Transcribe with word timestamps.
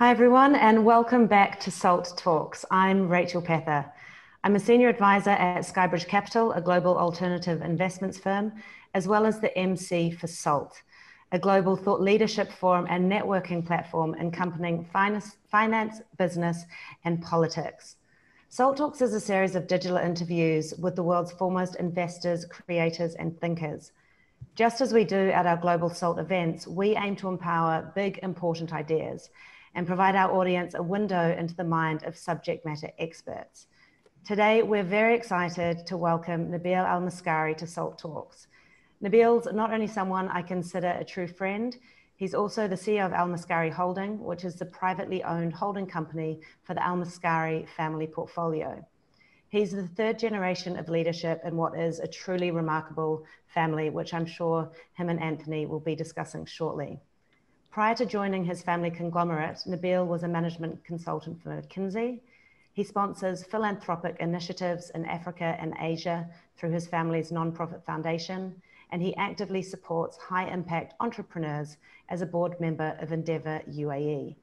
Hi, 0.00 0.08
everyone, 0.10 0.54
and 0.54 0.86
welcome 0.86 1.26
back 1.26 1.60
to 1.60 1.70
SALT 1.70 2.14
Talks. 2.16 2.64
I'm 2.70 3.06
Rachel 3.06 3.42
Pether. 3.42 3.84
I'm 4.42 4.56
a 4.56 4.58
senior 4.58 4.88
advisor 4.88 5.28
at 5.28 5.62
Skybridge 5.62 6.08
Capital, 6.08 6.52
a 6.52 6.60
global 6.62 6.96
alternative 6.96 7.60
investments 7.60 8.16
firm, 8.16 8.50
as 8.94 9.06
well 9.06 9.26
as 9.26 9.40
the 9.40 9.54
MC 9.58 10.10
for 10.10 10.26
SALT, 10.26 10.80
a 11.32 11.38
global 11.38 11.76
thought 11.76 12.00
leadership 12.00 12.50
forum 12.50 12.86
and 12.88 13.12
networking 13.12 13.66
platform 13.66 14.14
encompassing 14.14 14.86
finance, 14.90 15.36
finance, 15.50 16.00
business, 16.16 16.64
and 17.04 17.20
politics. 17.20 17.96
SALT 18.48 18.78
Talks 18.78 19.02
is 19.02 19.12
a 19.12 19.20
series 19.20 19.54
of 19.54 19.66
digital 19.66 19.98
interviews 19.98 20.72
with 20.78 20.96
the 20.96 21.02
world's 21.02 21.32
foremost 21.32 21.76
investors, 21.76 22.46
creators, 22.46 23.16
and 23.16 23.38
thinkers. 23.38 23.92
Just 24.54 24.80
as 24.80 24.94
we 24.94 25.04
do 25.04 25.28
at 25.28 25.44
our 25.44 25.58
global 25.58 25.90
SALT 25.90 26.18
events, 26.18 26.66
we 26.66 26.96
aim 26.96 27.16
to 27.16 27.28
empower 27.28 27.92
big, 27.94 28.18
important 28.22 28.72
ideas 28.72 29.28
and 29.74 29.86
provide 29.86 30.16
our 30.16 30.32
audience 30.32 30.74
a 30.74 30.82
window 30.82 31.34
into 31.38 31.54
the 31.54 31.64
mind 31.64 32.02
of 32.04 32.16
subject 32.16 32.64
matter 32.64 32.90
experts. 32.98 33.66
Today, 34.26 34.62
we're 34.62 34.82
very 34.82 35.14
excited 35.14 35.86
to 35.86 35.96
welcome 35.96 36.50
Nabil 36.50 36.84
Elmiskari 36.84 37.56
to 37.56 37.66
SALT 37.66 37.98
Talks. 37.98 38.48
Nabil's 39.02 39.48
not 39.52 39.72
only 39.72 39.86
someone 39.86 40.28
I 40.28 40.42
consider 40.42 40.88
a 40.88 41.04
true 41.04 41.26
friend, 41.26 41.76
he's 42.16 42.34
also 42.34 42.68
the 42.68 42.74
CEO 42.74 43.06
of 43.06 43.12
Elmiskari 43.12 43.72
Holding, 43.72 44.22
which 44.22 44.44
is 44.44 44.56
the 44.56 44.66
privately 44.66 45.24
owned 45.24 45.54
holding 45.54 45.86
company 45.86 46.40
for 46.62 46.74
the 46.74 46.80
Elmiskari 46.80 47.66
family 47.68 48.06
portfolio. 48.06 48.84
He's 49.48 49.72
the 49.72 49.88
third 49.88 50.18
generation 50.18 50.78
of 50.78 50.88
leadership 50.88 51.40
in 51.44 51.56
what 51.56 51.76
is 51.76 51.98
a 51.98 52.06
truly 52.06 52.50
remarkable 52.50 53.24
family, 53.46 53.90
which 53.90 54.14
I'm 54.14 54.26
sure 54.26 54.70
him 54.92 55.08
and 55.08 55.20
Anthony 55.20 55.66
will 55.66 55.80
be 55.80 55.96
discussing 55.96 56.44
shortly. 56.44 57.00
Prior 57.70 57.94
to 57.94 58.04
joining 58.04 58.44
his 58.44 58.62
family 58.62 58.90
conglomerate, 58.90 59.58
Nabil 59.64 60.04
was 60.04 60.24
a 60.24 60.28
management 60.28 60.82
consultant 60.82 61.40
for 61.40 61.50
McKinsey. 61.50 62.18
He 62.72 62.82
sponsors 62.82 63.44
philanthropic 63.44 64.16
initiatives 64.18 64.90
in 64.90 65.04
Africa 65.04 65.56
and 65.56 65.76
Asia 65.78 66.28
through 66.56 66.72
his 66.72 66.88
family's 66.88 67.30
nonprofit 67.30 67.84
foundation, 67.84 68.60
and 68.90 69.00
he 69.00 69.14
actively 69.14 69.62
supports 69.62 70.16
high 70.16 70.48
impact 70.48 70.94
entrepreneurs 70.98 71.76
as 72.08 72.22
a 72.22 72.26
board 72.26 72.60
member 72.60 72.96
of 72.98 73.12
Endeavour 73.12 73.62
UAE. 73.68 74.34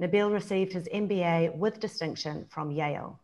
Nabil 0.00 0.32
received 0.32 0.72
his 0.72 0.88
MBA 0.88 1.54
with 1.54 1.78
distinction 1.78 2.46
from 2.48 2.70
Yale. 2.70 3.20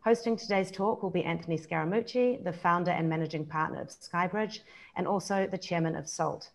Hosting 0.00 0.34
today's 0.34 0.70
talk 0.70 1.02
will 1.02 1.10
be 1.10 1.24
Anthony 1.24 1.58
Scaramucci, 1.58 2.42
the 2.42 2.54
founder 2.54 2.92
and 2.92 3.06
managing 3.06 3.44
partner 3.44 3.82
of 3.82 3.90
Skybridge, 3.90 4.60
and 4.96 5.06
also 5.06 5.46
the 5.46 5.58
chairman 5.58 5.94
of 5.94 6.08
SALT. 6.08 6.48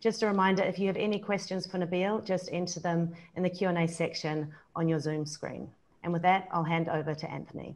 Just 0.00 0.22
a 0.22 0.26
reminder, 0.26 0.62
if 0.62 0.78
you 0.78 0.86
have 0.86 0.96
any 0.96 1.18
questions 1.18 1.66
for 1.66 1.78
Nabil, 1.78 2.24
just 2.24 2.48
enter 2.52 2.78
them 2.78 3.12
in 3.34 3.42
the 3.42 3.50
Q&A 3.50 3.86
section 3.88 4.52
on 4.76 4.88
your 4.88 5.00
Zoom 5.00 5.26
screen. 5.26 5.68
And 6.04 6.12
with 6.12 6.22
that, 6.22 6.48
I'll 6.52 6.64
hand 6.64 6.88
over 6.88 7.14
to 7.14 7.30
Anthony. 7.30 7.74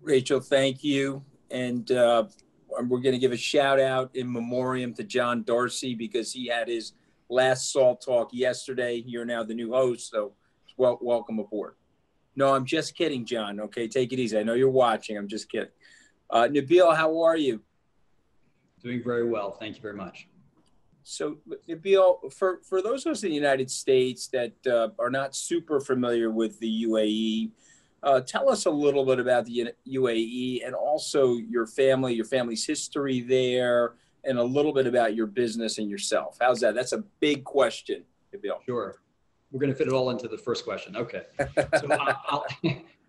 Rachel, 0.00 0.38
thank 0.38 0.84
you. 0.84 1.24
And 1.50 1.90
uh, 1.90 2.26
we're 2.68 3.00
going 3.00 3.14
to 3.14 3.18
give 3.18 3.32
a 3.32 3.36
shout 3.36 3.80
out 3.80 4.14
in 4.14 4.32
memoriam 4.32 4.94
to 4.94 5.02
John 5.02 5.42
Darcy 5.42 5.96
because 5.96 6.32
he 6.32 6.46
had 6.46 6.68
his 6.68 6.92
last 7.28 7.72
Salt 7.72 8.00
Talk 8.04 8.30
yesterday. 8.32 9.02
You're 9.04 9.24
now 9.24 9.42
the 9.42 9.54
new 9.54 9.72
host, 9.72 10.10
so 10.10 10.34
well, 10.76 10.98
welcome 11.02 11.40
aboard. 11.40 11.74
No, 12.36 12.54
I'm 12.54 12.64
just 12.64 12.94
kidding, 12.94 13.24
John. 13.24 13.58
Okay, 13.58 13.88
take 13.88 14.12
it 14.12 14.20
easy. 14.20 14.38
I 14.38 14.44
know 14.44 14.54
you're 14.54 14.70
watching. 14.70 15.16
I'm 15.16 15.26
just 15.26 15.50
kidding. 15.50 15.70
Uh, 16.30 16.46
Nabil, 16.48 16.94
how 16.96 17.20
are 17.22 17.36
you? 17.36 17.60
Doing 18.82 19.02
very 19.02 19.28
well. 19.28 19.56
Thank 19.58 19.74
you 19.74 19.82
very 19.82 19.96
much. 19.96 20.27
So, 21.10 21.38
Nabil, 21.66 22.30
for, 22.34 22.60
for 22.62 22.82
those 22.82 23.06
of 23.06 23.12
us 23.12 23.22
in 23.22 23.30
the 23.30 23.34
United 23.34 23.70
States 23.70 24.28
that 24.28 24.52
uh, 24.66 24.88
are 24.98 25.08
not 25.08 25.34
super 25.34 25.80
familiar 25.80 26.30
with 26.30 26.60
the 26.60 26.84
UAE, 26.84 27.50
uh, 28.02 28.20
tell 28.20 28.50
us 28.50 28.66
a 28.66 28.70
little 28.70 29.06
bit 29.06 29.18
about 29.18 29.46
the 29.46 29.72
UAE 29.88 30.66
and 30.66 30.74
also 30.74 31.36
your 31.36 31.66
family, 31.66 32.12
your 32.12 32.26
family's 32.26 32.66
history 32.66 33.22
there, 33.22 33.94
and 34.24 34.38
a 34.38 34.44
little 34.44 34.74
bit 34.74 34.86
about 34.86 35.14
your 35.14 35.26
business 35.26 35.78
and 35.78 35.88
yourself. 35.88 36.36
How's 36.42 36.60
that? 36.60 36.74
That's 36.74 36.92
a 36.92 37.02
big 37.20 37.42
question, 37.42 38.04
Nabil. 38.34 38.62
Sure. 38.66 39.00
We're 39.50 39.60
going 39.60 39.72
to 39.72 39.78
fit 39.78 39.86
it 39.86 39.94
all 39.94 40.10
into 40.10 40.28
the 40.28 40.36
first 40.36 40.64
question. 40.64 40.94
Okay. 40.94 41.22
So 41.80 41.88
I'll, 41.90 42.44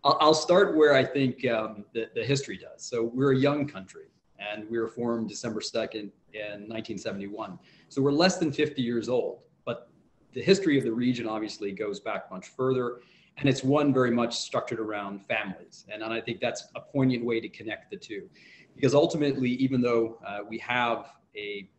I'll, 0.06 0.18
I'll, 0.22 0.34
start 0.34 0.78
where 0.78 0.96
I 0.96 1.04
think 1.04 1.46
um, 1.48 1.84
the, 1.94 2.08
the 2.16 2.24
history 2.24 2.58
does. 2.58 2.82
So 2.82 3.04
we're 3.04 3.34
a 3.34 3.38
young 3.38 3.68
country 3.68 4.06
and 4.40 4.70
we 4.70 4.80
were 4.80 4.88
formed 4.88 5.28
December 5.28 5.60
2nd 5.60 6.12
in 6.34 6.68
1971. 6.68 7.60
So 7.90 8.04
we're 8.04 8.12
less 8.12 8.38
than 8.38 8.52
50 8.52 8.82
years 8.82 9.10
old, 9.10 9.40
but 9.66 9.90
the 10.34 10.42
history 10.42 10.78
of 10.78 10.84
the 10.84 10.92
region 10.92 11.28
obviously 11.28 11.72
goes 11.72 12.00
back 12.00 12.30
much 12.32 12.48
further. 12.50 13.02
And 13.38 13.50
it's 13.50 13.64
one 13.64 13.94
very 13.94 14.12
much 14.12 14.38
structured 14.38 14.80
around 14.80 15.26
families. 15.26 15.86
And, 15.92 16.04
and 16.04 16.14
I 16.14 16.22
think 16.22 16.40
that's 16.40 16.66
a 16.76 16.82
poignant 16.82 17.26
way 17.26 17.40
to 17.40 17.50
connect 17.50 17.90
the 17.90 17.98
two. 17.98 18.30
Because 18.76 18.94
ultimately, 18.94 19.52
even 19.52 19.82
though 19.82 20.20
uh, 20.26 20.40
we 20.48 20.60
have 20.60 21.14
a 21.36 21.70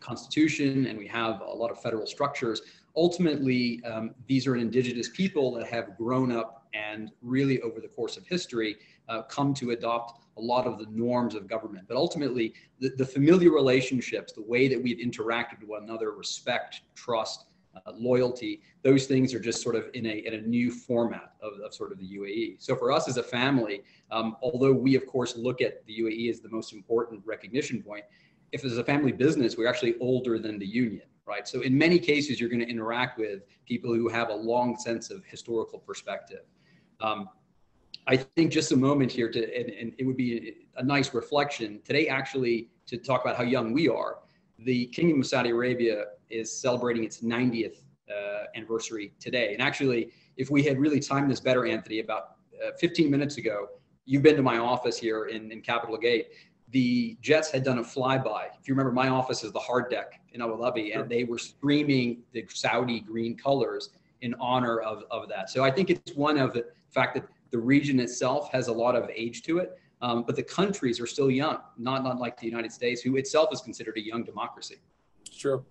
constitution 0.00 0.86
and 0.86 0.98
we 0.98 1.06
have 1.06 1.40
a 1.40 1.44
lot 1.44 1.70
of 1.70 1.80
federal 1.80 2.06
structures, 2.06 2.62
ultimately, 2.96 3.82
um, 3.84 4.14
these 4.26 4.46
are 4.46 4.54
an 4.54 4.60
indigenous 4.60 5.08
people 5.10 5.52
that 5.52 5.66
have 5.68 5.96
grown 5.96 6.32
up 6.32 6.66
and 6.74 7.10
really 7.22 7.60
over 7.62 7.80
the 7.80 7.88
course 7.88 8.16
of 8.16 8.26
history 8.26 8.76
uh, 9.08 9.22
come 9.22 9.54
to 9.54 9.70
adopt 9.70 10.20
a 10.38 10.40
lot 10.40 10.66
of 10.66 10.78
the 10.78 10.86
norms 10.90 11.34
of 11.34 11.48
government. 11.48 11.86
But 11.88 11.96
ultimately, 11.96 12.54
the, 12.80 12.90
the 12.96 13.06
familiar 13.06 13.50
relationships, 13.50 14.32
the 14.32 14.42
way 14.42 14.68
that 14.68 14.82
we've 14.82 14.98
interacted 14.98 15.60
with 15.60 15.68
one 15.68 15.82
another, 15.82 16.12
respect, 16.12 16.82
trust, 16.94 17.46
uh, 17.74 17.92
loyalty, 17.94 18.60
those 18.82 19.06
things 19.06 19.34
are 19.34 19.40
just 19.40 19.62
sort 19.62 19.74
of 19.74 19.88
in 19.94 20.06
a, 20.06 20.26
in 20.26 20.34
a 20.34 20.40
new 20.40 20.70
format 20.70 21.34
of, 21.42 21.52
of 21.64 21.74
sort 21.74 21.92
of 21.92 21.98
the 21.98 22.18
UAE. 22.18 22.56
So 22.58 22.74
for 22.74 22.90
us 22.90 23.08
as 23.08 23.16
a 23.16 23.22
family, 23.22 23.82
um, 24.10 24.36
although 24.42 24.72
we 24.72 24.94
of 24.94 25.06
course 25.06 25.36
look 25.36 25.60
at 25.60 25.84
the 25.86 26.00
UAE 26.00 26.30
as 26.30 26.40
the 26.40 26.48
most 26.48 26.72
important 26.72 27.22
recognition 27.26 27.82
point, 27.82 28.04
if 28.52 28.64
it's 28.64 28.76
a 28.76 28.84
family 28.84 29.12
business, 29.12 29.56
we're 29.56 29.68
actually 29.68 29.96
older 30.00 30.38
than 30.38 30.58
the 30.58 30.66
union, 30.66 31.06
right? 31.26 31.46
So 31.46 31.60
in 31.60 31.76
many 31.76 31.98
cases, 31.98 32.40
you're 32.40 32.48
going 32.48 32.60
to 32.60 32.68
interact 32.68 33.18
with 33.18 33.42
people 33.66 33.94
who 33.94 34.08
have 34.08 34.30
a 34.30 34.34
long 34.34 34.76
sense 34.78 35.10
of 35.10 35.24
historical 35.24 35.78
perspective. 35.78 36.44
Um, 37.00 37.28
I 38.08 38.16
think 38.16 38.50
just 38.50 38.72
a 38.72 38.76
moment 38.76 39.12
here 39.12 39.30
to, 39.30 39.38
and, 39.54 39.68
and 39.68 39.92
it 39.98 40.04
would 40.04 40.16
be 40.16 40.54
a, 40.76 40.82
nice 40.82 41.12
reflection 41.12 41.80
today, 41.84 42.08
actually, 42.08 42.70
to 42.86 42.96
talk 42.96 43.22
about 43.22 43.36
how 43.36 43.42
young 43.42 43.74
we 43.74 43.86
are. 43.86 44.20
The 44.60 44.86
Kingdom 44.86 45.20
of 45.20 45.26
Saudi 45.26 45.50
Arabia 45.50 46.04
is 46.30 46.50
celebrating 46.50 47.04
its 47.04 47.20
90th 47.20 47.76
uh, 48.10 48.44
anniversary 48.56 49.12
today. 49.20 49.52
And 49.52 49.60
actually, 49.60 50.10
if 50.38 50.50
we 50.50 50.62
had 50.62 50.78
really 50.78 51.00
timed 51.00 51.30
this 51.30 51.40
better, 51.40 51.66
Anthony, 51.66 52.00
about 52.00 52.36
uh, 52.66 52.70
15 52.80 53.10
minutes 53.10 53.36
ago, 53.36 53.68
you've 54.06 54.22
been 54.22 54.36
to 54.36 54.42
my 54.42 54.56
office 54.56 54.96
here 54.96 55.26
in, 55.26 55.52
in 55.52 55.60
Capital 55.60 55.98
Gate. 55.98 56.28
The 56.70 57.18
Jets 57.20 57.50
had 57.50 57.62
done 57.62 57.78
a 57.78 57.82
flyby. 57.82 58.46
If 58.58 58.66
you 58.66 58.74
remember, 58.74 58.92
my 58.92 59.08
office 59.08 59.44
is 59.44 59.52
the 59.52 59.58
hard 59.58 59.90
deck 59.90 60.18
in 60.32 60.40
Abu 60.40 60.56
Dhabi, 60.56 60.92
sure. 60.92 61.02
and 61.02 61.10
they 61.10 61.24
were 61.24 61.38
streaming 61.38 62.22
the 62.32 62.46
Saudi 62.48 63.00
green 63.00 63.36
colors 63.36 63.90
in 64.22 64.34
honor 64.40 64.80
of, 64.80 65.04
of 65.10 65.28
that. 65.28 65.50
So 65.50 65.62
I 65.62 65.70
think 65.70 65.90
it's 65.90 66.14
one 66.14 66.38
of 66.38 66.54
the 66.54 66.64
fact 66.90 67.14
that 67.14 67.26
the 67.50 67.58
region 67.58 68.00
itself 68.00 68.50
has 68.52 68.68
a 68.68 68.72
lot 68.72 68.94
of 68.94 69.08
age 69.14 69.42
to 69.42 69.58
it, 69.58 69.78
um, 70.00 70.24
but 70.26 70.36
the 70.36 70.42
countries 70.42 71.00
are 71.00 71.06
still 71.06 71.30
young, 71.30 71.58
not, 71.76 72.04
not 72.04 72.18
like 72.18 72.38
the 72.38 72.46
United 72.46 72.72
States, 72.72 73.00
who 73.00 73.16
itself 73.16 73.48
is 73.52 73.60
considered 73.60 73.96
a 73.96 74.00
young 74.00 74.22
democracy. 74.24 74.76
Sure. 75.30 75.64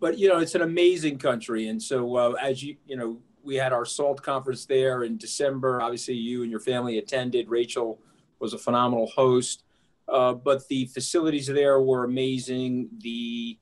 But, 0.00 0.18
you 0.18 0.28
know, 0.28 0.38
it's 0.38 0.54
an 0.54 0.62
amazing 0.62 1.18
country. 1.18 1.68
And 1.68 1.82
so, 1.82 2.16
uh, 2.16 2.32
as 2.42 2.62
you, 2.62 2.76
you 2.86 2.96
know, 2.96 3.18
we 3.42 3.54
had 3.56 3.72
our 3.72 3.84
SALT 3.84 4.22
conference 4.22 4.64
there 4.66 5.04
in 5.04 5.16
December. 5.16 5.80
Obviously, 5.80 6.14
you 6.14 6.42
and 6.42 6.50
your 6.50 6.60
family 6.60 6.98
attended. 6.98 7.48
Rachel 7.48 8.00
was 8.40 8.52
a 8.52 8.58
phenomenal 8.58 9.06
host. 9.06 9.64
Uh, 10.08 10.34
but 10.34 10.66
the 10.68 10.86
facilities 10.86 11.46
there 11.46 11.80
were 11.80 12.04
amazing. 12.04 12.88
The 12.98 13.58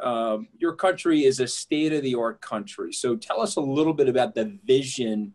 um, 0.00 0.48
your 0.58 0.74
country 0.74 1.24
is 1.24 1.38
a 1.38 1.46
state 1.46 1.92
of 1.92 2.02
the 2.02 2.16
art 2.16 2.40
country. 2.40 2.92
So 2.92 3.14
tell 3.14 3.40
us 3.40 3.54
a 3.56 3.60
little 3.60 3.92
bit 3.92 4.08
about 4.08 4.34
the 4.34 4.58
vision 4.64 5.32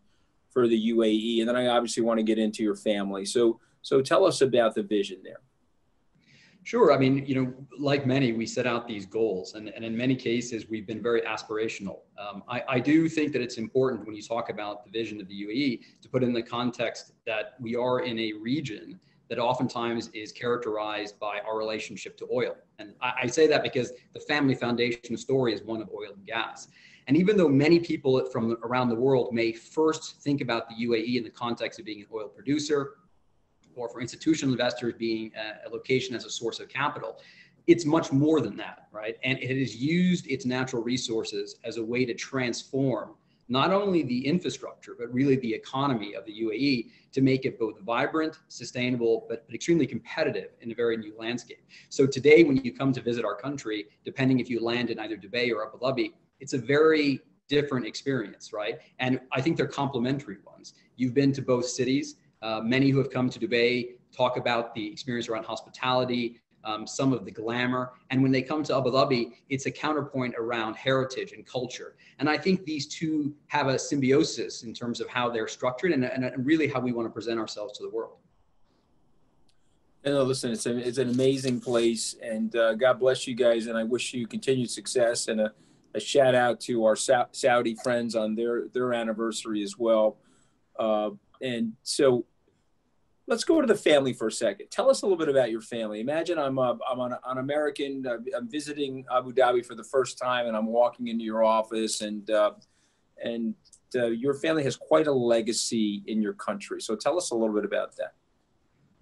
for 0.50 0.68
the 0.68 0.90
UAE, 0.92 1.40
and 1.40 1.48
then 1.48 1.56
I 1.56 1.68
obviously 1.68 2.02
want 2.02 2.18
to 2.18 2.24
get 2.24 2.38
into 2.38 2.62
your 2.62 2.76
family. 2.76 3.24
So, 3.24 3.60
so 3.82 4.02
tell 4.02 4.24
us 4.24 4.40
about 4.40 4.74
the 4.74 4.82
vision 4.82 5.20
there. 5.22 5.40
Sure. 6.62 6.92
I 6.92 6.98
mean, 6.98 7.24
you 7.26 7.34
know, 7.34 7.54
like 7.78 8.06
many, 8.06 8.32
we 8.32 8.46
set 8.46 8.66
out 8.66 8.86
these 8.86 9.06
goals, 9.06 9.54
and, 9.54 9.70
and 9.70 9.84
in 9.84 9.96
many 9.96 10.14
cases, 10.14 10.68
we've 10.68 10.86
been 10.86 11.02
very 11.02 11.22
aspirational. 11.22 12.00
Um, 12.18 12.42
I, 12.48 12.62
I 12.68 12.80
do 12.80 13.08
think 13.08 13.32
that 13.32 13.40
it's 13.40 13.56
important 13.56 14.06
when 14.06 14.14
you 14.14 14.22
talk 14.22 14.50
about 14.50 14.84
the 14.84 14.90
vision 14.90 15.20
of 15.20 15.28
the 15.28 15.46
UAE 15.46 15.80
to 16.02 16.08
put 16.08 16.22
in 16.22 16.32
the 16.32 16.42
context 16.42 17.12
that 17.26 17.54
we 17.60 17.76
are 17.76 18.00
in 18.00 18.18
a 18.18 18.34
region 18.34 19.00
that 19.30 19.38
oftentimes 19.38 20.10
is 20.12 20.32
characterized 20.32 21.18
by 21.18 21.38
our 21.46 21.56
relationship 21.56 22.18
to 22.18 22.28
oil. 22.32 22.56
And 22.78 22.94
I, 23.00 23.12
I 23.22 23.26
say 23.28 23.46
that 23.46 23.62
because 23.62 23.92
the 24.12 24.20
family 24.20 24.54
foundation 24.54 25.16
story 25.16 25.54
is 25.54 25.62
one 25.62 25.80
of 25.80 25.88
oil 25.90 26.12
and 26.14 26.26
gas. 26.26 26.68
And 27.10 27.16
even 27.16 27.36
though 27.36 27.48
many 27.48 27.80
people 27.80 28.24
from 28.26 28.56
around 28.62 28.88
the 28.88 28.94
world 28.94 29.34
may 29.34 29.50
first 29.50 30.20
think 30.20 30.40
about 30.40 30.68
the 30.68 30.86
UAE 30.86 31.16
in 31.16 31.24
the 31.24 31.30
context 31.30 31.80
of 31.80 31.84
being 31.84 32.02
an 32.02 32.06
oil 32.14 32.28
producer, 32.28 32.98
or 33.74 33.88
for 33.88 34.00
institutional 34.00 34.52
investors 34.54 34.94
being 34.96 35.32
a, 35.34 35.68
location 35.68 36.14
as 36.14 36.24
a 36.24 36.30
source 36.30 36.60
of 36.60 36.68
capital, 36.68 37.18
it's 37.66 37.84
much 37.84 38.12
more 38.12 38.40
than 38.40 38.56
that, 38.58 38.86
right? 38.92 39.16
And 39.24 39.40
it 39.40 39.58
has 39.58 39.74
used 39.74 40.28
its 40.28 40.46
natural 40.46 40.84
resources 40.84 41.56
as 41.64 41.78
a 41.78 41.84
way 41.84 42.04
to 42.04 42.14
transform 42.14 43.16
not 43.48 43.72
only 43.72 44.04
the 44.04 44.24
infrastructure, 44.24 44.94
but 44.96 45.12
really 45.12 45.34
the 45.34 45.52
economy 45.52 46.14
of 46.14 46.24
the 46.26 46.42
UAE 46.44 46.92
to 47.10 47.20
make 47.22 47.44
it 47.44 47.58
both 47.58 47.80
vibrant, 47.80 48.38
sustainable, 48.46 49.26
but, 49.28 49.48
but 49.48 49.54
extremely 49.56 49.84
competitive 49.84 50.50
in 50.60 50.70
a 50.70 50.74
very 50.76 50.96
new 50.96 51.12
landscape. 51.18 51.66
So 51.88 52.06
today, 52.06 52.44
when 52.44 52.58
you 52.58 52.72
come 52.72 52.92
to 52.92 53.00
visit 53.00 53.24
our 53.24 53.34
country, 53.34 53.86
depending 54.04 54.38
if 54.38 54.48
you 54.48 54.62
land 54.62 54.90
in 54.90 55.00
either 55.00 55.16
Dubai 55.16 55.50
or 55.50 55.66
Abu 55.66 55.80
Dhabi, 55.80 56.12
it's 56.40 56.52
a 56.52 56.58
very 56.58 57.20
different 57.48 57.86
experience, 57.86 58.52
right? 58.52 58.78
And 58.98 59.20
I 59.32 59.40
think 59.40 59.56
they're 59.56 59.66
complementary 59.66 60.38
ones. 60.46 60.74
You've 60.96 61.14
been 61.14 61.32
to 61.32 61.42
both 61.42 61.66
cities. 61.66 62.16
Uh, 62.42 62.60
many 62.62 62.90
who 62.90 62.98
have 62.98 63.10
come 63.10 63.28
to 63.28 63.38
Dubai 63.38 63.90
talk 64.16 64.36
about 64.36 64.74
the 64.74 64.86
experience 64.90 65.28
around 65.28 65.44
hospitality, 65.44 66.40
um, 66.64 66.86
some 66.86 67.12
of 67.12 67.24
the 67.24 67.30
glamour. 67.30 67.92
And 68.10 68.22
when 68.22 68.32
they 68.32 68.42
come 68.42 68.62
to 68.64 68.76
Abu 68.76 68.90
Dhabi, 68.90 69.32
it's 69.48 69.66
a 69.66 69.70
counterpoint 69.70 70.34
around 70.38 70.74
heritage 70.74 71.32
and 71.32 71.46
culture. 71.46 71.96
And 72.18 72.28
I 72.28 72.36
think 72.38 72.64
these 72.64 72.86
two 72.86 73.34
have 73.48 73.68
a 73.68 73.78
symbiosis 73.78 74.62
in 74.62 74.72
terms 74.74 75.00
of 75.00 75.08
how 75.08 75.30
they're 75.30 75.48
structured 75.48 75.92
and, 75.92 76.04
and 76.04 76.46
really 76.46 76.68
how 76.68 76.80
we 76.80 76.92
want 76.92 77.06
to 77.06 77.10
present 77.10 77.38
ourselves 77.38 77.76
to 77.78 77.82
the 77.82 77.90
world. 77.90 78.18
And 80.04 80.14
no, 80.14 80.22
listen, 80.22 80.52
it's, 80.52 80.64
a, 80.64 80.76
it's 80.78 80.96
an 80.96 81.10
amazing 81.10 81.60
place, 81.60 82.16
and 82.22 82.56
uh, 82.56 82.72
God 82.72 82.98
bless 83.00 83.26
you 83.26 83.34
guys, 83.34 83.66
and 83.66 83.76
I 83.76 83.84
wish 83.84 84.14
you 84.14 84.26
continued 84.26 84.70
success. 84.70 85.28
And 85.28 85.42
a, 85.42 85.52
a 85.94 86.00
shout 86.00 86.34
out 86.34 86.60
to 86.60 86.84
our 86.84 86.96
Saudi 86.96 87.76
friends 87.82 88.14
on 88.14 88.34
their 88.34 88.68
their 88.68 88.92
anniversary 88.92 89.62
as 89.62 89.76
well. 89.78 90.18
Uh, 90.78 91.10
and 91.42 91.72
so, 91.82 92.24
let's 93.26 93.44
go 93.44 93.60
to 93.60 93.66
the 93.66 93.74
family 93.74 94.12
for 94.12 94.26
a 94.26 94.32
second. 94.32 94.66
Tell 94.70 94.90
us 94.90 95.02
a 95.02 95.06
little 95.06 95.18
bit 95.18 95.28
about 95.28 95.50
your 95.50 95.60
family. 95.60 96.00
Imagine 96.00 96.38
I'm 96.38 96.58
uh, 96.58 96.74
I'm 96.88 97.00
on 97.00 97.14
an 97.24 97.38
American. 97.38 98.06
Uh, 98.06 98.18
I'm 98.36 98.48
visiting 98.48 99.04
Abu 99.14 99.32
Dhabi 99.32 99.64
for 99.64 99.74
the 99.74 99.84
first 99.84 100.18
time, 100.18 100.46
and 100.46 100.56
I'm 100.56 100.66
walking 100.66 101.08
into 101.08 101.24
your 101.24 101.44
office, 101.44 102.02
and 102.02 102.28
uh, 102.30 102.52
and 103.22 103.54
uh, 103.94 104.06
your 104.06 104.34
family 104.34 104.64
has 104.64 104.76
quite 104.76 105.06
a 105.06 105.12
legacy 105.12 106.02
in 106.06 106.20
your 106.22 106.34
country. 106.34 106.80
So 106.80 106.96
tell 106.96 107.16
us 107.16 107.30
a 107.30 107.34
little 107.34 107.54
bit 107.54 107.64
about 107.64 107.96
that. 107.96 108.14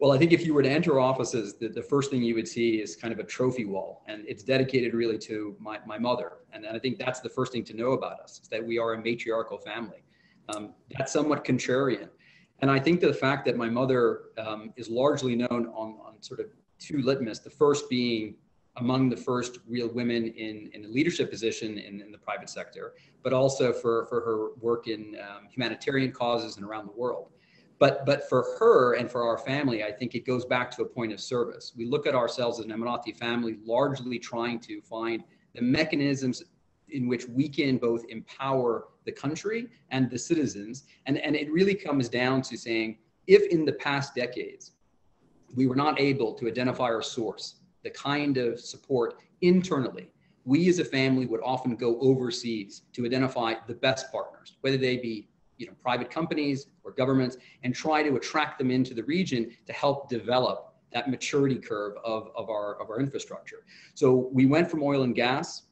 Well, 0.00 0.12
I 0.12 0.18
think 0.18 0.32
if 0.32 0.46
you 0.46 0.54
were 0.54 0.62
to 0.62 0.70
enter 0.70 1.00
offices, 1.00 1.54
the, 1.54 1.68
the 1.68 1.82
first 1.82 2.10
thing 2.10 2.22
you 2.22 2.34
would 2.36 2.46
see 2.46 2.80
is 2.80 2.94
kind 2.94 3.12
of 3.12 3.18
a 3.18 3.24
trophy 3.24 3.64
wall, 3.64 4.04
and 4.06 4.24
it's 4.28 4.44
dedicated 4.44 4.94
really 4.94 5.18
to 5.18 5.56
my, 5.58 5.80
my 5.86 5.98
mother. 5.98 6.34
And 6.52 6.66
I 6.66 6.78
think 6.78 6.98
that's 6.98 7.20
the 7.20 7.28
first 7.28 7.50
thing 7.52 7.64
to 7.64 7.74
know 7.74 7.92
about 7.92 8.20
us, 8.20 8.40
is 8.40 8.48
that 8.48 8.64
we 8.64 8.78
are 8.78 8.94
a 8.94 9.02
matriarchal 9.02 9.58
family. 9.58 10.04
Um, 10.50 10.74
that's 10.96 11.12
somewhat 11.12 11.44
contrarian 11.44 12.08
and 12.60 12.70
I 12.70 12.78
think 12.78 13.00
the 13.00 13.12
fact 13.12 13.44
that 13.46 13.56
my 13.56 13.68
mother 13.68 14.22
um, 14.36 14.72
is 14.76 14.88
largely 14.88 15.36
known 15.36 15.66
on, 15.74 15.98
on 16.04 16.20
sort 16.20 16.40
of 16.40 16.46
two 16.78 17.02
litmus, 17.02 17.38
the 17.38 17.50
first 17.50 17.88
being 17.88 18.34
among 18.76 19.08
the 19.08 19.16
first 19.16 19.58
real 19.66 19.88
women 19.88 20.28
in, 20.28 20.70
in 20.72 20.84
a 20.84 20.88
leadership 20.88 21.30
position 21.30 21.78
in, 21.78 22.00
in 22.00 22.12
the 22.12 22.18
private 22.18 22.48
sector, 22.48 22.94
but 23.22 23.32
also 23.32 23.72
for, 23.72 24.06
for 24.06 24.20
her 24.20 24.60
work 24.60 24.86
in 24.86 25.16
um, 25.20 25.48
humanitarian 25.50 26.12
causes 26.12 26.56
and 26.56 26.64
around 26.64 26.86
the 26.86 26.92
world. 26.92 27.30
But, 27.78 28.04
but 28.04 28.28
for 28.28 28.44
her 28.58 28.94
and 28.94 29.10
for 29.10 29.22
our 29.22 29.38
family, 29.38 29.84
I 29.84 29.92
think 29.92 30.14
it 30.14 30.26
goes 30.26 30.44
back 30.44 30.70
to 30.72 30.82
a 30.82 30.86
point 30.86 31.12
of 31.12 31.20
service. 31.20 31.72
We 31.76 31.86
look 31.86 32.06
at 32.06 32.14
ourselves 32.14 32.58
as 32.58 32.64
an 32.64 32.72
Emirati 32.72 33.16
family 33.16 33.58
largely 33.64 34.18
trying 34.18 34.58
to 34.60 34.80
find 34.80 35.22
the 35.54 35.62
mechanisms 35.62 36.42
in 36.88 37.06
which 37.06 37.28
we 37.28 37.48
can 37.48 37.76
both 37.76 38.04
empower 38.08 38.88
the 39.04 39.12
country 39.12 39.68
and 39.90 40.10
the 40.10 40.18
citizens. 40.18 40.84
And, 41.06 41.18
and 41.18 41.36
it 41.36 41.52
really 41.52 41.74
comes 41.74 42.08
down 42.08 42.42
to 42.42 42.56
saying, 42.56 42.98
if 43.26 43.46
in 43.52 43.64
the 43.64 43.74
past 43.74 44.14
decades, 44.14 44.72
we 45.54 45.66
were 45.66 45.76
not 45.76 46.00
able 46.00 46.34
to 46.34 46.48
identify 46.48 46.84
our 46.84 47.02
source, 47.02 47.56
the 47.84 47.90
kind 47.90 48.38
of 48.38 48.58
support 48.58 49.14
internally, 49.40 50.10
we 50.44 50.68
as 50.68 50.78
a 50.78 50.84
family 50.84 51.26
would 51.26 51.40
often 51.44 51.76
go 51.76 51.98
overseas 52.00 52.82
to 52.94 53.04
identify 53.04 53.54
the 53.66 53.74
best 53.74 54.10
partners, 54.10 54.56
whether 54.62 54.78
they 54.78 54.96
be 54.96 55.28
you 55.58 55.66
know, 55.66 55.74
private 55.82 56.10
companies 56.10 56.68
or 56.84 56.92
governments, 56.92 57.36
and 57.62 57.74
try 57.74 58.02
to 58.02 58.16
attract 58.16 58.58
them 58.58 58.70
into 58.70 58.94
the 58.94 59.04
region 59.04 59.50
to 59.66 59.72
help 59.72 60.08
develop 60.08 60.74
that 60.92 61.10
maturity 61.10 61.56
curve 61.56 61.94
of, 62.02 62.30
of, 62.34 62.48
our, 62.48 62.80
of 62.80 62.88
our 62.88 62.98
infrastructure. 62.98 63.64
So 63.94 64.30
we 64.32 64.46
went 64.46 64.70
from 64.70 64.82
oil 64.82 65.02
and 65.02 65.14
gas 65.14 65.64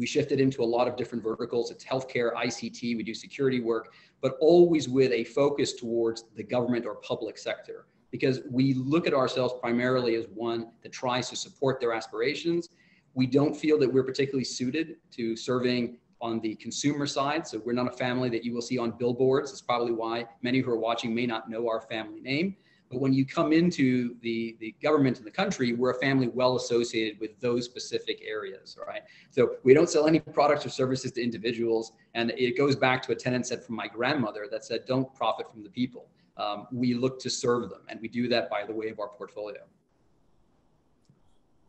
we 0.00 0.06
shifted 0.06 0.40
into 0.40 0.62
a 0.62 0.64
lot 0.64 0.88
of 0.88 0.96
different 0.96 1.22
verticals. 1.22 1.70
It's 1.70 1.84
healthcare, 1.84 2.32
ICT, 2.34 2.96
we 2.96 3.02
do 3.02 3.14
security 3.14 3.60
work, 3.60 3.92
but 4.22 4.36
always 4.40 4.88
with 4.88 5.12
a 5.12 5.24
focus 5.24 5.74
towards 5.74 6.24
the 6.36 6.42
government 6.42 6.86
or 6.86 6.96
public 6.96 7.36
sector 7.36 7.86
because 8.10 8.40
we 8.50 8.74
look 8.74 9.06
at 9.06 9.14
ourselves 9.14 9.54
primarily 9.60 10.16
as 10.16 10.26
one 10.34 10.70
that 10.82 10.90
tries 10.90 11.28
to 11.30 11.36
support 11.36 11.80
their 11.80 11.92
aspirations. 11.92 12.70
We 13.14 13.26
don't 13.26 13.54
feel 13.54 13.78
that 13.78 13.92
we're 13.92 14.02
particularly 14.02 14.44
suited 14.44 14.96
to 15.12 15.36
serving 15.36 15.98
on 16.20 16.40
the 16.40 16.54
consumer 16.56 17.06
side. 17.06 17.46
So 17.46 17.60
we're 17.64 17.72
not 17.72 17.86
a 17.86 17.96
family 17.96 18.28
that 18.30 18.44
you 18.44 18.52
will 18.52 18.62
see 18.62 18.78
on 18.78 18.92
billboards. 18.92 19.50
That's 19.50 19.62
probably 19.62 19.92
why 19.92 20.26
many 20.42 20.60
who 20.60 20.70
are 20.70 20.78
watching 20.78 21.14
may 21.14 21.26
not 21.26 21.48
know 21.48 21.68
our 21.68 21.80
family 21.80 22.20
name. 22.20 22.56
But 22.90 23.00
when 23.00 23.12
you 23.12 23.24
come 23.24 23.52
into 23.52 24.16
the, 24.20 24.56
the 24.58 24.74
government 24.82 25.18
in 25.18 25.24
the 25.24 25.30
country, 25.30 25.72
we're 25.74 25.92
a 25.92 26.00
family 26.00 26.26
well 26.26 26.56
associated 26.56 27.20
with 27.20 27.38
those 27.40 27.64
specific 27.64 28.20
areas, 28.26 28.76
right? 28.84 29.02
So 29.30 29.56
we 29.62 29.74
don't 29.74 29.88
sell 29.88 30.08
any 30.08 30.18
products 30.18 30.66
or 30.66 30.70
services 30.70 31.12
to 31.12 31.22
individuals. 31.22 31.92
And 32.14 32.32
it 32.32 32.58
goes 32.58 32.74
back 32.74 33.02
to 33.02 33.12
a 33.12 33.14
tenet 33.14 33.46
said 33.46 33.62
from 33.62 33.76
my 33.76 33.86
grandmother 33.86 34.48
that 34.50 34.64
said, 34.64 34.86
don't 34.86 35.14
profit 35.14 35.48
from 35.52 35.62
the 35.62 35.70
people. 35.70 36.08
Um, 36.36 36.66
we 36.72 36.94
look 36.94 37.20
to 37.20 37.30
serve 37.30 37.70
them. 37.70 37.82
And 37.88 38.00
we 38.00 38.08
do 38.08 38.26
that 38.28 38.50
by 38.50 38.64
the 38.66 38.72
way 38.72 38.88
of 38.88 38.98
our 38.98 39.08
portfolio. 39.08 39.60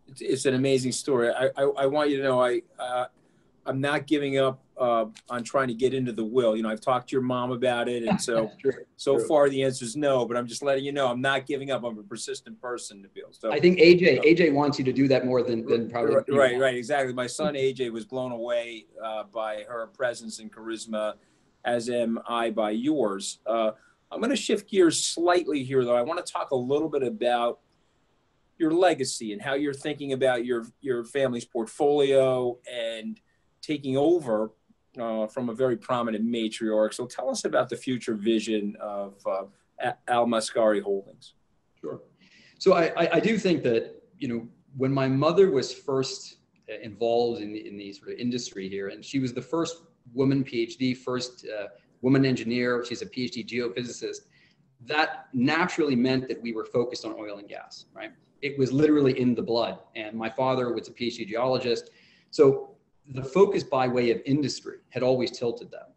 It's, 0.08 0.22
it's 0.22 0.46
an 0.46 0.56
amazing 0.56 0.94
story. 0.94 1.30
I, 1.30 1.50
I, 1.56 1.64
I, 1.78 1.86
want 1.86 2.10
you 2.10 2.18
to 2.18 2.24
know 2.24 2.42
I, 2.44 2.62
uh, 2.80 3.06
I'm 3.66 3.80
not 3.80 4.08
giving 4.08 4.38
up 4.38 4.64
uh, 4.78 5.06
on 5.30 5.44
trying 5.44 5.68
to 5.68 5.74
get 5.74 5.94
into 5.94 6.12
the 6.12 6.24
will. 6.24 6.56
You 6.56 6.64
know, 6.64 6.70
I've 6.70 6.82
talked 6.82 7.10
to 7.10 7.14
your 7.14 7.22
mom 7.22 7.52
about 7.52 7.88
it, 7.88 8.04
and 8.04 8.20
so 8.20 8.52
so 8.98 9.18
True. 9.18 9.28
far 9.28 9.50
the 9.50 9.64
answer 9.64 9.86
is 9.86 9.96
no. 9.96 10.26
But 10.26 10.38
I'm 10.38 10.48
just 10.48 10.64
letting 10.64 10.84
you 10.84 10.92
know 10.92 11.08
I'm 11.08 11.22
not 11.22 11.46
giving 11.46 11.70
up. 11.70 11.84
I'm 11.84 11.98
a 12.00 12.04
persistent 12.04 12.60
person, 12.60 13.06
Nabil. 13.06 13.28
So 13.32 13.52
I 13.52 13.60
think 13.60 13.80
AJ 13.80 14.24
AJ 14.24 14.54
wants 14.54 14.80
you 14.80 14.86
to 14.86 14.94
do 14.94 15.08
that 15.10 15.26
more 15.26 15.44
than 15.44 15.66
than 15.66 15.90
probably 15.90 16.16
right 16.16 16.26
right, 16.30 16.60
right 16.60 16.76
exactly. 16.76 17.14
My 17.14 17.28
son 17.28 17.54
AJ 17.54 17.92
was 17.92 18.06
blown 18.06 18.32
away 18.32 18.88
uh, 19.04 19.24
by 19.24 19.66
her 19.70 19.88
presence 19.88 20.40
and 20.40 20.52
charisma, 20.52 21.14
as 21.64 21.90
am 21.90 22.20
I 22.28 22.50
by 22.50 22.72
yours. 22.72 23.40
Uh, 23.46 23.72
I'm 24.12 24.20
going 24.20 24.32
to 24.32 24.36
shift 24.36 24.70
gears 24.70 25.02
slightly 25.02 25.64
here, 25.64 25.86
though. 25.86 25.96
I 25.96 26.02
want 26.02 26.26
to 26.26 26.32
talk 26.34 26.52
a 26.52 26.56
little 26.56 26.90
bit 26.90 27.04
about 27.04 27.60
your 28.58 28.72
legacy 28.72 29.32
and 29.32 29.42
how 29.42 29.54
you're 29.54 29.74
thinking 29.74 30.14
about 30.14 30.46
your 30.46 30.66
your 30.82 31.04
family's 31.04 31.46
portfolio 31.46 32.58
and 32.72 33.20
taking 33.62 33.98
over 33.98 34.52
uh, 35.00 35.28
from 35.28 35.50
a 35.50 35.54
very 35.54 35.78
prominent 35.78 36.26
matriarch. 36.26 36.94
So 36.94 37.06
tell 37.06 37.30
us 37.30 37.46
about 37.46 37.70
the 37.70 37.78
future 37.78 38.16
vision 38.16 38.76
of 38.82 39.16
uh, 39.26 39.92
Al 40.08 40.26
Mascari 40.26 40.82
Holdings. 40.82 41.34
Sure. 41.80 42.02
So 42.60 42.74
I, 42.74 43.16
I, 43.16 43.20
do 43.20 43.38
think 43.40 43.64
that, 43.64 44.04
you 44.20 44.28
know, 44.28 44.48
when 44.78 44.94
my 44.94 45.08
mother 45.08 45.50
was 45.50 45.74
first 45.74 46.38
involved 46.84 47.42
in 47.42 47.52
the, 47.54 47.68
in 47.68 47.76
the 47.76 47.92
sort 47.94 48.12
of 48.12 48.20
industry 48.20 48.70
here, 48.70 48.90
and 48.90 49.04
she 49.04 49.20
was 49.20 49.34
the 49.34 49.42
first 49.42 49.82
woman 50.14 50.44
PhD, 50.44 50.96
first 50.96 51.48
uh, 51.48 51.68
woman 52.02 52.26
engineer, 52.26 52.84
she's 52.88 53.02
a 53.02 53.06
PhD 53.06 53.48
geophysicist, 53.48 54.28
that 54.86 55.28
naturally 55.34 55.96
meant 55.96 56.28
that 56.28 56.42
we 56.42 56.54
were 56.54 56.66
focused 56.66 57.06
on 57.06 57.14
oil 57.18 57.38
and 57.38 57.48
gas, 57.48 57.86
right? 57.94 58.12
It 58.42 58.58
was 58.58 58.72
literally 58.72 59.20
in 59.20 59.36
the 59.36 59.42
blood. 59.42 59.80
And 59.96 60.16
my 60.16 60.30
father 60.30 60.74
was 60.74 60.88
a 60.88 60.92
PhD 60.92 61.28
geologist. 61.28 61.92
So 62.32 62.71
the 63.10 63.24
focus 63.24 63.64
by 63.64 63.88
way 63.88 64.12
of 64.12 64.22
industry 64.26 64.78
had 64.90 65.04
always 65.04 65.32
tilted 65.32 65.72
them. 65.72 65.88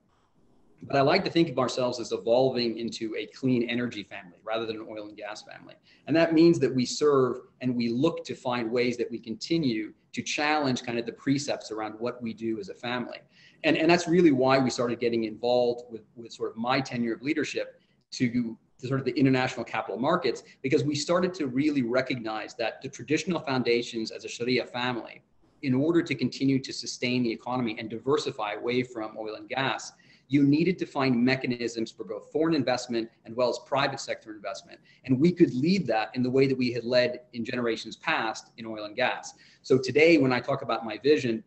But 0.86 0.96
I 0.96 1.00
like 1.00 1.24
to 1.24 1.30
think 1.30 1.48
of 1.48 1.58
ourselves 1.58 1.98
as 1.98 2.12
evolving 2.12 2.78
into 2.78 3.14
a 3.16 3.26
clean 3.26 3.68
energy 3.70 4.02
family 4.02 4.38
rather 4.44 4.66
than 4.66 4.76
an 4.76 4.86
oil 4.90 5.08
and 5.08 5.16
gas 5.16 5.42
family. 5.42 5.74
And 6.06 6.14
that 6.14 6.34
means 6.34 6.58
that 6.58 6.74
we 6.74 6.84
serve 6.84 7.38
and 7.62 7.74
we 7.74 7.88
look 7.88 8.24
to 8.26 8.34
find 8.34 8.70
ways 8.70 8.98
that 8.98 9.10
we 9.10 9.18
continue 9.18 9.94
to 10.12 10.22
challenge 10.22 10.82
kind 10.82 10.98
of 10.98 11.06
the 11.06 11.12
precepts 11.12 11.70
around 11.70 11.94
what 11.98 12.22
we 12.22 12.34
do 12.34 12.60
as 12.60 12.68
a 12.68 12.74
family. 12.74 13.18
And, 13.64 13.78
and 13.78 13.90
that's 13.90 14.06
really 14.06 14.30
why 14.30 14.58
we 14.58 14.68
started 14.68 15.00
getting 15.00 15.24
involved 15.24 15.84
with, 15.90 16.02
with 16.16 16.32
sort 16.32 16.50
of 16.50 16.56
my 16.56 16.80
tenure 16.80 17.14
of 17.14 17.22
leadership 17.22 17.80
to, 18.12 18.56
to 18.78 18.86
sort 18.86 19.00
of 19.00 19.06
the 19.06 19.12
international 19.12 19.64
capital 19.64 19.98
markets, 19.98 20.42
because 20.62 20.84
we 20.84 20.94
started 20.94 21.32
to 21.34 21.46
really 21.46 21.82
recognize 21.82 22.54
that 22.56 22.82
the 22.82 22.88
traditional 22.90 23.40
foundations 23.40 24.10
as 24.10 24.26
a 24.26 24.28
Sharia 24.28 24.66
family 24.66 25.22
in 25.64 25.74
order 25.74 26.02
to 26.02 26.14
continue 26.14 26.58
to 26.58 26.72
sustain 26.72 27.22
the 27.22 27.32
economy 27.32 27.76
and 27.78 27.88
diversify 27.88 28.52
away 28.52 28.82
from 28.82 29.16
oil 29.18 29.34
and 29.36 29.48
gas, 29.48 29.92
you 30.28 30.42
needed 30.42 30.78
to 30.78 30.86
find 30.86 31.16
mechanisms 31.16 31.90
for 31.90 32.04
both 32.04 32.30
foreign 32.30 32.54
investment 32.54 33.08
and 33.24 33.34
well 33.34 33.48
as 33.48 33.58
private 33.66 34.00
sector 34.00 34.34
investment. 34.34 34.78
And 35.04 35.18
we 35.18 35.32
could 35.32 35.54
lead 35.54 35.86
that 35.86 36.10
in 36.14 36.22
the 36.22 36.30
way 36.30 36.46
that 36.46 36.56
we 36.56 36.72
had 36.72 36.84
led 36.84 37.20
in 37.32 37.44
generations 37.44 37.96
past 37.96 38.50
in 38.58 38.66
oil 38.66 38.84
and 38.84 38.96
gas. 38.96 39.34
So 39.62 39.78
today, 39.78 40.18
when 40.18 40.32
I 40.32 40.40
talk 40.40 40.62
about 40.62 40.84
my 40.84 40.98
vision, 40.98 41.42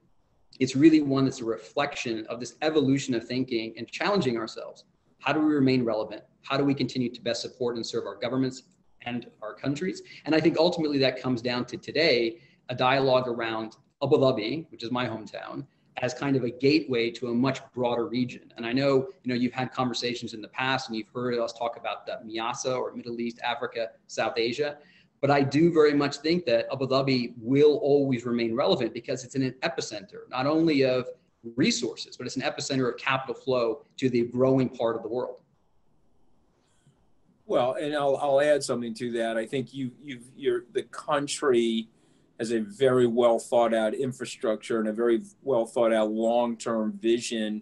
it's 0.60 0.76
really 0.76 1.02
one 1.02 1.26
that's 1.26 1.42
a 1.42 1.46
reflection 1.46 2.26
of 2.28 2.40
this 2.40 2.56
evolution 2.62 3.14
of 3.14 3.28
thinking 3.28 3.74
and 3.78 3.88
challenging 3.88 4.38
ourselves. 4.38 4.86
How 5.20 5.34
do 5.34 5.40
we 5.40 5.54
remain 5.54 5.84
relevant? 5.84 6.24
How 6.42 6.58
do 6.58 6.64
we 6.64 6.74
continue 6.74 7.10
to 7.10 7.22
best 7.22 7.42
support 7.42 7.76
and 7.76 7.86
serve 7.86 8.06
our 8.06 8.16
governments 8.16 8.64
and 9.02 9.28
our 9.42 9.54
countries? 9.54 10.02
And 10.26 10.34
I 10.34 10.40
think 10.40 10.58
ultimately 10.58 10.98
that 11.00 11.22
comes 11.22 11.42
down 11.42 11.66
to 11.66 11.78
today 11.78 12.40
a 12.70 12.76
dialogue 12.76 13.28
around 13.28 13.76
Abu 14.04 14.18
Dhabi, 14.18 14.66
which 14.72 14.84
is 14.84 14.92
my 14.92 15.08
hometown, 15.08 15.66
as 15.98 16.14
kind 16.14 16.36
of 16.36 16.44
a 16.44 16.52
gateway 16.52 17.10
to 17.10 17.30
a 17.30 17.34
much 17.34 17.62
broader 17.74 18.08
region. 18.08 18.54
And 18.56 18.66
I 18.66 18.72
know, 18.72 19.08
you 19.24 19.34
know, 19.34 19.36
you've 19.36 19.54
had 19.54 19.72
conversations 19.72 20.34
in 20.34 20.42
the 20.42 20.48
past 20.50 20.90
and 20.90 20.98
you've 20.98 21.10
heard 21.14 21.38
us 21.40 21.54
talk 21.54 21.78
about 21.78 22.06
the 22.06 22.20
MEASA 22.26 22.78
or 22.78 22.94
Middle 22.94 23.20
East, 23.20 23.40
Africa, 23.44 23.90
South 24.06 24.34
Asia. 24.38 24.78
But 25.22 25.32
I 25.32 25.42
do 25.42 25.74
very 25.74 25.96
much 25.96 26.18
think 26.18 26.46
that 26.46 26.68
Abu 26.72 26.88
Dhabi 26.88 27.34
will 27.42 27.78
always 27.78 28.26
remain 28.26 28.54
relevant 28.56 28.94
because 28.94 29.24
it's 29.24 29.34
an 29.34 29.52
epicenter, 29.64 30.30
not 30.30 30.46
only 30.46 30.84
of 30.84 31.10
resources, 31.56 32.16
but 32.16 32.28
it's 32.28 32.36
an 32.36 32.44
epicenter 32.44 32.88
of 32.88 32.98
capital 33.00 33.34
flow 33.34 33.82
to 33.98 34.10
the 34.10 34.24
growing 34.26 34.70
part 34.70 34.96
of 34.96 35.02
the 35.02 35.10
world. 35.10 35.42
Well, 37.48 37.78
and 37.82 37.96
I'll, 37.96 38.18
I'll 38.18 38.42
add 38.42 38.62
something 38.62 38.94
to 38.96 39.12
that. 39.14 39.38
I 39.38 39.46
think 39.46 39.74
you, 39.74 39.92
you've, 40.04 40.30
you're, 40.36 40.66
the 40.74 40.84
country 40.84 41.88
has 42.40 42.52
a 42.52 42.60
very 42.60 43.08
well 43.08 43.40
thought 43.40 43.74
out 43.74 43.94
infrastructure 43.94 44.80
and 44.80 44.88
a 44.88 44.94
very 44.94 45.24
well 45.42 45.66
thought 45.66 45.94
out 45.94 46.12
long 46.12 46.58
term 46.58 46.98
vision. 47.02 47.62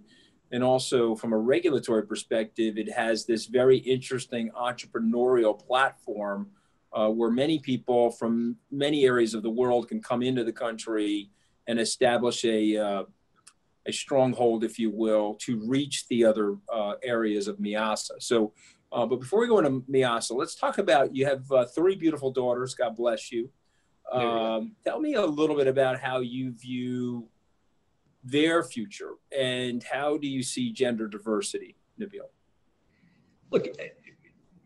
And 0.52 0.64
also, 0.64 1.16
from 1.16 1.34
a 1.34 1.38
regulatory 1.38 2.06
perspective, 2.06 2.78
it 2.78 2.92
has 2.92 3.26
this 3.26 3.46
very 3.48 3.78
interesting 3.78 4.52
entrepreneurial 4.52 5.60
platform 5.60 6.48
uh, 6.94 7.10
where 7.10 7.32
many 7.32 7.60
people 7.60 8.12
from 8.12 8.56
many 8.72 9.06
areas 9.06 9.34
of 9.34 9.44
the 9.44 9.50
world 9.50 9.90
can 9.90 10.02
come 10.02 10.22
into 10.22 10.44
the 10.44 10.54
country 10.54 11.30
and 11.68 11.80
establish 11.80 12.46
a, 12.46 12.78
uh, 12.78 13.04
a 13.86 13.92
stronghold, 13.92 14.64
if 14.64 14.80
you 14.80 14.92
will, 14.92 15.36
to 15.42 15.60
reach 15.68 16.08
the 16.08 16.24
other 16.24 16.58
uh, 16.72 16.94
areas 17.04 17.48
of 17.48 17.58
MEASA. 17.58 18.12
So, 18.20 18.54
uh, 18.92 19.06
but 19.06 19.20
before 19.20 19.42
we 19.42 19.48
go 19.48 19.60
into 19.60 19.84
MEASA, 19.92 20.32
let's 20.32 20.56
talk 20.56 20.78
about 20.78 21.14
you 21.14 21.26
have 21.26 21.52
uh, 21.52 21.66
three 21.66 21.96
beautiful 21.96 22.32
daughters. 22.32 22.76
God 22.76 22.96
bless 22.96 23.32
you. 23.32 23.50
Um, 24.12 24.76
tell 24.84 25.00
me 25.00 25.16
a 25.16 25.26
little 25.26 25.56
bit 25.56 25.68
about 25.68 26.00
how 26.00 26.20
you 26.20 26.52
view 26.52 27.28
their 28.24 28.64
future 28.64 29.14
and 29.38 29.84
how 29.84 30.18
do 30.18 30.28
you 30.28 30.44
see 30.44 30.72
gender 30.72 31.08
diversity, 31.08 31.76
Nabil? 32.00 32.28
Look, 33.52 33.68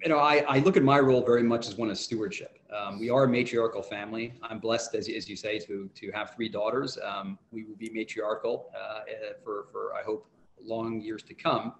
you 0.01 0.09
know, 0.09 0.19
I, 0.19 0.45
I 0.47 0.59
look 0.59 0.77
at 0.77 0.83
my 0.83 0.99
role 0.99 1.23
very 1.23 1.43
much 1.43 1.67
as 1.67 1.75
one 1.75 1.89
of 1.89 1.97
stewardship. 1.97 2.59
Um, 2.75 2.99
we 2.99 3.09
are 3.09 3.23
a 3.23 3.27
matriarchal 3.27 3.81
family. 3.81 4.33
I'm 4.41 4.59
blessed, 4.59 4.95
as, 4.95 5.09
as 5.09 5.27
you 5.27 5.35
say, 5.35 5.59
to 5.59 5.89
to 5.93 6.11
have 6.11 6.35
three 6.35 6.49
daughters. 6.49 6.97
Um, 7.03 7.37
we 7.51 7.63
will 7.65 7.75
be 7.75 7.89
matriarchal 7.89 8.69
uh, 8.79 9.01
for 9.43 9.67
for 9.71 9.95
I 9.95 10.03
hope 10.03 10.27
long 10.61 11.01
years 11.01 11.23
to 11.23 11.33
come. 11.33 11.73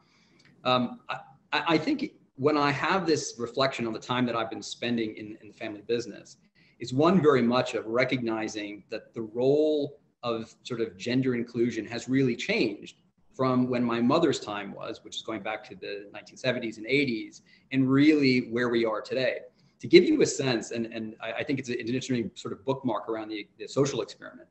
Um, 0.63 0.99
I, 1.09 1.19
I 1.53 1.77
think 1.77 2.13
when 2.35 2.57
I 2.57 2.71
have 2.71 3.05
this 3.05 3.35
reflection 3.37 3.85
on 3.85 3.93
the 3.93 3.99
time 3.99 4.25
that 4.25 4.35
I've 4.35 4.49
been 4.49 4.61
spending 4.61 5.15
in, 5.15 5.37
in 5.41 5.49
the 5.49 5.53
family 5.53 5.81
business, 5.81 6.37
is 6.79 6.93
one 6.93 7.21
very 7.21 7.41
much 7.41 7.73
of 7.73 7.85
recognizing 7.85 8.83
that 8.89 9.13
the 9.13 9.21
role 9.21 9.99
of 10.23 10.53
sort 10.63 10.81
of 10.81 10.97
gender 10.97 11.35
inclusion 11.35 11.85
has 11.85 12.09
really 12.09 12.35
changed 12.35 12.97
from 13.35 13.69
when 13.69 13.83
my 13.83 14.01
mother's 14.01 14.39
time 14.39 14.73
was, 14.73 15.03
which 15.03 15.15
is 15.15 15.21
going 15.21 15.41
back 15.41 15.63
to 15.63 15.75
the 15.75 16.09
1970s 16.13 16.77
and 16.77 16.85
80s, 16.85 17.41
and 17.71 17.89
really 17.89 18.49
where 18.51 18.69
we 18.69 18.83
are 18.83 19.01
today. 19.01 19.39
To 19.79 19.87
give 19.87 20.03
you 20.03 20.21
a 20.21 20.25
sense, 20.25 20.71
and, 20.71 20.87
and 20.87 21.15
I, 21.21 21.31
I 21.31 21.43
think 21.43 21.57
it's 21.57 21.69
an 21.69 21.75
interesting 21.75 22.31
sort 22.35 22.53
of 22.53 22.65
bookmark 22.65 23.07
around 23.07 23.29
the, 23.29 23.47
the 23.57 23.65
social 23.65 24.01
experiment. 24.01 24.49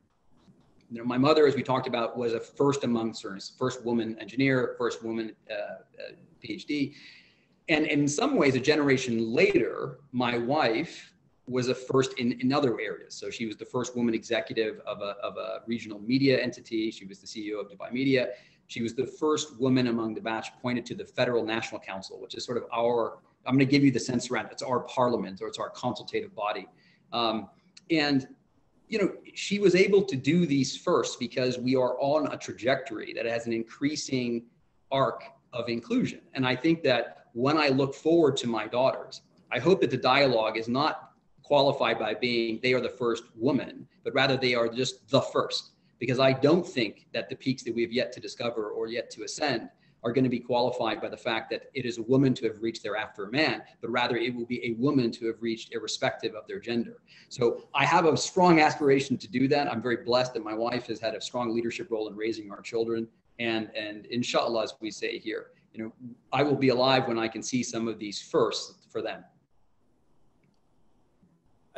You 0.90 0.98
know, 0.98 1.04
my 1.04 1.18
mother, 1.18 1.46
as 1.46 1.54
we 1.54 1.62
talked 1.62 1.86
about, 1.86 2.16
was 2.16 2.32
a 2.32 2.40
first 2.40 2.82
among 2.82 3.14
first 3.58 3.84
woman 3.84 4.16
engineer, 4.18 4.74
first 4.78 5.04
woman 5.04 5.32
uh, 5.50 5.54
uh, 5.54 6.12
PhD. 6.42 6.94
And 7.68 7.84
in 7.84 8.08
some 8.08 8.36
ways, 8.36 8.54
a 8.54 8.60
generation 8.60 9.34
later, 9.34 9.98
my 10.12 10.38
wife 10.38 11.12
was 11.48 11.68
a 11.68 11.74
first 11.74 12.12
in, 12.18 12.32
in 12.40 12.52
other 12.52 12.80
areas. 12.80 13.14
So 13.14 13.30
she 13.30 13.46
was 13.46 13.56
the 13.56 13.64
first 13.64 13.96
woman 13.96 14.14
executive 14.14 14.80
of 14.86 15.00
a, 15.00 15.16
of 15.22 15.36
a 15.36 15.60
regional 15.66 15.98
media 16.00 16.40
entity. 16.40 16.90
She 16.90 17.06
was 17.06 17.18
the 17.20 17.26
CEO 17.26 17.60
of 17.60 17.70
Dubai 17.70 17.90
Media. 17.92 18.28
She 18.66 18.82
was 18.82 18.94
the 18.94 19.06
first 19.06 19.58
woman 19.58 19.86
among 19.86 20.14
the 20.14 20.20
batch 20.20 20.48
appointed 20.56 20.84
to 20.86 20.94
the 20.94 21.04
Federal 21.04 21.44
National 21.44 21.80
Council, 21.80 22.20
which 22.20 22.34
is 22.34 22.44
sort 22.44 22.58
of 22.58 22.64
our, 22.74 23.18
I'm 23.46 23.54
going 23.54 23.66
to 23.66 23.70
give 23.70 23.82
you 23.82 23.90
the 23.90 24.00
sense 24.00 24.30
around. 24.30 24.48
It's 24.52 24.62
our 24.62 24.80
parliament 24.80 25.40
or 25.40 25.48
it's 25.48 25.58
our 25.58 25.70
consultative 25.70 26.34
body. 26.34 26.66
Um, 27.12 27.48
and, 27.90 28.28
you 28.88 28.98
know, 28.98 29.12
she 29.34 29.58
was 29.58 29.74
able 29.74 30.02
to 30.02 30.16
do 30.16 30.44
these 30.44 30.76
first 30.76 31.18
because 31.18 31.58
we 31.58 31.76
are 31.76 31.98
on 31.98 32.30
a 32.32 32.36
trajectory 32.36 33.14
that 33.14 33.24
has 33.24 33.46
an 33.46 33.54
increasing 33.54 34.44
arc 34.92 35.22
of 35.54 35.68
inclusion. 35.68 36.20
And 36.34 36.46
I 36.46 36.54
think 36.54 36.82
that 36.82 37.26
when 37.32 37.56
I 37.56 37.68
look 37.68 37.94
forward 37.94 38.36
to 38.38 38.46
my 38.46 38.66
daughters, 38.66 39.22
I 39.50 39.58
hope 39.58 39.80
that 39.80 39.90
the 39.90 39.96
dialogue 39.96 40.58
is 40.58 40.68
not 40.68 41.07
qualified 41.48 41.98
by 41.98 42.14
being 42.14 42.60
they 42.62 42.74
are 42.74 42.80
the 42.80 42.88
first 42.88 43.24
woman, 43.34 43.88
but 44.04 44.14
rather 44.14 44.36
they 44.36 44.54
are 44.54 44.68
just 44.68 45.08
the 45.08 45.20
first. 45.20 45.72
Because 45.98 46.20
I 46.20 46.32
don't 46.32 46.64
think 46.64 47.08
that 47.12 47.28
the 47.28 47.34
peaks 47.34 47.64
that 47.64 47.74
we 47.74 47.82
have 47.82 47.92
yet 47.92 48.12
to 48.12 48.20
discover 48.20 48.70
or 48.70 48.86
yet 48.86 49.10
to 49.12 49.24
ascend 49.24 49.68
are 50.04 50.12
going 50.12 50.24
to 50.24 50.30
be 50.30 50.38
qualified 50.38 51.00
by 51.00 51.08
the 51.08 51.16
fact 51.16 51.50
that 51.50 51.70
it 51.74 51.84
is 51.84 51.98
a 51.98 52.02
woman 52.02 52.32
to 52.34 52.46
have 52.46 52.62
reached 52.62 52.82
there 52.84 52.96
after 52.96 53.24
a 53.24 53.30
man, 53.32 53.62
but 53.80 53.90
rather 53.90 54.16
it 54.16 54.32
will 54.32 54.46
be 54.46 54.64
a 54.64 54.72
woman 54.80 55.10
to 55.10 55.26
have 55.26 55.36
reached 55.40 55.74
irrespective 55.74 56.34
of 56.34 56.46
their 56.46 56.60
gender. 56.60 56.98
So 57.28 57.68
I 57.74 57.84
have 57.84 58.04
a 58.04 58.16
strong 58.16 58.60
aspiration 58.60 59.16
to 59.18 59.26
do 59.26 59.48
that. 59.48 59.70
I'm 59.70 59.82
very 59.82 60.04
blessed 60.04 60.34
that 60.34 60.44
my 60.44 60.54
wife 60.54 60.86
has 60.86 61.00
had 61.00 61.14
a 61.14 61.20
strong 61.20 61.52
leadership 61.52 61.90
role 61.90 62.06
in 62.08 62.14
raising 62.14 62.52
our 62.52 62.60
children. 62.60 63.08
And, 63.40 63.70
and 63.76 64.06
inshallah, 64.06 64.62
as 64.64 64.74
we 64.80 64.90
say 64.90 65.18
here, 65.18 65.48
you 65.72 65.82
know, 65.82 65.92
I 66.32 66.42
will 66.42 66.56
be 66.56 66.68
alive 66.68 67.08
when 67.08 67.18
I 67.18 67.28
can 67.28 67.42
see 67.42 67.62
some 67.62 67.88
of 67.88 67.98
these 67.98 68.22
firsts 68.22 68.86
for 68.90 69.02
them. 69.02 69.24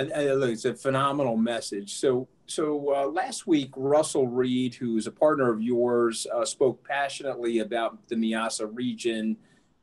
It's 0.00 0.64
a 0.64 0.74
phenomenal 0.74 1.36
message. 1.36 1.94
So, 1.94 2.28
so 2.46 2.94
uh, 2.94 3.06
last 3.06 3.46
week, 3.46 3.70
Russell 3.76 4.26
Read, 4.26 4.74
who 4.74 4.96
is 4.96 5.06
a 5.06 5.10
partner 5.10 5.52
of 5.52 5.62
yours, 5.62 6.26
uh, 6.34 6.44
spoke 6.44 6.86
passionately 6.86 7.58
about 7.58 8.08
the 8.08 8.16
MEASA 8.16 8.70
region 8.72 9.36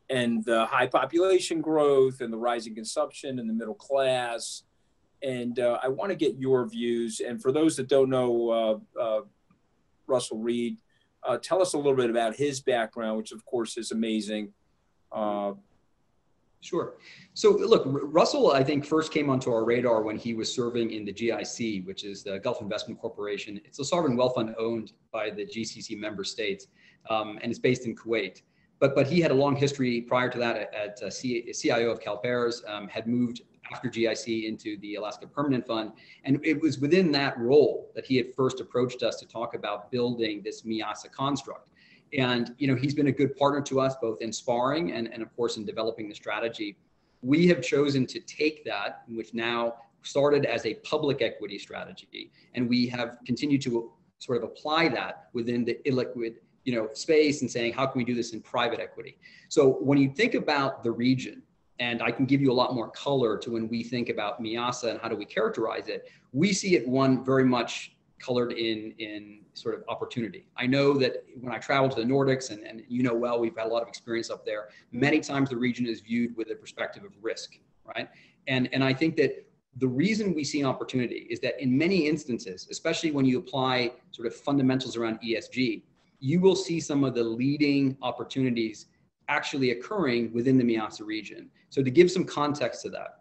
and 0.10 0.44
the 0.46 0.66
high 0.66 0.88
population 0.88 1.62
growth 1.62 2.22
and 2.22 2.32
the 2.32 2.38
rising 2.38 2.74
consumption 2.74 3.40
in 3.40 3.48
the 3.48 3.54
middle 3.54 3.76
class. 3.76 4.64
And 5.22 5.60
uh, 5.60 5.80
I 5.84 5.88
want 5.88 6.12
to 6.12 6.16
get 6.16 6.38
your 6.38 6.68
views. 6.68 7.20
And 7.20 7.42
for 7.42 7.52
those 7.52 7.76
that 7.78 7.88
don't 7.88 8.10
know 8.10 8.82
uh, 8.98 9.02
uh, 9.02 9.22
Russell 10.08 10.38
Read, 10.40 10.78
uh, 11.24 11.38
tell 11.38 11.62
us 11.62 11.74
a 11.74 11.78
little 11.78 11.96
bit 11.96 12.10
about 12.10 12.36
his 12.36 12.62
background, 12.62 13.18
which 13.18 13.32
of 13.32 13.44
course 13.46 13.78
is 13.78 13.92
amazing. 13.92 14.54
Sure. 16.62 16.96
So 17.34 17.52
look, 17.52 17.84
Russell, 17.86 18.52
I 18.52 18.64
think 18.64 18.84
first 18.84 19.12
came 19.12 19.30
onto 19.30 19.52
our 19.52 19.64
radar 19.64 20.02
when 20.02 20.18
he 20.18 20.34
was 20.34 20.54
serving 20.54 20.92
in 20.92 21.06
the 21.06 21.14
GIC, 21.14 21.86
which 21.86 22.04
is 22.04 22.24
the 22.24 22.40
Gulf 22.40 22.62
Investment 22.62 23.00
Corporation. 23.00 23.62
It's 23.64 23.80
a 23.80 23.86
sovereign 23.86 24.18
wealth 24.18 24.36
fund 24.36 24.56
owned 24.58 24.94
by 25.12 25.30
the 25.30 25.46
GCC 25.46 25.98
member 25.98 26.24
states, 26.24 26.68
um, 27.10 27.38
and 27.42 27.52
it's 27.52 27.60
based 27.60 27.86
in 27.86 27.96
Kuwait. 27.96 28.42
But 28.80 28.96
but 28.96 29.08
he 29.08 29.22
had 29.22 29.32
a 29.32 29.36
long 29.36 29.56
history 29.56 30.02
prior 30.02 30.30
to 30.30 30.38
that 30.40 30.58
at, 30.58 30.74
at 30.74 31.04
uh, 31.04 31.10
C, 31.10 31.52
CIO 31.54 31.92
of 31.92 32.00
CalPERS, 32.00 32.68
um, 32.68 32.88
had 32.88 33.08
moved 33.08 33.42
after 33.72 33.90
GIC 33.90 34.48
into 34.48 34.78
the 34.80 34.96
Alaska 34.96 35.28
Permanent 35.28 35.66
Fund, 35.66 35.92
and 36.24 36.40
it 36.44 36.60
was 36.60 36.80
within 36.80 37.12
that 37.12 37.38
role 37.38 37.92
that 37.96 38.06
he 38.06 38.18
had 38.18 38.34
first 38.34 38.60
approached 38.62 39.04
us 39.04 39.18
to 39.18 39.28
talk 39.28 39.56
about 39.56 39.92
building 39.92 40.42
this 40.44 40.64
MEASA 40.64 41.12
construct. 41.12 41.70
And 42.14 42.56
you 42.58 42.68
know, 42.68 42.76
he's 42.76 42.94
been 42.94 43.08
a 43.08 43.12
good 43.12 43.36
partner 43.36 43.62
to 43.62 43.80
us 43.80 43.96
both 44.02 44.22
in 44.22 44.32
sparring 44.32 44.92
and, 44.94 45.12
and 45.12 45.22
of 45.22 45.36
course 45.36 45.58
in 45.58 45.66
developing 45.66 46.10
the 46.10 46.16
strategy. 46.16 46.78
We 47.22 47.48
have 47.48 47.62
chosen 47.62 48.06
to 48.08 48.20
take 48.22 48.64
that, 48.66 49.04
which 49.10 49.34
now 49.34 49.76
started 50.04 50.46
as 50.46 50.66
a 50.66 50.76
public 50.76 51.22
equity 51.22 51.60
strategy, 51.60 52.32
and 52.54 52.70
we 52.70 52.88
have 52.88 53.18
continued 53.26 53.62
to 53.64 53.92
sort 54.20 54.38
of 54.38 54.44
apply 54.44 54.88
that 54.90 55.30
within 55.34 55.66
the 55.66 55.78
illiquid 55.86 56.36
you 56.64 56.76
know 56.76 56.90
space 56.94 57.42
and 57.42 57.50
saying 57.50 57.72
how 57.72 57.86
can 57.86 57.98
we 57.98 58.04
do 58.04 58.14
this 58.14 58.34
in 58.34 58.42
private 58.42 58.80
equity 58.80 59.18
so 59.48 59.78
when 59.82 59.98
you 59.98 60.10
think 60.10 60.34
about 60.34 60.84
the 60.84 60.92
region 60.92 61.42
and 61.80 62.02
i 62.02 62.12
can 62.12 62.26
give 62.26 62.42
you 62.42 62.52
a 62.52 62.54
lot 62.62 62.74
more 62.74 62.90
color 62.90 63.38
to 63.38 63.52
when 63.52 63.70
we 63.70 63.84
think 63.84 64.10
about 64.10 64.42
MEASA 64.42 64.90
and 64.92 65.00
how 65.00 65.08
do 65.08 65.16
we 65.16 65.24
characterize 65.24 65.88
it 65.88 66.10
we 66.34 66.52
see 66.52 66.76
it 66.76 66.88
one 66.88 67.24
very 67.24 67.46
much 67.46 67.96
colored 68.20 68.52
in 68.52 68.94
in 69.00 69.42
sort 69.54 69.76
of 69.76 69.84
opportunity. 69.88 70.46
I 70.56 70.68
know 70.68 70.94
that 70.94 71.24
when 71.40 71.54
I 71.54 71.58
travel 71.58 71.90
to 71.90 71.96
the 71.96 72.06
Nordics, 72.06 72.52
and, 72.52 72.64
and 72.64 72.84
you 72.88 73.04
know 73.04 73.14
well, 73.14 73.40
we've 73.40 73.56
had 73.56 73.66
a 73.68 73.70
lot 73.70 73.82
of 73.82 73.88
experience 73.88 74.30
up 74.30 74.46
there. 74.46 74.70
Many 74.92 75.20
times 75.20 75.50
the 75.50 75.58
region 75.58 75.86
is 75.86 76.02
viewed 76.02 76.36
with 76.36 76.52
a 76.52 76.56
perspective 76.56 77.04
of 77.04 77.12
risk, 77.22 77.58
right? 77.86 78.10
And 78.48 78.70
and 78.74 78.84
I 78.84 78.94
think 78.94 79.16
that 79.18 79.48
the 79.78 79.88
reason 79.88 80.34
we 80.34 80.44
see 80.44 80.64
opportunity 80.64 81.28
is 81.30 81.40
that 81.42 81.62
in 81.62 81.78
many 81.78 82.08
instances, 82.08 82.68
especially 82.72 83.12
when 83.12 83.26
you 83.26 83.38
apply 83.38 83.92
sort 84.12 84.26
of 84.26 84.36
fundamentals 84.36 84.98
around 84.98 85.20
ESG, 85.22 85.84
you 86.20 86.40
will 86.40 86.56
see 86.56 86.80
some 86.80 87.04
of 87.04 87.14
the 87.14 87.24
leading 87.24 87.96
opportunities 88.02 88.88
actually 89.28 89.72
occurring 89.72 90.34
within 90.34 90.58
the 90.58 90.64
MEASA 90.64 91.06
region. 91.06 91.50
So 91.70 91.84
to 91.84 91.92
give 91.92 92.10
some 92.10 92.24
context 92.24 92.82
to 92.84 92.90
that, 92.92 93.20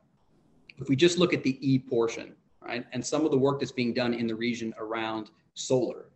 if 0.78 0.88
we 0.88 0.96
just 0.96 1.18
look 1.18 1.34
at 1.34 1.42
the 1.42 1.58
E 1.60 1.78
portion, 1.78 2.34
right? 2.66 2.84
And 2.92 3.04
some 3.04 3.24
of 3.24 3.30
the 3.30 3.38
work 3.38 3.60
that's 3.60 3.72
being 3.72 3.92
done 3.92 4.14
in 4.14 4.26
the 4.26 4.34
region 4.34 4.74
around 4.78 5.30
solar. 5.54 6.06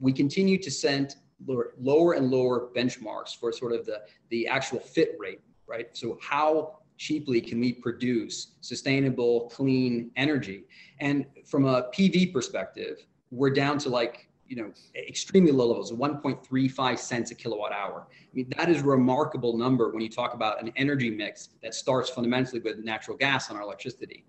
We 0.00 0.12
continue 0.12 0.58
to 0.58 0.70
send 0.70 1.16
lower, 1.46 2.12
and 2.14 2.30
lower 2.30 2.68
benchmarks 2.74 3.36
for 3.38 3.52
sort 3.52 3.72
of 3.72 3.86
the, 3.86 4.02
the 4.30 4.46
actual 4.46 4.80
fit 4.80 5.16
rate, 5.18 5.40
right? 5.66 5.88
So 5.96 6.18
how 6.20 6.78
cheaply 6.96 7.40
can 7.40 7.60
we 7.60 7.72
produce 7.72 8.54
sustainable, 8.60 9.48
clean 9.50 10.10
energy? 10.16 10.64
And 11.00 11.26
from 11.46 11.64
a 11.64 11.84
PV 11.94 12.32
perspective, 12.32 13.06
we're 13.30 13.50
down 13.50 13.78
to 13.78 13.88
like, 13.88 14.28
you 14.46 14.56
know, 14.56 14.72
extremely 14.96 15.52
low 15.52 15.68
levels, 15.68 15.92
1.35 15.92 16.98
cents 16.98 17.30
a 17.30 17.34
kilowatt 17.34 17.72
hour. 17.72 18.06
I 18.10 18.34
mean, 18.34 18.50
that 18.56 18.70
is 18.70 18.80
a 18.80 18.84
remarkable 18.84 19.56
number 19.56 19.90
when 19.90 20.00
you 20.00 20.08
talk 20.08 20.34
about 20.34 20.62
an 20.62 20.72
energy 20.76 21.10
mix 21.10 21.50
that 21.62 21.74
starts 21.74 22.08
fundamentally 22.08 22.60
with 22.60 22.78
natural 22.78 23.16
gas 23.16 23.50
on 23.50 23.56
our 23.56 23.62
electricity. 23.62 24.24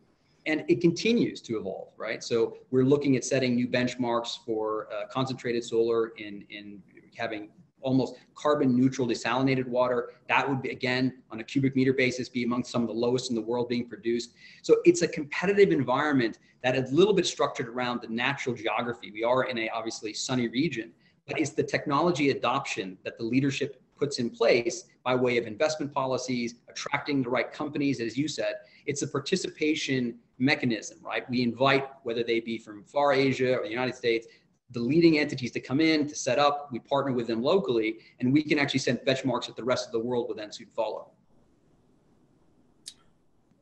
And 0.46 0.63
it 0.67 0.81
continues 0.81 1.41
to 1.41 1.58
evolve, 1.58 1.93
right? 1.98 2.24
So 2.24 2.58
we're 2.72 2.86
looking 2.86 3.15
at 3.15 3.24
setting 3.24 3.55
new 3.55 3.67
benchmarks 3.67 4.38
for 4.46 4.88
uh, 4.93 5.08
concentrated 5.12 5.63
solar 5.63 6.10
in, 6.17 6.46
in 6.50 6.81
having 7.17 7.50
almost 7.81 8.15
carbon 8.36 8.75
neutral 8.75 9.08
desalinated 9.08 9.67
water. 9.67 10.12
That 10.27 10.48
would 10.48 10.62
be, 10.62 10.69
again, 10.69 11.22
on 11.31 11.39
a 11.39 11.43
cubic 11.43 11.75
meter 11.75 11.93
basis, 11.93 12.29
be 12.29 12.43
among 12.43 12.63
some 12.63 12.81
of 12.81 12.88
the 12.88 12.93
lowest 12.93 13.29
in 13.29 13.36
the 13.36 13.41
world 13.41 13.69
being 13.69 13.88
produced. 13.88 14.34
So 14.63 14.77
it's 14.86 15.01
a 15.01 15.08
competitive 15.08 15.72
environment 15.72 16.39
that 16.63 16.75
is 16.75 16.91
a 16.91 16.96
little 16.96 17.13
bit 17.13 17.25
structured 17.25 17.69
around 17.69 18.01
the 18.01 18.08
natural 18.08 18.55
geography. 18.55 19.12
We 19.12 19.24
are 19.24 19.46
in 19.46 19.58
a 19.60 19.69
obviously 19.69 20.13
sunny 20.13 20.48
region, 20.48 20.91
but 21.25 21.39
it's 21.39 21.51
the 21.51 21.63
technology 21.63 22.31
adoption 22.31 22.98
that 23.03 23.17
the 23.17 23.24
leadership 23.24 23.81
puts 23.98 24.19
in 24.19 24.29
place 24.29 24.86
by 25.03 25.15
way 25.15 25.38
of 25.38 25.46
investment 25.46 25.93
policies, 25.93 26.55
attracting 26.69 27.24
the 27.24 27.29
right 27.29 27.51
companies, 27.51 28.00
as 28.00 28.17
you 28.17 28.27
said. 28.27 28.55
It's 28.86 29.01
a 29.01 29.08
participation 29.08 30.15
mechanism, 30.39 30.98
right? 31.03 31.29
We 31.29 31.43
invite, 31.43 31.88
whether 32.03 32.24
they 32.24 32.39
be 32.39 32.58
from 32.58 32.84
far 32.84 33.13
Asia 33.13 33.58
or 33.58 33.63
the 33.63 33.69
United 33.69 33.96
States, 33.96 34.27
the 34.72 34.79
leading 34.79 35.19
entities 35.19 35.51
to 35.51 35.60
come 35.60 35.81
in 35.81 36.08
to 36.08 36.15
set 36.15 36.39
up. 36.39 36.69
We 36.72 36.79
partner 36.79 37.12
with 37.12 37.27
them 37.27 37.41
locally, 37.41 37.98
and 38.19 38.31
we 38.31 38.43
can 38.43 38.60
actually 38.60 38.79
send 38.79 39.00
benchmarks 39.00 39.48
that 39.48 39.55
the 39.55 39.63
rest 39.63 39.88
of 39.88 39.91
the 39.91 40.00
world 40.00 40.27
will 40.27 40.36
then 40.36 40.51
soon 40.51 40.67
follow. 40.67 41.12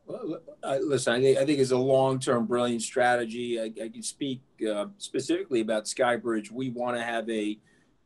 Well, 0.05 0.39
uh, 0.63 0.77
listen, 0.81 1.13
I 1.13 1.19
think, 1.19 1.38
I 1.38 1.46
think 1.46 1.60
it's 1.60 1.72
a 1.72 1.77
long-term 1.77 2.46
brilliant 2.46 2.81
strategy. 2.81 3.60
I, 3.60 3.65
I 3.65 3.89
can 3.89 4.03
speak 4.03 4.41
uh, 4.69 4.86
specifically 4.98 5.60
about 5.60 5.86
Skybridge. 5.86 6.50
We 6.51 6.69
want 6.69 6.96
to 6.96 7.03
have 7.03 7.29
a 7.29 7.57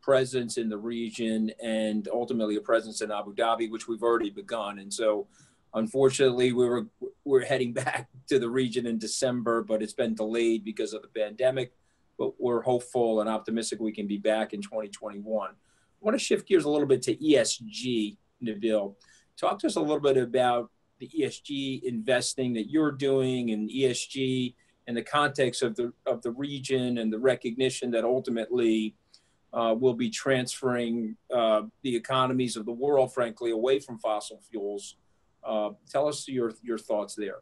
presence 0.01 0.57
in 0.57 0.67
the 0.67 0.77
region 0.77 1.51
and 1.61 2.07
ultimately 2.11 2.55
a 2.55 2.61
presence 2.61 3.01
in 3.01 3.11
Abu 3.11 3.35
Dhabi, 3.35 3.69
which 3.69 3.87
we've 3.87 4.01
already 4.01 4.31
begun. 4.31 4.79
And 4.79 4.91
so, 4.91 5.27
unfortunately, 5.73 6.51
we 6.53 6.65
were 6.65 6.87
we're 7.25 7.45
heading 7.45 7.73
back 7.83 8.09
to 8.29 8.39
the 8.39 8.49
region 8.49 8.85
in 8.85 8.97
December, 8.97 9.63
but 9.63 9.81
it's 9.81 9.93
been 9.93 10.15
delayed 10.15 10.63
because 10.63 10.93
of 10.93 11.01
the 11.01 11.07
pandemic 11.07 11.73
but 12.21 12.39
we're 12.39 12.61
hopeful 12.61 13.19
and 13.19 13.27
optimistic 13.27 13.79
we 13.79 13.91
can 13.91 14.05
be 14.05 14.19
back 14.19 14.53
in 14.53 14.61
2021. 14.61 15.49
I 15.49 15.53
want 16.01 16.13
to 16.13 16.23
shift 16.23 16.47
gears 16.47 16.65
a 16.65 16.69
little 16.69 16.85
bit 16.85 17.01
to 17.03 17.15
ESG, 17.15 18.15
Nabil. 18.43 18.93
Talk 19.37 19.57
to 19.57 19.67
us 19.67 19.75
a 19.75 19.81
little 19.81 19.99
bit 19.99 20.17
about 20.17 20.69
the 20.99 21.07
ESG 21.07 21.81
investing 21.81 22.53
that 22.53 22.69
you're 22.69 22.91
doing 22.91 23.49
and 23.49 23.67
ESG 23.67 24.53
in 24.85 24.93
the 24.93 25.01
context 25.01 25.63
of 25.63 25.75
the 25.75 25.93
of 26.05 26.21
the 26.21 26.29
region 26.29 26.99
and 26.99 27.11
the 27.11 27.17
recognition 27.17 27.89
that 27.89 28.03
ultimately 28.03 28.93
uh, 29.53 29.75
will 29.75 29.95
be 29.95 30.11
transferring 30.11 31.17
uh, 31.33 31.63
the 31.81 31.95
economies 31.95 32.55
of 32.55 32.67
the 32.67 32.71
world, 32.71 33.11
frankly, 33.15 33.49
away 33.49 33.79
from 33.79 33.97
fossil 33.97 34.39
fuels. 34.51 34.97
Uh, 35.43 35.71
tell 35.89 36.07
us 36.07 36.27
your 36.27 36.53
your 36.61 36.77
thoughts 36.77 37.15
there. 37.15 37.37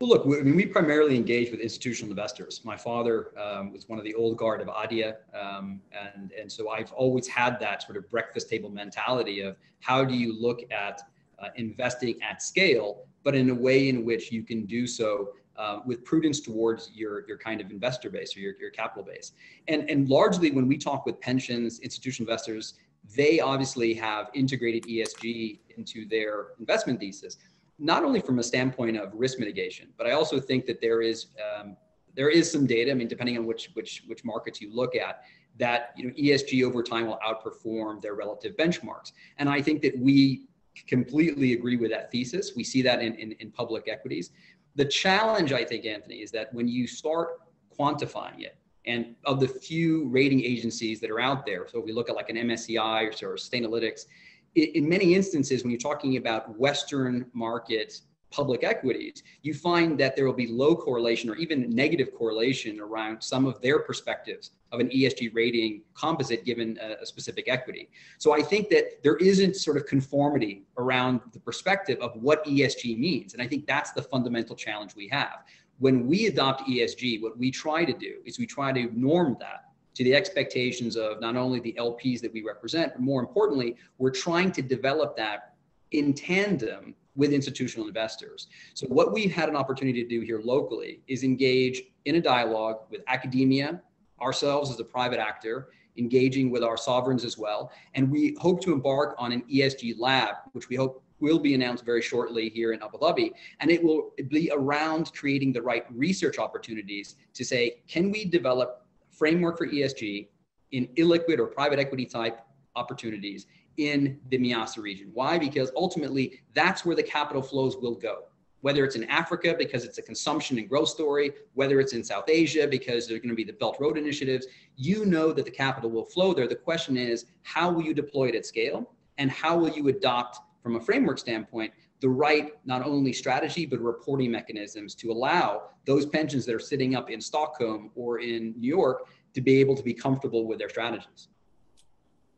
Well, 0.00 0.10
look, 0.10 0.26
we, 0.26 0.38
I 0.38 0.42
mean, 0.42 0.54
we 0.54 0.64
primarily 0.66 1.16
engage 1.16 1.50
with 1.50 1.58
institutional 1.58 2.10
investors. 2.12 2.60
My 2.64 2.76
father 2.76 3.32
um, 3.36 3.72
was 3.72 3.88
one 3.88 3.98
of 3.98 4.04
the 4.04 4.14
old 4.14 4.36
guard 4.36 4.60
of 4.60 4.68
ADIA, 4.68 5.16
um, 5.34 5.80
and 5.92 6.32
and 6.32 6.50
so 6.50 6.70
I've 6.70 6.92
always 6.92 7.26
had 7.26 7.58
that 7.60 7.82
sort 7.82 7.96
of 7.96 8.08
breakfast 8.08 8.48
table 8.48 8.70
mentality 8.70 9.40
of 9.40 9.56
how 9.80 10.04
do 10.04 10.14
you 10.14 10.40
look 10.40 10.60
at 10.70 11.02
uh, 11.40 11.48
investing 11.56 12.20
at 12.22 12.42
scale, 12.42 13.06
but 13.24 13.34
in 13.34 13.50
a 13.50 13.54
way 13.54 13.88
in 13.88 14.04
which 14.04 14.30
you 14.30 14.44
can 14.44 14.66
do 14.66 14.86
so 14.86 15.30
uh, 15.56 15.80
with 15.84 16.04
prudence 16.04 16.38
towards 16.40 16.92
your 16.94 17.26
your 17.26 17.36
kind 17.36 17.60
of 17.60 17.70
investor 17.72 18.08
base 18.08 18.36
or 18.36 18.40
your, 18.40 18.54
your 18.60 18.70
capital 18.70 19.02
base. 19.02 19.32
And 19.66 19.90
and 19.90 20.08
largely 20.08 20.52
when 20.52 20.68
we 20.68 20.78
talk 20.78 21.06
with 21.06 21.20
pensions, 21.20 21.80
institutional 21.80 22.30
investors, 22.30 22.74
they 23.16 23.40
obviously 23.40 23.94
have 23.94 24.30
integrated 24.34 24.84
ESG 24.84 25.60
into 25.76 26.06
their 26.08 26.48
investment 26.58 27.00
thesis 27.00 27.36
not 27.78 28.04
only 28.04 28.20
from 28.20 28.38
a 28.40 28.42
standpoint 28.42 28.96
of 28.96 29.12
risk 29.14 29.38
mitigation, 29.38 29.88
but 29.96 30.06
I 30.06 30.12
also 30.12 30.40
think 30.40 30.66
that 30.66 30.80
there 30.80 31.00
is 31.00 31.26
um, 31.38 31.76
there 32.14 32.28
is 32.28 32.50
some 32.50 32.66
data. 32.66 32.90
I 32.90 32.94
mean, 32.94 33.08
depending 33.08 33.38
on 33.38 33.46
which 33.46 33.70
which 33.74 34.02
which 34.06 34.24
markets 34.24 34.60
you 34.60 34.74
look 34.74 34.96
at, 34.96 35.22
that 35.58 35.92
you 35.96 36.08
know 36.08 36.14
ESG 36.14 36.64
over 36.64 36.82
time 36.82 37.06
will 37.06 37.20
outperform 37.26 38.02
their 38.02 38.14
relative 38.14 38.56
benchmarks. 38.56 39.12
And 39.38 39.48
I 39.48 39.62
think 39.62 39.82
that 39.82 39.96
we 39.98 40.46
completely 40.86 41.52
agree 41.52 41.76
with 41.76 41.90
that 41.90 42.10
thesis. 42.10 42.52
We 42.56 42.64
see 42.64 42.82
that 42.82 43.00
in, 43.00 43.14
in, 43.14 43.32
in 43.32 43.50
public 43.50 43.88
equities. 43.88 44.30
The 44.76 44.84
challenge, 44.84 45.52
I 45.52 45.64
think, 45.64 45.86
Anthony, 45.86 46.16
is 46.16 46.30
that 46.32 46.54
when 46.54 46.68
you 46.68 46.86
start 46.86 47.40
quantifying 47.76 48.40
it, 48.40 48.56
and 48.88 49.14
of 49.24 49.38
the 49.38 49.46
few 49.46 50.08
rating 50.08 50.42
agencies 50.42 50.98
that 51.00 51.10
are 51.10 51.20
out 51.20 51.46
there, 51.46 51.66
so 51.68 51.78
if 51.78 51.84
we 51.84 51.92
look 51.92 52.08
at 52.08 52.16
like 52.16 52.30
an 52.30 52.36
MSCI 52.36 53.22
or, 53.22 53.28
or 53.28 53.36
Sustainalytics, 53.36 54.06
in 54.54 54.88
many 54.88 55.14
instances, 55.14 55.62
when 55.62 55.70
you're 55.70 55.78
talking 55.78 56.16
about 56.16 56.58
Western 56.58 57.26
market 57.32 58.00
public 58.30 58.62
equities, 58.64 59.22
you 59.42 59.54
find 59.54 59.98
that 59.98 60.14
there 60.14 60.26
will 60.26 60.32
be 60.32 60.46
low 60.46 60.74
correlation 60.74 61.30
or 61.30 61.36
even 61.36 61.70
negative 61.70 62.14
correlation 62.14 62.80
around 62.80 63.22
some 63.22 63.46
of 63.46 63.60
their 63.62 63.78
perspectives 63.78 64.50
of 64.72 64.80
an 64.80 64.88
ESG 64.90 65.34
rating 65.34 65.82
composite 65.94 66.44
given 66.44 66.78
a, 66.82 67.02
a, 67.02 67.06
specific 67.06 67.46
equity. 67.48 67.88
So 68.18 68.34
I 68.34 68.42
think 68.42 68.68
that 68.68 69.02
there 69.02 69.16
isn't 69.16 69.56
sort 69.56 69.78
of 69.78 69.86
conformity 69.86 70.64
around 70.76 71.20
the 71.32 71.40
perspective 71.40 71.98
of 72.00 72.14
what 72.16 72.44
ESG 72.44 72.98
means. 72.98 73.32
And 73.32 73.40
I 73.40 73.46
think 73.46 73.66
that's 73.66 73.92
the 73.92 74.02
fundamental 74.02 74.54
challenge 74.54 74.94
we 74.94 75.08
have. 75.08 75.44
When 75.78 76.06
we 76.06 76.26
adopt 76.26 76.68
ESG, 76.68 77.22
what 77.22 77.38
we 77.38 77.50
try 77.50 77.84
to 77.84 77.92
do 77.92 78.16
is 78.24 78.38
we 78.38 78.46
try 78.46 78.72
to 78.72 78.90
norm 78.98 79.36
that 79.40 79.64
to 79.94 80.04
the 80.04 80.14
expectations 80.14 80.96
of 80.96 81.20
not 81.20 81.36
only 81.36 81.60
the 81.60 81.74
LPs 81.78 82.20
that 82.20 82.32
we 82.32 82.42
represent, 82.42 82.92
but 82.94 83.02
more 83.02 83.20
importantly, 83.20 83.76
we're 83.98 84.10
trying 84.10 84.52
to 84.52 84.62
develop 84.62 85.16
that 85.16 85.54
in 85.92 86.12
tandem 86.14 86.94
with 87.16 87.32
institutional 87.32 87.88
investors. 87.88 88.48
So 88.74 88.86
what 88.86 89.12
we've 89.12 89.32
had 89.32 89.48
an 89.48 89.56
opportunity 89.56 90.02
to 90.02 90.08
do 90.08 90.20
here 90.20 90.40
locally 90.42 91.00
is 91.08 91.24
engage 91.24 91.82
in 92.04 92.14
a 92.16 92.20
dialogue 92.20 92.78
with 92.90 93.02
academia, 93.08 93.82
ourselves 94.20 94.70
as 94.70 94.78
a 94.78 94.84
private 94.84 95.18
actor, 95.18 95.68
engaging 95.96 96.50
with 96.50 96.62
our 96.62 96.76
sovereigns 96.76 97.24
as 97.24 97.36
well. 97.36 97.72
And 97.94 98.10
we 98.10 98.36
hope 98.40 98.62
to 98.62 98.72
embark 98.72 99.16
on 99.18 99.32
an 99.32 99.42
ESG 99.52 99.96
lab, 99.98 100.36
which 100.52 100.68
we 100.68 100.76
hope 100.76 101.02
will 101.20 101.38
be 101.38 101.54
announced 101.54 101.84
very 101.84 102.02
shortly 102.02 102.48
here 102.48 102.72
in 102.72 102.82
Abu 102.82 102.98
Dhabi. 102.98 103.32
And 103.60 103.70
it 103.70 103.82
will 103.82 104.12
be 104.28 104.50
around 104.52 105.12
creating 105.14 105.52
the 105.52 105.62
right 105.62 105.84
research 105.92 106.38
opportunities 106.38 107.16
to 107.34 107.44
say, 107.44 107.82
can 107.88 108.10
we 108.10 108.24
develop 108.24 108.86
framework 109.10 109.58
for 109.58 109.66
ESG 109.66 110.28
in 110.72 110.86
illiquid 110.96 111.38
or 111.38 111.46
private 111.46 111.78
equity 111.78 112.06
type 112.06 112.40
opportunities 112.76 113.46
in 113.76 114.18
the 114.30 114.38
MEASA 114.38 114.78
region. 114.78 115.10
Why? 115.14 115.38
Because 115.38 115.70
ultimately 115.76 116.40
that's 116.54 116.84
where 116.84 116.96
the 116.96 117.02
capital 117.02 117.42
flows 117.42 117.76
will 117.76 117.94
go. 117.94 118.24
Whether 118.60 118.84
it's 118.84 118.96
in 118.96 119.04
Africa 119.04 119.54
because 119.56 119.84
it's 119.84 119.98
a 119.98 120.02
consumption 120.02 120.58
and 120.58 120.68
growth 120.68 120.88
story, 120.88 121.30
whether 121.54 121.78
it's 121.78 121.92
in 121.92 122.02
South 122.02 122.28
Asia 122.28 122.66
because 122.66 123.06
there's 123.06 123.20
going 123.20 123.30
to 123.30 123.36
be 123.36 123.44
the 123.44 123.52
Belt 123.52 123.76
Road 123.78 123.96
initiatives, 123.96 124.46
you 124.76 125.06
know 125.06 125.32
that 125.32 125.44
the 125.44 125.50
capital 125.50 125.90
will 125.90 126.04
flow 126.04 126.34
there. 126.34 126.48
The 126.48 126.56
question 126.56 126.96
is, 126.96 127.26
how 127.42 127.70
will 127.70 127.84
you 127.84 127.94
deploy 127.94 128.28
it 128.28 128.34
at 128.34 128.46
scale? 128.46 128.90
And 129.16 129.30
how 129.30 129.56
will 129.56 129.70
you 129.70 129.88
adopt, 129.88 130.40
from 130.62 130.76
a 130.76 130.80
framework 130.80 131.18
standpoint, 131.18 131.72
the 132.00 132.08
right 132.08 132.52
not 132.64 132.86
only 132.86 133.12
strategy 133.12 133.66
but 133.66 133.80
reporting 133.80 134.30
mechanisms 134.30 134.94
to 134.94 135.10
allow 135.10 135.70
those 135.84 136.06
pensions 136.06 136.46
that 136.46 136.54
are 136.54 136.60
sitting 136.60 136.94
up 136.94 137.10
in 137.10 137.20
Stockholm 137.20 137.90
or 137.94 138.20
in 138.20 138.54
New 138.56 138.68
York 138.68 139.08
to 139.34 139.40
be 139.40 139.60
able 139.60 139.74
to 139.76 139.82
be 139.82 139.94
comfortable 139.94 140.46
with 140.46 140.58
their 140.58 140.68
strategies. 140.68 141.28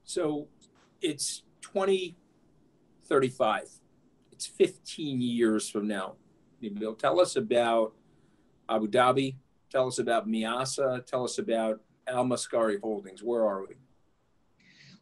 So 0.05 0.49
it's 1.03 1.43
2035. 1.63 3.69
It's 4.33 4.47
15 4.47 5.21
years 5.21 5.69
from 5.69 5.87
now. 5.87 6.15
Nabil, 6.63 6.99
tell 6.99 7.21
us 7.21 7.37
about 7.37 7.93
Abu 8.69 8.89
Dhabi. 8.89 9.37
Tell 9.71 9.87
us 9.87 9.99
about 9.99 10.29
MEASA. 10.29 11.07
Tell 11.07 11.25
us 11.25 11.39
about 11.39 11.81
Al 12.07 12.25
Mascari 12.25 12.81
Holdings. 12.81 13.23
Where 13.23 13.47
are 13.47 13.67
we? 13.67 13.77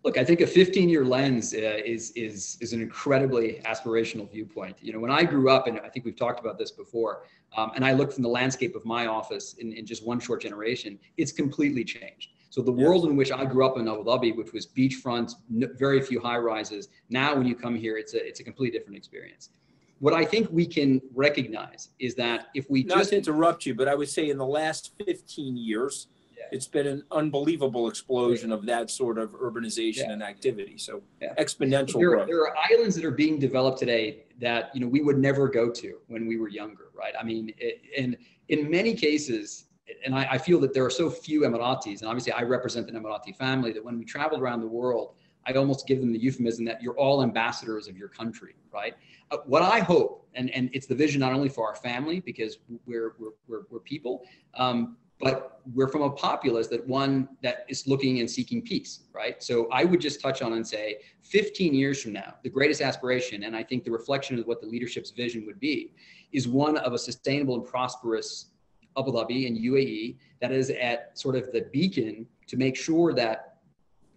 Look, 0.04 0.16
I 0.16 0.24
think 0.24 0.40
a 0.40 0.46
15 0.46 0.88
year 0.88 1.04
lens 1.04 1.54
uh, 1.54 1.58
is, 1.84 2.12
is, 2.12 2.56
is 2.60 2.72
an 2.72 2.80
incredibly 2.80 3.60
aspirational 3.64 4.30
viewpoint. 4.30 4.76
You 4.80 4.92
know, 4.92 5.00
when 5.00 5.10
I 5.10 5.24
grew 5.24 5.50
up, 5.50 5.66
and 5.66 5.80
I 5.80 5.88
think 5.88 6.04
we've 6.04 6.16
talked 6.16 6.40
about 6.40 6.58
this 6.58 6.70
before, 6.70 7.24
um, 7.56 7.72
and 7.74 7.84
I 7.84 7.92
looked 7.92 8.14
from 8.14 8.22
the 8.22 8.28
landscape 8.28 8.76
of 8.76 8.84
my 8.84 9.06
office 9.06 9.54
in, 9.54 9.72
in 9.72 9.86
just 9.86 10.06
one 10.06 10.20
short 10.20 10.42
generation, 10.42 10.98
it's 11.16 11.32
completely 11.32 11.84
changed. 11.84 12.30
So 12.50 12.62
the 12.62 12.72
world 12.72 13.04
in 13.04 13.16
which 13.16 13.30
I 13.30 13.44
grew 13.44 13.66
up 13.66 13.76
in 13.76 13.86
Abu 13.88 14.04
Dhabi, 14.04 14.36
which 14.36 14.52
was 14.52 14.66
beachfront, 14.66 15.32
very 15.78 16.00
few 16.00 16.20
high 16.20 16.38
rises, 16.38 16.88
now 17.10 17.34
when 17.34 17.46
you 17.46 17.54
come 17.54 17.76
here, 17.76 17.98
it's 17.98 18.14
a, 18.14 18.26
it's 18.26 18.40
a 18.40 18.44
completely 18.44 18.78
different 18.78 18.96
experience. 18.96 19.50
What 19.98 20.14
I 20.14 20.24
think 20.24 20.48
we 20.50 20.64
can 20.64 21.02
recognize 21.14 21.90
is 21.98 22.14
that 22.14 22.48
if 22.54 22.70
we 22.70 22.84
Not 22.84 22.98
just 22.98 23.12
interrupt 23.12 23.66
you, 23.66 23.74
but 23.74 23.88
I 23.88 23.94
would 23.94 24.08
say 24.08 24.30
in 24.30 24.38
the 24.38 24.46
last 24.46 24.92
15 25.04 25.56
years, 25.56 26.06
it's 26.52 26.66
been 26.66 26.86
an 26.86 27.04
unbelievable 27.10 27.88
explosion 27.88 28.52
of 28.52 28.66
that 28.66 28.90
sort 28.90 29.18
of 29.18 29.30
urbanization 29.32 30.06
yeah. 30.06 30.12
and 30.12 30.22
activity. 30.22 30.78
So 30.78 31.02
yeah. 31.20 31.34
exponential 31.38 32.00
there, 32.00 32.10
growth. 32.10 32.28
There 32.28 32.40
are 32.42 32.54
islands 32.70 32.94
that 32.96 33.04
are 33.04 33.10
being 33.10 33.38
developed 33.38 33.78
today 33.78 34.24
that 34.40 34.70
you 34.74 34.80
know 34.80 34.88
we 34.88 35.02
would 35.02 35.18
never 35.18 35.48
go 35.48 35.70
to 35.70 35.98
when 36.08 36.26
we 36.26 36.38
were 36.38 36.48
younger, 36.48 36.88
right? 36.94 37.14
I 37.18 37.24
mean, 37.24 37.52
it, 37.58 37.82
and 37.96 38.16
in 38.48 38.70
many 38.70 38.94
cases, 38.94 39.66
and 40.04 40.14
I, 40.14 40.28
I, 40.32 40.38
feel 40.38 40.60
that 40.60 40.74
there 40.74 40.84
are 40.84 40.90
so 40.90 41.10
few 41.10 41.42
Emiratis, 41.42 42.00
and 42.00 42.08
obviously 42.08 42.32
I 42.32 42.42
represent 42.42 42.86
the 42.86 42.92
Emirati 42.92 43.34
family, 43.36 43.72
that 43.72 43.84
when 43.84 43.98
we 43.98 44.04
traveled 44.04 44.40
around 44.40 44.60
the 44.60 44.66
world, 44.66 45.14
I 45.46 45.52
almost 45.52 45.86
give 45.86 46.00
them 46.00 46.12
the 46.12 46.18
euphemism 46.18 46.64
that 46.66 46.82
you're 46.82 46.98
all 46.98 47.22
ambassadors 47.22 47.88
of 47.88 47.96
your 47.96 48.08
country, 48.08 48.54
right? 48.72 48.94
Uh, 49.30 49.38
what 49.46 49.62
I 49.62 49.80
hope, 49.80 50.28
and, 50.34 50.50
and 50.50 50.68
it's 50.72 50.86
the 50.86 50.94
vision 50.94 51.20
not 51.20 51.32
only 51.32 51.48
for 51.48 51.66
our 51.66 51.74
family, 51.74 52.20
because 52.20 52.58
we're, 52.86 53.14
we're, 53.18 53.30
we're, 53.46 53.62
we're 53.70 53.80
people, 53.80 54.24
um, 54.54 54.96
but 55.20 55.60
we're 55.74 55.88
from 55.88 56.02
a 56.02 56.10
populace 56.10 56.68
that 56.68 56.86
one 56.86 57.28
that 57.42 57.66
is 57.68 57.86
looking 57.86 58.20
and 58.20 58.30
seeking 58.30 58.62
peace, 58.62 59.00
right? 59.12 59.42
So 59.42 59.68
I 59.70 59.84
would 59.84 60.00
just 60.00 60.20
touch 60.20 60.40
on 60.42 60.54
and 60.54 60.66
say 60.66 60.98
15 61.22 61.74
years 61.74 62.02
from 62.02 62.12
now, 62.12 62.34
the 62.42 62.48
greatest 62.48 62.80
aspiration, 62.80 63.42
and 63.42 63.54
I 63.54 63.62
think 63.62 63.84
the 63.84 63.90
reflection 63.90 64.38
of 64.38 64.46
what 64.46 64.60
the 64.60 64.66
leadership's 64.66 65.10
vision 65.10 65.44
would 65.46 65.60
be, 65.60 65.92
is 66.32 66.48
one 66.48 66.78
of 66.78 66.92
a 66.92 66.98
sustainable 66.98 67.54
and 67.54 67.64
prosperous 67.64 68.52
Abu 68.96 69.12
Dhabi 69.12 69.46
and 69.46 69.56
UAE 69.56 70.16
that 70.40 70.52
is 70.52 70.70
at 70.70 71.18
sort 71.18 71.36
of 71.36 71.52
the 71.52 71.62
beacon 71.72 72.26
to 72.46 72.56
make 72.56 72.76
sure 72.76 73.12
that 73.12 73.58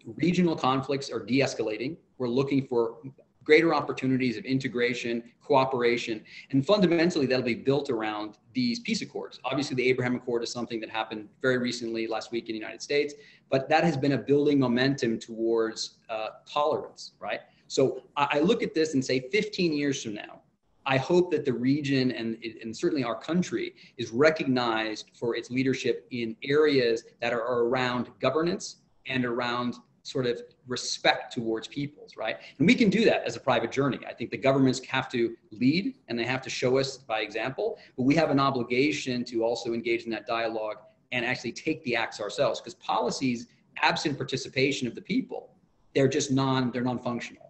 regional 0.06 0.56
conflicts 0.56 1.10
are 1.10 1.20
de-escalating. 1.20 1.98
We're 2.18 2.28
looking 2.28 2.66
for 2.66 2.98
greater 3.43 3.73
opportunities 3.73 4.38
of 4.38 4.45
integration, 4.45 5.23
cooperation, 5.41 6.23
and 6.51 6.65
fundamentally 6.65 7.25
that'll 7.25 7.43
be 7.43 7.56
built 7.56 7.89
around 7.89 8.38
these 8.54 8.80
peace 8.80 9.01
accords. 9.01 9.39
Obviously, 9.43 9.75
the 9.75 9.88
Abraham 9.89 10.15
Accord 10.15 10.43
is 10.43 10.51
something 10.51 10.80
that 10.80 10.89
happened 10.89 11.27
very 11.41 11.58
recently 11.58 12.08
last 12.08 12.32
week 12.32 12.49
in 12.49 12.54
the 12.54 12.60
United 12.60 12.82
States, 12.82 13.13
but 13.49 13.67
that 13.69 13.84
has 13.84 13.97
been 13.97 14.13
a 14.13 14.17
building 14.17 14.60
momentum 14.60 15.19
towards 15.19 15.97
uh, 16.10 16.27
tolerance, 16.47 17.13
right? 17.19 17.41
So 17.67 18.04
I 18.17 18.39
look 18.39 18.63
at 18.63 18.73
this 18.73 18.95
and 18.95 19.04
say 19.04 19.30
15 19.32 19.71
years 19.71 20.04
from 20.04 20.13
now, 20.13 20.41
I 20.86 20.97
hope 20.97 21.32
that 21.32 21.45
the 21.45 21.54
region 21.54 22.12
and, 22.12 22.38
and 22.62 22.75
certainly 22.75 23.04
our 23.04 23.15
country 23.15 23.75
is 23.97 24.12
recognized 24.12 25.12
for 25.13 25.36
its 25.36 25.49
leadership 25.51 26.08
in 26.12 26.36
areas 26.43 27.04
that 27.21 27.34
are 27.34 27.63
around 27.63 28.10
governance 28.19 28.77
and 29.06 29.25
around 29.25 29.75
sort 30.04 30.26
of 30.26 30.42
respect 30.68 31.34
towards 31.34 31.68
peoples, 31.68 32.16
right? 32.18 32.38
And 32.58 32.68
we 32.68 32.76
can 32.76 32.90
do 32.90 33.06
that 33.06 33.24
as 33.24 33.36
a 33.36 33.40
private 33.40 33.72
journey. 33.72 34.00
I 34.08 34.14
think 34.14 34.32
the 34.32 34.38
governments 34.38 34.84
have 34.86 35.10
to 35.12 35.36
lead 35.52 35.96
and 36.08 36.18
they 36.18 36.26
have 36.26 36.42
to 36.44 36.50
show 36.50 36.78
us 36.78 36.98
by 36.98 37.22
example, 37.22 37.78
but 37.98 38.04
we 38.04 38.16
have 38.16 38.32
an 38.32 38.40
obligation 38.40 39.24
to 39.26 39.44
also 39.44 39.74
engage 39.74 40.04
in 40.04 40.12
that 40.12 40.26
dialogue 40.26 40.78
and 41.12 41.26
actually 41.26 41.52
take 41.52 41.84
the 41.84 41.96
acts 41.96 42.20
ourselves 42.20 42.60
because 42.60 42.76
policies 42.76 43.48
absent 43.82 44.18
participation 44.18 44.88
of 44.88 44.96
the 44.96 45.02
people, 45.02 45.56
they're 45.94 46.08
just 46.08 46.32
non, 46.32 46.72
they're 46.72 46.84
non-functional. 46.84 47.48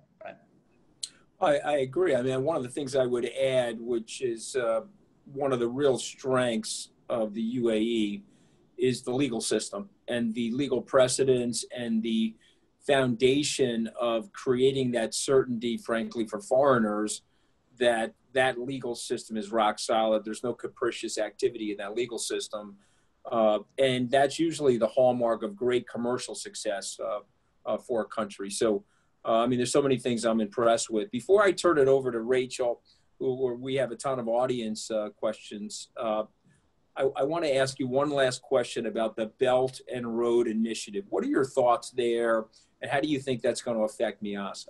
I, 1.40 1.58
I, 1.58 1.78
agree. 1.78 2.16
I 2.16 2.22
mean, 2.22 2.44
one 2.44 2.56
of 2.56 2.62
the 2.62 2.70
things 2.70 2.96
I 2.96 3.08
would 3.08 3.26
add, 3.26 3.82
which 3.82 4.22
is 4.22 4.56
uh, 4.56 4.82
one 5.34 5.52
of 5.52 5.60
the 5.60 5.68
real 5.68 5.98
strengths 5.98 6.90
of 7.10 7.34
the 7.34 7.58
UAE, 7.58 8.22
is 8.82 9.04
the 9.04 9.12
legal 9.12 9.40
system 9.40 9.88
and 10.08 10.34
the 10.34 10.52
legal 10.52 10.82
precedents 10.82 11.64
and 11.76 12.02
the 12.02 12.36
foundation 12.86 13.88
of 14.00 14.34
creating 14.34 14.92
that 14.92 15.14
certainty, 15.14 15.78
frankly, 15.78 16.26
for 16.26 16.42
foreigners 16.42 17.22
that 17.80 18.14
that 18.34 18.60
legal 18.60 18.96
system 18.96 19.38
is 19.38 19.52
rock 19.52 19.78
solid. 19.78 20.26
There's 20.26 20.44
no 20.44 20.54
capricious 20.54 21.18
activity 21.18 21.72
in 21.72 21.78
that 21.78 21.96
legal 21.96 22.18
system. 22.18 22.76
Uh, 23.32 23.60
and 23.78 24.10
that's 24.10 24.40
usually 24.40 24.78
the 24.78 24.88
hallmark 24.88 25.44
of 25.44 25.56
great 25.56 25.88
commercial 25.88 26.34
success 26.34 26.98
uh, 27.00 27.20
uh, 27.66 27.78
for 27.78 28.02
a 28.02 28.06
country. 28.06 28.50
So, 28.50 28.84
uh, 29.24 29.44
I 29.44 29.48
mean, 29.48 29.60
there's 29.60 29.72
so 29.72 29.82
many 29.82 30.00
things 30.00 30.26
I'm 30.26 30.42
impressed 30.42 30.90
with. 30.90 31.12
Before 31.12 31.44
I 31.44 31.52
turn 31.52 31.78
it 31.78 31.88
over 31.88 32.12
to 32.12 32.22
Rachel, 32.22 32.82
who 33.20 33.54
we 33.54 33.76
have 33.76 33.92
a 33.92 33.96
ton 33.96 34.18
of 34.18 34.28
audience 34.28 34.90
uh, 34.90 35.10
questions, 35.16 35.90
uh, 35.98 36.24
I, 37.02 37.22
I 37.22 37.24
want 37.24 37.44
to 37.44 37.56
ask 37.56 37.80
you 37.80 37.88
one 37.88 38.10
last 38.10 38.42
question 38.42 38.86
about 38.86 39.16
the 39.16 39.28
Belt 39.40 39.82
and 39.94 40.18
Road 40.18 40.48
Initiative. 40.48 41.06
What 41.10 41.24
are 41.24 41.28
your 41.28 41.46
thoughts 41.46 41.90
there, 41.92 42.46
and 42.82 42.92
how 42.92 43.00
do 43.00 43.08
you 43.08 43.20
think 43.20 43.42
that's 43.42 43.62
going 43.62 43.78
to 43.78 43.84
affect 43.84 44.24
MEASA? 44.24 44.68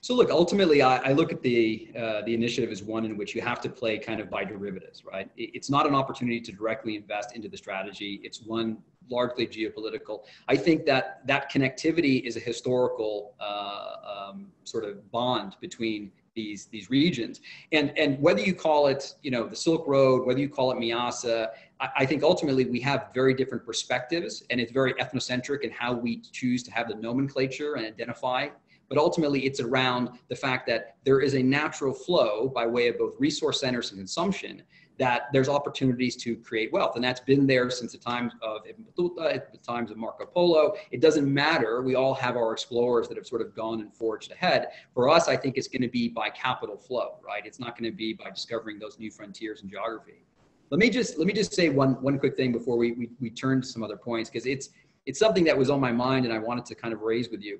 So 0.00 0.14
look, 0.14 0.30
ultimately, 0.30 0.82
I, 0.82 0.96
I 0.98 1.12
look 1.12 1.32
at 1.32 1.40
the 1.40 1.90
uh, 1.96 2.22
the 2.22 2.34
initiative 2.34 2.70
as 2.70 2.82
one 2.82 3.04
in 3.04 3.16
which 3.16 3.34
you 3.34 3.40
have 3.40 3.60
to 3.60 3.68
play 3.68 3.98
kind 3.98 4.20
of 4.20 4.28
by 4.28 4.44
derivatives, 4.44 5.04
right? 5.04 5.30
It, 5.36 5.50
it's 5.54 5.70
not 5.70 5.86
an 5.86 5.94
opportunity 5.94 6.40
to 6.40 6.52
directly 6.52 6.96
invest 6.96 7.36
into 7.36 7.48
the 7.48 7.56
strategy. 7.56 8.20
It's 8.24 8.42
one 8.42 8.78
largely 9.10 9.46
geopolitical. 9.46 10.24
I 10.48 10.56
think 10.56 10.84
that 10.86 11.26
that 11.26 11.50
connectivity 11.50 12.22
is 12.24 12.36
a 12.36 12.40
historical 12.40 13.34
uh, 13.40 13.94
um, 14.14 14.48
sort 14.64 14.84
of 14.84 15.10
bond 15.10 15.56
between 15.60 16.10
these 16.38 16.66
these 16.66 16.88
regions. 16.88 17.40
And 17.72 17.86
and 18.02 18.10
whether 18.20 18.40
you 18.48 18.54
call 18.54 18.86
it 18.86 19.02
you 19.22 19.32
know 19.34 19.44
the 19.46 19.60
Silk 19.66 19.84
Road, 19.94 20.26
whether 20.26 20.40
you 20.40 20.48
call 20.48 20.70
it 20.72 20.78
MEASA, 20.78 21.48
I, 21.80 21.88
I 22.02 22.06
think 22.06 22.22
ultimately 22.22 22.64
we 22.76 22.80
have 22.90 23.00
very 23.12 23.34
different 23.34 23.64
perspectives, 23.66 24.44
and 24.50 24.60
it's 24.60 24.72
very 24.72 24.94
ethnocentric 24.94 25.60
in 25.62 25.70
how 25.70 25.92
we 25.92 26.22
choose 26.38 26.62
to 26.64 26.70
have 26.70 26.88
the 26.88 26.94
nomenclature 26.94 27.74
and 27.74 27.84
identify 27.86 28.48
but 28.90 28.96
ultimately 28.96 29.40
it's 29.44 29.60
around 29.60 30.08
the 30.28 30.34
fact 30.34 30.66
that 30.66 30.96
there 31.04 31.20
is 31.20 31.34
a 31.34 31.42
natural 31.42 31.92
flow 31.92 32.48
by 32.48 32.66
way 32.66 32.88
of 32.88 32.96
both 32.96 33.14
resource 33.18 33.60
centers 33.60 33.90
and 33.90 34.00
consumption 34.00 34.62
that 34.98 35.28
there's 35.32 35.48
opportunities 35.48 36.16
to 36.16 36.36
create 36.36 36.72
wealth. 36.72 36.96
And 36.96 37.04
that's 37.04 37.20
been 37.20 37.46
there 37.46 37.70
since 37.70 37.92
the 37.92 37.98
times 37.98 38.32
of 38.42 38.62
Ibn 38.68 38.84
Battuta, 38.84 39.52
the 39.52 39.58
times 39.58 39.90
of 39.90 39.96
Marco 39.96 40.26
Polo. 40.26 40.74
It 40.90 41.00
doesn't 41.00 41.32
matter. 41.32 41.82
We 41.82 41.94
all 41.94 42.14
have 42.14 42.36
our 42.36 42.52
explorers 42.52 43.08
that 43.08 43.16
have 43.16 43.26
sort 43.26 43.40
of 43.40 43.54
gone 43.54 43.80
and 43.80 43.94
forged 43.94 44.32
ahead. 44.32 44.68
For 44.94 45.08
us, 45.08 45.28
I 45.28 45.36
think 45.36 45.56
it's 45.56 45.68
going 45.68 45.82
to 45.82 45.88
be 45.88 46.08
by 46.08 46.30
capital 46.30 46.76
flow, 46.76 47.18
right? 47.24 47.46
It's 47.46 47.60
not 47.60 47.78
going 47.78 47.90
to 47.90 47.96
be 47.96 48.12
by 48.12 48.30
discovering 48.30 48.78
those 48.78 48.98
new 48.98 49.10
frontiers 49.10 49.62
in 49.62 49.70
geography. 49.70 50.24
Let 50.70 50.80
me 50.80 50.90
just 50.90 51.16
let 51.16 51.26
me 51.26 51.32
just 51.32 51.54
say 51.54 51.70
one 51.70 51.92
one 52.02 52.18
quick 52.18 52.36
thing 52.36 52.52
before 52.52 52.76
we 52.76 52.92
we, 52.92 53.08
we 53.20 53.30
turn 53.30 53.62
to 53.62 53.66
some 53.66 53.82
other 53.82 53.96
points 53.96 54.28
because 54.28 54.44
it's 54.44 54.68
it's 55.06 55.18
something 55.18 55.44
that 55.44 55.56
was 55.56 55.70
on 55.70 55.80
my 55.80 55.92
mind 55.92 56.26
and 56.26 56.34
I 56.34 56.38
wanted 56.38 56.66
to 56.66 56.74
kind 56.74 56.92
of 56.92 57.00
raise 57.00 57.30
with 57.30 57.40
you. 57.40 57.58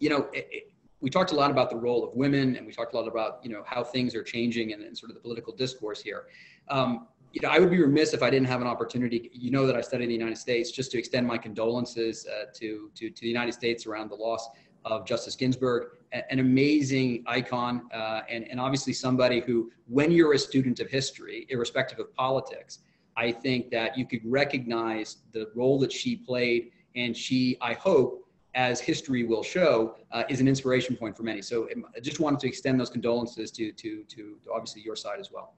You 0.00 0.10
know, 0.10 0.28
it, 0.32 0.67
we 1.00 1.10
talked 1.10 1.32
a 1.32 1.34
lot 1.34 1.50
about 1.50 1.70
the 1.70 1.76
role 1.76 2.04
of 2.04 2.14
women 2.14 2.56
and 2.56 2.66
we 2.66 2.72
talked 2.72 2.92
a 2.94 2.96
lot 2.96 3.06
about 3.06 3.40
you 3.42 3.50
know 3.50 3.62
how 3.66 3.82
things 3.84 4.14
are 4.14 4.22
changing 4.22 4.72
and, 4.72 4.82
and 4.82 4.96
sort 4.96 5.10
of 5.10 5.14
the 5.14 5.20
political 5.20 5.54
discourse 5.54 6.02
here. 6.02 6.26
Um, 6.68 7.06
you 7.32 7.40
know 7.42 7.48
i 7.48 7.58
would 7.58 7.70
be 7.70 7.80
remiss 7.80 8.14
if 8.14 8.22
i 8.22 8.30
didn't 8.30 8.48
have 8.48 8.60
an 8.60 8.66
opportunity 8.66 9.30
you 9.32 9.50
know 9.50 9.66
that 9.66 9.76
i 9.76 9.80
studied 9.80 10.04
in 10.04 10.08
the 10.08 10.14
united 10.14 10.38
states 10.38 10.70
just 10.70 10.90
to 10.90 10.98
extend 10.98 11.26
my 11.26 11.36
condolences 11.36 12.26
uh, 12.26 12.44
to, 12.54 12.90
to, 12.94 13.10
to 13.10 13.22
the 13.22 13.28
united 13.28 13.52
states 13.52 13.86
around 13.86 14.10
the 14.10 14.14
loss 14.14 14.48
of 14.84 15.06
justice 15.06 15.34
ginsburg 15.34 15.88
an 16.12 16.38
amazing 16.38 17.22
icon 17.26 17.86
uh, 17.92 18.22
and, 18.30 18.48
and 18.50 18.58
obviously 18.58 18.92
somebody 18.92 19.40
who 19.40 19.70
when 19.86 20.10
you're 20.10 20.32
a 20.32 20.38
student 20.38 20.80
of 20.80 20.88
history 20.88 21.46
irrespective 21.50 21.98
of 21.98 22.12
politics 22.14 22.78
i 23.16 23.30
think 23.30 23.70
that 23.70 23.96
you 23.98 24.06
could 24.06 24.22
recognize 24.24 25.18
the 25.32 25.50
role 25.54 25.78
that 25.78 25.92
she 25.92 26.16
played 26.16 26.70
and 26.96 27.16
she 27.16 27.56
i 27.60 27.74
hope 27.74 28.27
as 28.58 28.80
history 28.80 29.22
will 29.22 29.44
show, 29.44 29.94
uh, 30.10 30.24
is 30.28 30.40
an 30.40 30.48
inspiration 30.48 30.96
point 30.96 31.16
for 31.16 31.22
many. 31.22 31.40
So 31.40 31.68
um, 31.72 31.86
I 31.96 32.00
just 32.00 32.18
wanted 32.18 32.40
to 32.40 32.48
extend 32.48 32.78
those 32.78 32.90
condolences 32.90 33.52
to, 33.52 33.70
to, 33.70 34.02
to, 34.02 34.36
obviously 34.52 34.82
your 34.82 34.96
side 34.96 35.20
as 35.20 35.30
well. 35.30 35.54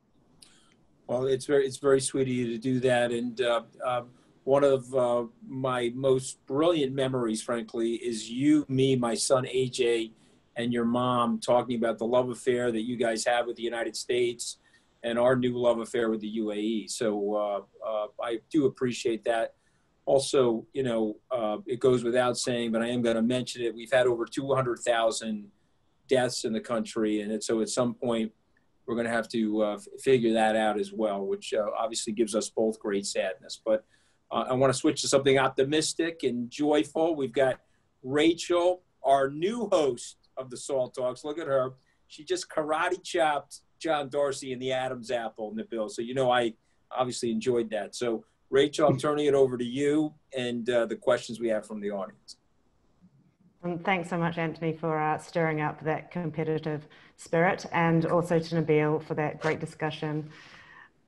Well, 1.07 1.25
it's 1.25 1.47
very, 1.47 1.67
it's 1.67 1.79
very 1.79 2.03
sweet 2.03 2.23
of 2.23 2.29
you 2.29 2.49
to 2.49 2.59
do 2.59 2.79
that. 2.81 3.11
And 3.11 3.41
uh, 3.41 3.63
uh, 3.85 4.03
one 4.45 4.65
of 4.65 4.95
uh, 4.95 5.25
my 5.49 5.91
most 5.95 6.47
brilliant 6.47 6.95
memories, 6.95 7.43
frankly, 7.43 7.95
is 7.95 8.29
you, 8.31 8.67
me, 8.69 8.97
my 8.97 9.15
son 9.15 9.47
AJ, 9.47 10.13
and 10.57 10.71
your 10.71 10.85
mom 10.85 11.41
talking 11.41 11.79
about 11.79 11.97
the 11.97 12.07
love 12.07 12.29
affair 12.29 12.71
that 12.71 12.83
you 12.83 12.97
guys 12.97 13.25
have 13.25 13.47
with 13.47 13.57
the 13.57 13.63
United 13.63 13.97
States 13.97 14.59
and 15.05 15.19
our 15.19 15.37
new 15.37 15.57
love 15.57 15.79
affair 15.79 16.11
with 16.11 16.21
the 16.21 16.39
UAE. 16.39 16.91
So 16.91 17.35
uh, 17.35 17.89
uh, 17.89 18.07
I 18.23 18.41
do 18.51 18.67
appreciate 18.67 19.25
that 19.25 19.55
also, 20.11 20.67
you 20.73 20.83
know, 20.83 21.17
uh, 21.31 21.59
it 21.67 21.79
goes 21.79 22.03
without 22.03 22.37
saying, 22.37 22.73
but 22.73 22.83
I 22.83 22.89
am 22.89 23.01
going 23.01 23.15
to 23.15 23.23
mention 23.23 23.63
it. 23.63 23.73
We've 23.73 23.93
had 23.93 24.09
over 24.09 24.27
200,000 24.27 25.47
deaths 26.09 26.45
in 26.45 26.53
the 26.53 26.61
country, 26.61 27.21
and 27.21 27.31
it, 27.31 27.45
so 27.45 27.61
at 27.61 27.69
some 27.69 27.95
point 27.95 28.33
we're 28.87 28.97
going 28.97 29.07
to 29.07 29.13
have 29.13 29.29
to 29.29 29.63
uh, 29.63 29.79
figure 30.01 30.33
that 30.33 30.57
out 30.57 30.81
as 30.81 30.93
well, 30.93 31.25
which 31.25 31.55
uh, 31.55 31.65
obviously 31.79 32.13
gives 32.13 32.35
us 32.35 32.51
both 32.51 32.81
great 32.81 33.07
sadness. 33.07 33.61
But 33.65 33.85
uh, 34.33 34.47
I 34.51 34.55
want 34.55 34.73
to 34.73 34.77
switch 34.77 35.01
to 35.03 35.09
something 35.09 35.39
optimistic 35.39 36.25
and 36.25 36.51
joyful. 36.51 37.15
We've 37.15 37.33
got 37.33 37.61
Rachel, 38.03 38.83
our 39.05 39.31
new 39.31 39.69
host 39.71 40.17
of 40.37 40.51
the 40.51 40.57
Salt 40.57 40.93
Talks. 40.93 41.23
Look 41.23 41.39
at 41.39 41.47
her; 41.47 41.75
she 42.09 42.25
just 42.25 42.51
karate 42.51 43.01
chopped 43.05 43.61
John 43.79 44.09
Darcy 44.09 44.53
in 44.53 44.59
the 44.59 44.73
Adam's 44.73 45.13
apple 45.13 45.51
in 45.51 45.57
the 45.57 45.65
bill. 45.65 45.89
So 45.89 46.03
you 46.03 46.15
know 46.15 46.33
I 46.33 46.55
obviously 46.91 47.31
enjoyed 47.31 47.71
that. 47.71 47.95
So 47.95 48.25
Rachel, 48.51 48.89
I'm 48.89 48.99
turning 48.99 49.27
it 49.27 49.35
over 49.35 49.57
to 49.57 49.65
you 49.65 50.13
and 50.37 50.69
uh, 50.69 50.87
the 50.87 50.97
questions 50.97 51.39
we 51.39 51.49
have 51.49 51.65
from 51.65 51.81
the 51.81 51.91
audience. 51.93 52.37
Um, 53.63 53.79
thanks 53.79 54.11
so 54.11 54.19
much, 54.19 54.39
Anthony, 54.39 54.73
for 54.73 54.99
uh, 54.99 55.19
stirring 55.19 55.61
up 55.61 55.83
that 55.85 56.11
competitive 56.11 56.87
spirit, 57.17 57.67
and 57.73 58.07
also 58.07 58.39
to 58.39 58.55
Nabil 58.55 59.03
for 59.05 59.15
that 59.15 59.41
great 59.41 59.61
discussion. 59.61 60.31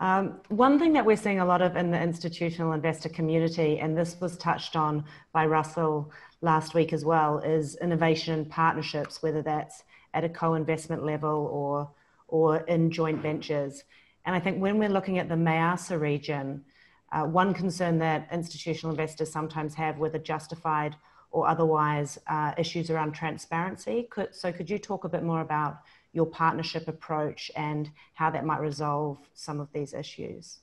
Um, 0.00 0.40
one 0.48 0.78
thing 0.78 0.92
that 0.92 1.05
we're 1.05 1.16
seeing 1.16 1.40
a 1.40 1.44
lot 1.44 1.62
of 1.62 1.76
in 1.76 1.90
the 1.90 2.00
institutional 2.00 2.72
investor 2.72 3.09
community, 3.09 3.78
and 3.81 3.96
this 3.96 4.20
was 4.20 4.37
touched 4.37 4.76
on 4.76 5.05
by 5.33 5.46
Russell 5.46 6.12
last 6.42 6.74
week 6.74 6.92
as 6.92 7.05
well, 7.05 7.38
is 7.38 7.76
innovation 7.76 8.44
partnerships, 8.44 9.22
whether 9.22 9.42
that's 9.42 9.85
at 10.14 10.24
a 10.24 10.28
co-investment 10.28 11.05
level 11.05 11.48
or 11.50 11.90
or 12.28 12.59
in 12.61 12.90
joint 12.90 13.20
ventures. 13.20 13.85
And 14.24 14.35
I 14.35 14.40
think 14.40 14.61
when 14.61 14.78
we're 14.78 14.88
looking 14.88 15.18
at 15.18 15.28
the 15.28 15.35
MEASA 15.35 16.00
region, 16.00 16.64
uh, 17.12 17.25
one 17.25 17.55
concern 17.55 17.98
that 17.98 18.29
institutional 18.33 18.90
investors 18.90 19.31
sometimes 19.31 19.75
have, 19.75 19.98
whether 19.98 20.18
justified 20.18 20.96
or 21.31 21.48
otherwise, 21.48 22.18
uh, 22.27 22.53
issues 22.59 22.90
around 22.90 23.12
transparency. 23.12 24.07
Could, 24.11 24.35
so 24.35 24.53
could 24.53 24.68
you 24.68 24.79
talk 24.79 25.05
a 25.05 25.09
bit 25.09 25.22
more 25.22 25.40
about 25.40 25.79
your 26.12 26.27
partnership 26.27 26.88
approach 26.88 27.51
and 27.57 27.90
how 28.14 28.31
that 28.31 28.44
might 28.44 28.61
resolve 28.61 29.18
some 29.35 29.59
of 29.61 29.72
these 29.72 29.94
issues 29.94 30.59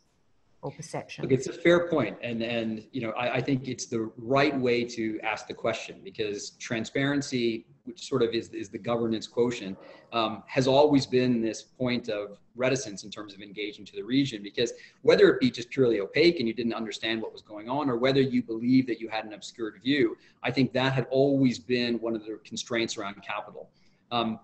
or 0.62 0.72
perception? 0.72 1.24
Look, 1.24 1.32
it's 1.32 1.48
a 1.48 1.54
fair 1.54 1.88
point, 1.88 2.18
and 2.22 2.42
and 2.42 2.86
you 2.92 3.02
know 3.02 3.12
I, 3.12 3.36
I 3.36 3.42
think 3.42 3.68
it's 3.68 3.86
the 3.86 4.12
right 4.18 4.58
way 4.58 4.84
to 4.84 5.20
ask 5.24 5.48
the 5.48 5.54
question 5.54 6.02
because 6.04 6.52
transparency, 6.52 7.66
which 7.86 8.08
sort 8.08 8.22
of 8.22 8.34
is 8.34 8.50
is 8.50 8.70
the 8.70 8.78
governance 8.78 9.28
quotient, 9.28 9.78
um, 10.12 10.44
has 10.48 10.68
always 10.68 11.06
been 11.06 11.42
this 11.42 11.62
point 11.64 12.10
of 12.10 12.40
reticence 12.56 13.04
in 13.04 13.10
terms 13.10 13.34
of 13.34 13.42
engaging 13.42 13.86
to 13.86 13.96
the 13.96 14.04
region 14.04 14.44
because 14.44 14.74
whether 15.02 15.30
it 15.30 15.40
be 15.40 15.50
just 15.50 15.70
purely 15.70 16.02
opaque 16.02 16.40
and 16.40 16.48
you 16.48 16.54
didn't 16.54 16.74
understand 16.74 17.22
what 17.22 17.32
was 17.32 17.42
going 17.42 17.70
on, 17.70 17.90
or 17.90 17.98
whether 17.98 18.22
you 18.22 18.44
believe 18.44 18.86
that 18.88 19.00
you 19.00 19.08
had 19.08 19.24
an 19.26 19.34
obscured 19.34 19.80
view, 19.82 20.18
I 20.44 20.52
think 20.52 20.74
that 20.74 20.94
had 20.94 21.08
always 21.10 21.58
been 21.58 21.96
one 22.00 22.16
of 22.16 22.26
the 22.26 22.40
constraints 22.44 22.98
around 22.98 23.16
capital. 23.24 23.70
Um, 24.12 24.40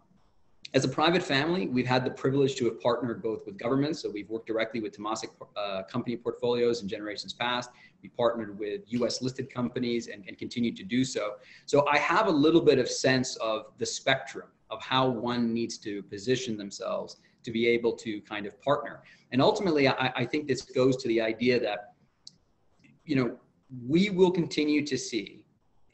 as 0.76 0.84
a 0.84 0.90
private 0.90 1.24
family, 1.24 1.68
we've 1.68 1.88
had 1.88 2.04
the 2.04 2.12
privilege 2.12 2.56
to 2.56 2.66
have 2.66 2.82
partnered 2.82 3.24
both 3.24 3.46
with 3.46 3.58
governments. 3.58 4.02
So 4.02 4.10
we've 4.12 4.30
worked 4.30 4.46
directly 4.46 4.82
with 4.82 4.96
Temasek 4.96 5.30
uh, 5.56 5.84
company 5.84 6.18
portfolios 6.18 6.82
in 6.82 6.90
generations 6.90 7.32
past. 7.32 7.70
We 8.04 8.10
partnered 8.10 8.60
with 8.60 8.82
US 8.88 9.22
listed 9.22 9.50
companies 9.52 10.10
and, 10.10 10.26
and 10.28 10.38
continue 10.38 10.76
to 10.76 10.84
do 10.84 11.06
so. 11.06 11.36
So 11.66 11.88
I 11.88 11.98
have 12.00 12.28
a 12.28 12.32
little 12.32 12.60
bit 12.60 12.78
of 12.78 12.90
sense 12.90 13.38
of 13.38 13.68
the 13.78 13.86
spectrum 13.86 14.50
of 14.70 14.82
how 14.82 15.08
one 15.08 15.54
needs 15.54 15.78
to 15.78 16.04
position 16.04 16.58
themselves 16.58 17.22
to 17.44 17.52
be 17.52 17.68
able 17.70 17.94
to 17.94 18.20
kind 18.22 18.46
of 18.46 18.62
partner. 18.62 19.02
And 19.32 19.42
ultimately, 19.42 19.88
I, 19.88 20.12
I 20.14 20.26
think 20.26 20.46
this 20.46 20.64
goes 20.64 20.98
to 20.98 21.08
the 21.08 21.22
idea 21.22 21.58
that, 21.62 21.94
you 23.06 23.16
know, 23.16 23.38
we 23.88 24.10
will 24.10 24.32
continue 24.32 24.86
to 24.88 24.98
see 24.98 25.45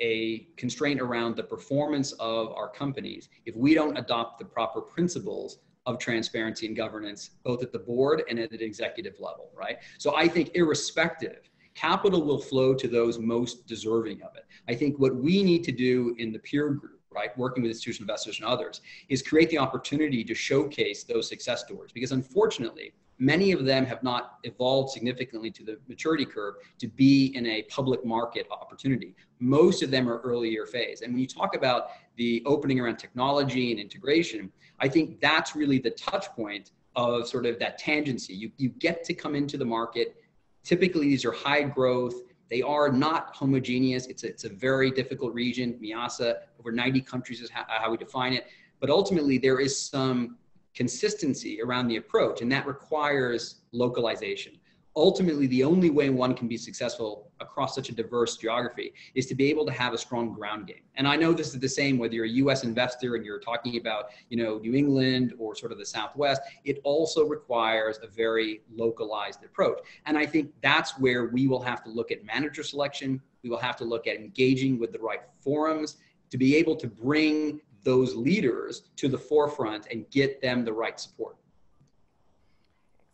a 0.01 0.47
constraint 0.57 0.99
around 0.99 1.35
the 1.35 1.43
performance 1.43 2.11
of 2.13 2.51
our 2.53 2.67
companies 2.67 3.29
if 3.45 3.55
we 3.55 3.73
don't 3.73 3.97
adopt 3.97 4.39
the 4.39 4.45
proper 4.45 4.81
principles 4.81 5.59
of 5.85 5.97
transparency 5.97 6.67
and 6.67 6.75
governance, 6.75 7.31
both 7.43 7.63
at 7.63 7.71
the 7.71 7.79
board 7.79 8.23
and 8.29 8.37
at 8.39 8.51
the 8.51 8.63
executive 8.63 9.15
level, 9.19 9.49
right? 9.55 9.77
So 9.97 10.15
I 10.15 10.27
think 10.27 10.51
irrespective, 10.55 11.49
capital 11.73 12.23
will 12.23 12.39
flow 12.39 12.73
to 12.75 12.87
those 12.87 13.17
most 13.17 13.65
deserving 13.65 14.21
of 14.21 14.35
it. 14.35 14.45
I 14.67 14.75
think 14.75 14.99
what 14.99 15.15
we 15.15 15.43
need 15.43 15.63
to 15.63 15.71
do 15.71 16.15
in 16.19 16.31
the 16.31 16.39
peer 16.39 16.69
group 16.69 17.01
right, 17.13 17.37
working 17.37 17.61
with 17.61 17.69
institutional 17.69 18.05
investors 18.05 18.39
and 18.39 18.47
others, 18.47 18.81
is 19.09 19.21
create 19.21 19.49
the 19.49 19.57
opportunity 19.57 20.23
to 20.23 20.33
showcase 20.33 21.03
those 21.03 21.27
success 21.27 21.63
stories. 21.65 21.91
Because 21.91 22.11
unfortunately, 22.11 22.93
Many 23.21 23.51
of 23.51 23.65
them 23.65 23.85
have 23.85 24.01
not 24.01 24.39
evolved 24.45 24.89
significantly 24.89 25.51
to 25.51 25.63
the 25.63 25.77
maturity 25.87 26.25
curve 26.25 26.55
to 26.79 26.87
be 26.87 27.27
in 27.35 27.45
a 27.45 27.61
public 27.63 28.03
market 28.03 28.47
opportunity. 28.49 29.15
Most 29.39 29.83
of 29.83 29.91
them 29.91 30.09
are 30.09 30.21
earlier 30.21 30.65
phase. 30.65 31.01
And 31.01 31.13
when 31.13 31.21
you 31.21 31.27
talk 31.27 31.55
about 31.55 31.89
the 32.15 32.41
opening 32.47 32.79
around 32.79 32.97
technology 32.97 33.69
and 33.69 33.79
integration, 33.79 34.51
I 34.79 34.87
think 34.87 35.21
that's 35.21 35.55
really 35.55 35.77
the 35.77 35.91
touch 35.91 36.29
point 36.31 36.71
of 36.95 37.27
sort 37.27 37.45
of 37.45 37.59
that 37.59 37.79
tangency. 37.79 38.35
You, 38.35 38.51
you 38.57 38.69
get 38.69 39.03
to 39.03 39.13
come 39.13 39.35
into 39.35 39.55
the 39.55 39.65
market. 39.65 40.15
Typically, 40.63 41.07
these 41.07 41.23
are 41.23 41.31
high 41.31 41.61
growth. 41.61 42.15
They 42.49 42.63
are 42.63 42.91
not 42.91 43.35
homogeneous. 43.35 44.07
It's 44.07 44.23
a, 44.23 44.29
it's 44.29 44.45
a 44.45 44.49
very 44.49 44.89
difficult 44.89 45.35
region. 45.35 45.77
MEASA, 45.79 46.37
over 46.59 46.71
90 46.71 47.01
countries 47.01 47.39
is 47.39 47.51
how, 47.51 47.65
how 47.67 47.91
we 47.91 47.97
define 47.97 48.33
it. 48.33 48.47
But 48.79 48.89
ultimately, 48.89 49.37
there 49.37 49.59
is 49.59 49.79
some 49.79 50.37
consistency 50.73 51.61
around 51.61 51.87
the 51.87 51.97
approach, 51.97 52.41
and 52.41 52.51
that 52.51 52.65
requires 52.65 53.61
localization. 53.71 54.53
Ultimately, 54.95 55.47
the 55.47 55.63
only 55.63 55.89
way 55.89 56.09
one 56.09 56.33
can 56.33 56.49
be 56.49 56.57
successful 56.57 57.31
across 57.39 57.73
such 57.73 57.87
a 57.87 57.95
diverse 57.95 58.35
geography 58.35 58.93
is 59.15 59.25
to 59.27 59.35
be 59.35 59.49
able 59.49 59.65
to 59.65 59.71
have 59.71 59.93
a 59.93 59.97
strong 59.97 60.33
ground 60.33 60.67
game. 60.67 60.83
And 60.95 61.07
I 61.07 61.15
know 61.15 61.31
this 61.31 61.53
is 61.53 61.61
the 61.61 61.69
same 61.69 61.97
whether 61.97 62.13
you're 62.13 62.25
a 62.25 62.29
US 62.29 62.65
investor 62.65 63.15
and 63.15 63.25
you're 63.25 63.39
talking 63.39 63.77
about, 63.77 64.07
you 64.27 64.35
know, 64.35 64.57
New 64.57 64.73
England 64.73 65.33
or 65.39 65.55
sort 65.55 65.71
of 65.71 65.77
the 65.77 65.85
Southwest, 65.85 66.41
it 66.65 66.81
also 66.83 67.25
requires 67.25 67.99
a 68.03 68.07
very 68.07 68.63
localized 68.69 69.45
approach. 69.45 69.79
And 70.05 70.17
I 70.17 70.25
think 70.25 70.51
that's 70.61 70.99
where 70.99 71.27
we 71.27 71.47
will 71.47 71.61
have 71.61 71.85
to 71.85 71.89
look 71.89 72.11
at 72.11 72.25
manager 72.25 72.61
selection, 72.61 73.21
we 73.43 73.49
will 73.49 73.59
have 73.59 73.77
to 73.77 73.85
look 73.85 74.07
at 74.07 74.17
engaging 74.17 74.77
with 74.77 74.91
the 74.91 74.99
right 74.99 75.21
forums 75.39 75.97
to 76.31 76.37
be 76.37 76.55
able 76.57 76.75
to 76.75 76.87
bring 76.87 77.61
those 77.83 78.15
leaders 78.15 78.83
to 78.97 79.07
the 79.07 79.17
forefront 79.17 79.87
and 79.91 80.09
get 80.11 80.41
them 80.41 80.63
the 80.63 80.73
right 80.73 80.99
support. 80.99 81.35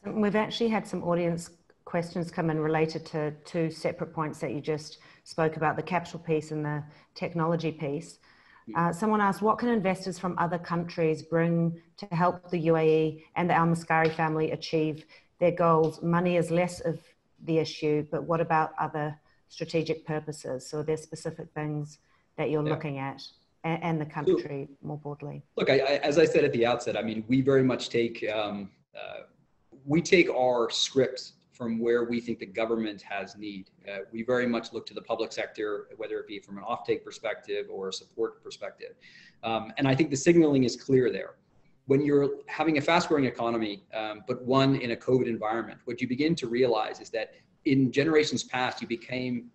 We've 0.06 0.36
actually 0.36 0.70
had 0.70 0.88
some 0.88 1.04
audience 1.04 1.50
questions 1.86 2.30
come 2.32 2.50
in 2.50 2.60
related 2.60 3.06
to 3.06 3.32
two 3.46 3.72
separate 3.72 4.14
points 4.14 4.40
that 4.40 4.52
you 4.52 4.60
just 4.60 5.00
spoke 5.24 5.56
about 5.56 5.78
the 5.78 5.84
capital 5.84 6.20
piece 6.20 6.52
and 6.52 6.64
the 6.64 6.84
technology 7.16 7.72
piece. 7.72 8.20
Uh, 8.76 8.92
someone 8.92 9.22
asked, 9.22 9.42
what 9.42 9.58
can 9.58 9.70
investors 9.70 10.20
from 10.20 10.36
other 10.38 10.58
countries 10.58 11.22
bring 11.22 11.82
to 11.96 12.06
help 12.08 12.50
the 12.50 12.68
UAE 12.68 13.24
and 13.36 13.50
the 13.50 13.54
Al 13.54 13.66
Mascari 13.66 14.14
family 14.14 14.52
achieve 14.52 15.06
their 15.40 15.52
goals? 15.52 16.02
Money 16.04 16.36
is 16.36 16.52
less 16.52 16.82
of 16.82 17.00
the 17.46 17.60
issue, 17.60 18.06
but 18.12 18.24
what 18.24 18.42
about 18.42 18.72
other 18.78 19.18
strategic 19.48 20.06
purposes? 20.06 20.68
So 20.70 20.80
are 20.80 20.84
there 20.84 20.98
specific 20.98 21.48
things 21.54 22.00
that 22.38 22.50
you're 22.50 22.66
yeah. 22.66 22.74
looking 22.74 22.98
at? 22.98 23.22
And, 23.68 23.84
and 23.84 24.02
the 24.02 24.06
country 24.06 24.68
so, 24.70 24.88
more 24.88 24.98
broadly? 24.98 25.44
Look, 25.56 25.70
I, 25.70 25.80
I, 25.80 25.92
as 26.04 26.18
I 26.18 26.26
said 26.26 26.44
at 26.44 26.54
the 26.54 26.66
outset, 26.66 26.98
I 26.98 27.02
mean, 27.02 27.24
we 27.28 27.42
very 27.42 27.64
much 27.64 27.90
take 27.90 28.26
um, 28.34 28.70
uh, 28.96 29.22
we 29.86 30.02
take 30.02 30.30
our 30.30 30.70
scripts 30.70 31.34
from 31.52 31.80
where 31.80 32.04
we 32.04 32.20
think 32.22 32.40
the 32.40 32.46
government 32.46 33.02
has 33.02 33.36
need. 33.36 33.72
Uh, 33.90 34.00
we 34.12 34.22
very 34.24 34.46
much 34.46 34.74
look 34.74 34.86
to 34.86 34.94
the 34.94 35.02
public 35.02 35.32
sector, 35.32 35.88
whether 35.98 36.20
it 36.20 36.28
be 36.28 36.40
from 36.40 36.58
an 36.58 36.64
offtake 36.64 37.04
perspective 37.04 37.66
or 37.70 37.90
a 37.90 37.94
support 37.94 38.44
perspective. 38.44 38.94
Um, 39.44 39.74
and 39.78 39.88
I 39.88 39.96
think 39.96 40.12
the 40.12 40.18
signaling 40.18 40.66
is 40.66 40.76
clear 40.76 41.12
there. 41.12 41.36
When 41.88 42.02
you're 42.02 42.30
having 42.48 42.78
a 42.78 42.82
fast 42.82 43.08
growing 43.08 43.26
economy, 43.26 43.86
um, 43.94 44.24
but 44.28 44.44
one 44.44 44.76
in 44.76 44.92
a 44.92 44.96
COVID 44.96 45.26
environment, 45.26 45.80
what 45.86 46.00
you 46.02 46.08
begin 46.08 46.36
to 46.36 46.48
realize 46.48 47.00
is 47.00 47.10
that 47.12 47.32
in 47.66 47.92
generations 47.92 48.44
past, 48.44 48.82
you 48.82 48.88
became, 48.88 49.50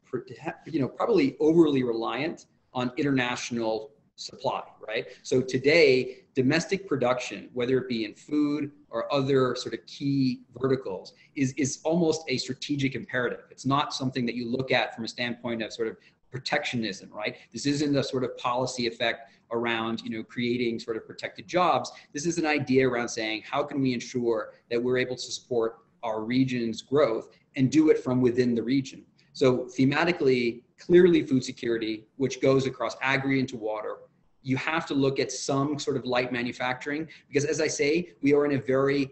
you 0.66 0.80
know, 0.80 0.88
probably 0.88 1.36
overly 1.40 1.82
reliant 1.84 2.46
on 2.74 2.90
international 2.96 3.91
supply, 4.16 4.62
right? 4.86 5.06
So 5.22 5.40
today, 5.40 6.24
domestic 6.34 6.86
production, 6.86 7.50
whether 7.52 7.78
it 7.78 7.88
be 7.88 8.04
in 8.04 8.14
food 8.14 8.70
or 8.90 9.12
other 9.12 9.54
sort 9.56 9.74
of 9.74 9.84
key 9.86 10.42
verticals, 10.58 11.14
is, 11.34 11.52
is 11.56 11.80
almost 11.84 12.22
a 12.28 12.36
strategic 12.36 12.94
imperative. 12.94 13.40
It's 13.50 13.66
not 13.66 13.94
something 13.94 14.26
that 14.26 14.34
you 14.34 14.48
look 14.48 14.70
at 14.70 14.94
from 14.94 15.04
a 15.04 15.08
standpoint 15.08 15.62
of 15.62 15.72
sort 15.72 15.88
of 15.88 15.96
protectionism, 16.30 17.10
right? 17.12 17.36
This 17.52 17.66
isn't 17.66 17.96
a 17.96 18.02
sort 18.02 18.24
of 18.24 18.36
policy 18.38 18.86
effect 18.86 19.30
around, 19.50 20.00
you 20.00 20.10
know, 20.10 20.22
creating 20.22 20.78
sort 20.78 20.96
of 20.96 21.06
protected 21.06 21.46
jobs. 21.46 21.92
This 22.12 22.26
is 22.26 22.38
an 22.38 22.46
idea 22.46 22.88
around 22.88 23.08
saying, 23.08 23.42
how 23.48 23.62
can 23.62 23.80
we 23.80 23.92
ensure 23.92 24.54
that 24.70 24.82
we're 24.82 24.96
able 24.96 25.16
to 25.16 25.30
support 25.30 25.80
our 26.02 26.22
region's 26.22 26.80
growth 26.80 27.28
and 27.56 27.70
do 27.70 27.90
it 27.90 27.98
from 27.98 28.20
within 28.22 28.54
the 28.54 28.62
region? 28.62 29.04
So 29.34 29.68
thematically, 29.78 30.62
clearly 30.86 31.22
food 31.22 31.44
security, 31.44 32.04
which 32.16 32.40
goes 32.40 32.66
across 32.66 32.96
agri 33.00 33.40
into 33.40 33.56
water. 33.56 33.96
You 34.42 34.56
have 34.56 34.86
to 34.86 34.94
look 34.94 35.20
at 35.20 35.30
some 35.30 35.78
sort 35.78 35.96
of 35.96 36.04
light 36.04 36.32
manufacturing 36.32 37.08
because 37.28 37.44
as 37.44 37.60
I 37.60 37.68
say, 37.68 38.14
we 38.22 38.34
are 38.34 38.44
in 38.44 38.52
a 38.52 38.60
very 38.60 39.10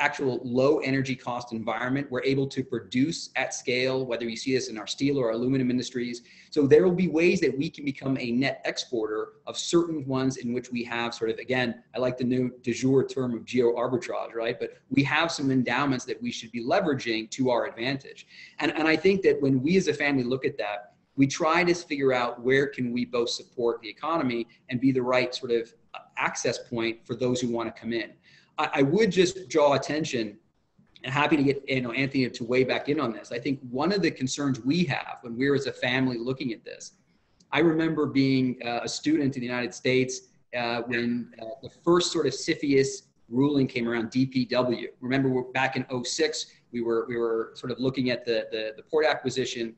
actual 0.00 0.40
low 0.42 0.78
energy 0.78 1.14
cost 1.14 1.52
environment. 1.52 2.10
We're 2.10 2.24
able 2.24 2.46
to 2.48 2.64
produce 2.64 3.30
at 3.36 3.52
scale, 3.52 4.06
whether 4.06 4.24
you 4.24 4.36
see 4.36 4.54
this 4.54 4.68
in 4.68 4.78
our 4.78 4.86
steel 4.86 5.18
or 5.18 5.30
aluminum 5.30 5.70
industries. 5.70 6.22
So 6.50 6.66
there 6.66 6.84
will 6.84 6.94
be 6.94 7.08
ways 7.08 7.38
that 7.40 7.56
we 7.56 7.68
can 7.68 7.84
become 7.84 8.16
a 8.18 8.32
net 8.32 8.62
exporter 8.64 9.34
of 9.46 9.58
certain 9.58 10.06
ones 10.06 10.38
in 10.38 10.52
which 10.54 10.72
we 10.72 10.82
have 10.84 11.14
sort 11.14 11.30
of, 11.30 11.38
again, 11.38 11.82
I 11.94 11.98
like 11.98 12.16
the 12.16 12.24
new 12.24 12.50
de 12.62 12.72
jour 12.72 13.06
term 13.06 13.34
of 13.34 13.44
geo 13.44 13.74
arbitrage, 13.74 14.34
right? 14.34 14.58
But 14.58 14.78
we 14.88 15.04
have 15.04 15.30
some 15.30 15.50
endowments 15.50 16.06
that 16.06 16.20
we 16.20 16.32
should 16.32 16.50
be 16.50 16.64
leveraging 16.64 17.30
to 17.32 17.50
our 17.50 17.66
advantage. 17.66 18.26
And, 18.58 18.72
and 18.72 18.88
I 18.88 18.96
think 18.96 19.20
that 19.22 19.40
when 19.42 19.62
we 19.62 19.76
as 19.76 19.88
a 19.88 19.94
family 19.94 20.24
look 20.24 20.46
at 20.46 20.56
that, 20.58 20.94
we 21.16 21.26
try 21.26 21.64
to 21.64 21.74
figure 21.74 22.12
out 22.12 22.40
where 22.42 22.66
can 22.66 22.92
we 22.92 23.04
both 23.04 23.30
support 23.30 23.80
the 23.82 23.88
economy 23.88 24.46
and 24.68 24.80
be 24.80 24.92
the 24.92 25.02
right 25.02 25.34
sort 25.34 25.52
of 25.52 25.72
access 26.16 26.58
point 26.58 27.04
for 27.04 27.14
those 27.14 27.40
who 27.40 27.48
want 27.48 27.74
to 27.74 27.80
come 27.80 27.92
in. 27.92 28.12
I, 28.58 28.70
I 28.74 28.82
would 28.82 29.10
just 29.10 29.48
draw 29.48 29.74
attention 29.74 30.38
and 31.02 31.12
happy 31.12 31.36
to 31.36 31.42
get 31.42 31.64
you 31.68 31.80
know 31.80 31.92
Anthony 31.92 32.28
to 32.28 32.44
weigh 32.44 32.64
back 32.64 32.88
in 32.88 33.00
on 33.00 33.12
this. 33.12 33.32
I 33.32 33.38
think 33.38 33.60
one 33.70 33.92
of 33.92 34.02
the 34.02 34.10
concerns 34.10 34.60
we 34.60 34.84
have 34.84 35.18
when 35.22 35.36
we're 35.36 35.54
as 35.54 35.66
a 35.66 35.72
family 35.72 36.18
looking 36.18 36.52
at 36.52 36.64
this, 36.64 36.92
I 37.52 37.60
remember 37.60 38.06
being 38.06 38.58
uh, 38.64 38.80
a 38.82 38.88
student 38.88 39.34
in 39.36 39.40
the 39.40 39.46
United 39.46 39.74
States 39.74 40.28
uh, 40.56 40.82
when 40.82 41.32
uh, 41.40 41.46
the 41.62 41.70
first 41.70 42.12
sort 42.12 42.26
of 42.26 42.32
CFIUS 42.32 43.02
ruling 43.28 43.66
came 43.66 43.88
around 43.88 44.10
DPW. 44.10 44.86
Remember, 45.00 45.42
back 45.54 45.76
in 45.76 45.86
06, 46.04 46.46
We 46.72 46.82
were 46.82 47.06
we 47.08 47.16
were 47.16 47.52
sort 47.54 47.72
of 47.72 47.78
looking 47.80 48.10
at 48.10 48.24
the 48.24 48.46
the, 48.50 48.72
the 48.76 48.82
port 48.82 49.06
acquisition, 49.06 49.74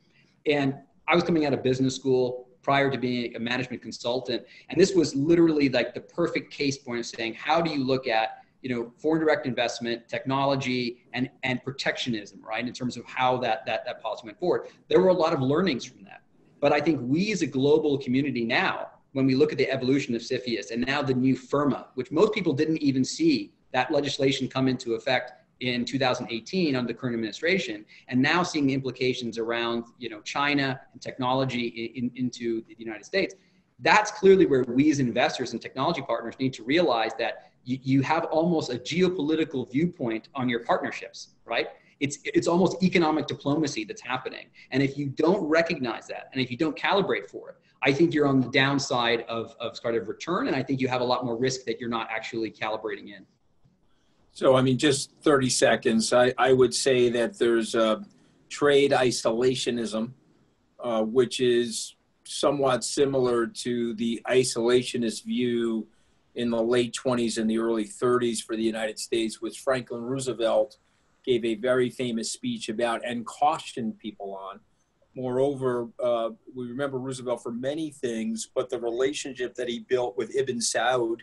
and 0.47 0.75
I 1.09 1.15
was 1.15 1.25
coming 1.25 1.47
out 1.47 1.53
of 1.53 1.63
business 1.63 1.97
school 1.97 2.49
prior 2.63 2.91
to 2.91 2.99
being 2.99 3.35
a 3.35 3.41
management 3.41 3.83
consultant, 3.83 4.45
and 4.69 4.81
this 4.81 4.95
was 4.95 5.15
literally 5.15 5.69
like 5.69 5.95
the 5.95 6.01
perfect 6.01 6.53
case 6.53 6.79
point 6.79 7.01
of 7.01 7.07
saying, 7.07 7.35
how 7.35 7.61
do 7.61 7.71
you 7.71 7.85
look 7.85 8.07
at 8.07 8.39
you 8.63 8.71
know 8.75 8.93
foreign 8.97 9.21
direct 9.21 9.47
investment, 9.47 10.09
technology, 10.09 11.05
and 11.13 11.29
and 11.43 11.63
protectionism, 11.65 12.41
right? 12.45 12.67
In 12.67 12.73
terms 12.73 12.97
of 12.97 13.05
how 13.05 13.37
that 13.39 13.67
that 13.67 13.85
that 13.85 14.01
policy 14.01 14.23
went 14.25 14.39
forward, 14.39 14.69
there 14.89 15.01
were 15.01 15.09
a 15.09 15.15
lot 15.15 15.33
of 15.33 15.41
learnings 15.41 15.85
from 15.85 16.05
that. 16.05 16.23
But 16.61 16.73
I 16.73 16.81
think 16.81 17.01
we 17.03 17.33
as 17.33 17.43
a 17.43 17.47
global 17.47 17.99
community 17.99 18.45
now, 18.45 18.89
when 19.13 19.27
we 19.27 19.35
look 19.35 19.51
at 19.51 19.59
the 19.59 19.71
evolution 19.71 20.15
of 20.15 20.23
CFIUS 20.23 20.71
and 20.71 20.87
now 20.87 21.03
the 21.03 21.15
new 21.15 21.37
FIRRMA, 21.37 21.87
which 21.95 22.13
most 22.13 22.33
people 22.33 22.53
didn't 22.53 22.79
even 22.79 23.05
see 23.05 23.53
that 23.73 23.91
legislation 23.91 24.49
come 24.49 24.69
into 24.69 24.95
effect 24.95 25.33
in 25.63 25.85
2018 25.85 26.75
under 26.75 26.87
the 26.87 26.95
current 26.99 27.15
administration, 27.15 27.85
and 28.09 28.21
now 28.21 28.43
seeing 28.43 28.67
the 28.67 28.75
implications 28.75 29.39
around 29.39 29.85
you 29.99 30.09
know 30.09 30.21
China 30.23 30.81
and 30.93 31.01
technology 31.01 31.93
in, 31.97 32.05
in, 32.05 32.25
into 32.25 32.63
the 32.67 32.75
United 32.79 33.05
States. 33.05 33.35
That's 33.79 34.11
clearly 34.11 34.47
where 34.47 34.65
we 34.65 34.91
as 34.91 35.01
investors 35.01 35.53
and 35.53 35.61
technology 35.61 36.03
partners 36.03 36.35
need 36.39 36.53
to 36.55 36.63
realize 36.63 37.13
that 37.19 37.53
you, 37.65 37.79
you 37.83 38.03
have 38.03 38.25
almost 38.27 38.71
a 38.71 38.77
geopolitical 38.77 39.71
viewpoint 39.71 40.29
on 40.35 40.49
your 40.49 40.61
partnerships, 40.61 41.31
right? 41.45 41.69
It's, 41.99 42.19
it's 42.25 42.49
almost 42.49 42.83
economic 42.83 43.27
diplomacy 43.27 43.85
that's 43.85 44.03
happening. 44.03 44.47
And 44.73 44.83
if 44.83 44.99
you 44.99 45.07
don't 45.07 45.43
recognize 45.49 46.07
that, 46.09 46.29
and 46.33 46.41
if 46.41 46.51
you 46.51 46.57
don't 46.57 46.77
calibrate 46.77 47.29
for 47.29 47.51
it, 47.51 47.57
I 47.83 47.93
think 47.93 48.15
you're 48.15 48.27
on 48.27 48.41
the 48.41 48.51
downside 48.51 49.23
of, 49.23 49.55
of 49.61 49.77
sort 49.77 49.95
of 49.95 50.09
return. 50.09 50.47
And 50.47 50.57
I 50.57 50.63
think 50.63 50.81
you 50.81 50.89
have 50.89 51.01
a 51.01 51.05
lot 51.05 51.25
more 51.25 51.37
risk 51.37 51.65
that 51.65 51.81
you're 51.81 51.89
not 51.89 52.09
actually 52.11 52.51
calibrating 52.51 53.09
in. 53.17 53.27
So, 54.35 54.57
I 54.57 54.63
mean, 54.63 54.79
just 54.79 55.13
30 55.23 55.51
seconds. 55.51 56.13
I, 56.13 56.33
I 56.39 56.55
would 56.55 56.75
say 56.75 57.11
that 57.11 57.39
there's 57.39 57.75
a 57.75 58.03
trade 58.49 58.93
isolationism, 58.93 60.13
uh, 60.81 61.03
which 61.03 61.41
is 61.41 61.97
somewhat 62.25 62.83
similar 62.83 63.47
to 63.47 63.95
the 63.95 64.23
isolationist 64.29 65.25
view 65.25 65.87
in 66.35 66.51
the 66.51 66.63
late 66.63 66.95
20s 66.95 67.37
and 67.37 67.49
the 67.49 67.59
early 67.59 67.85
30s 67.85 68.43
for 68.43 68.57
the 68.57 68.63
United 68.63 68.99
States, 68.99 69.43
which 69.43 69.61
Franklin 69.61 70.03
Roosevelt 70.03 70.79
gave 71.25 71.45
a 71.45 71.55
very 71.57 71.91
famous 71.91 72.33
speech 72.33 72.71
about 72.71 73.05
and 73.05 73.27
cautioned 73.27 73.99
people 73.99 74.35
on. 74.35 74.61
Moreover, 75.15 75.91
uh, 76.03 76.31
we 76.57 76.67
remember 76.69 76.99
Roosevelt 76.99 77.43
for 77.43 77.53
many 77.53 77.91
things, 77.91 78.49
but 78.55 78.71
the 78.71 78.81
relationship 78.81 79.55
that 79.57 79.69
he 79.69 79.81
built 79.81 80.17
with 80.17 80.35
Ibn 80.35 80.59
Saud, 80.59 81.19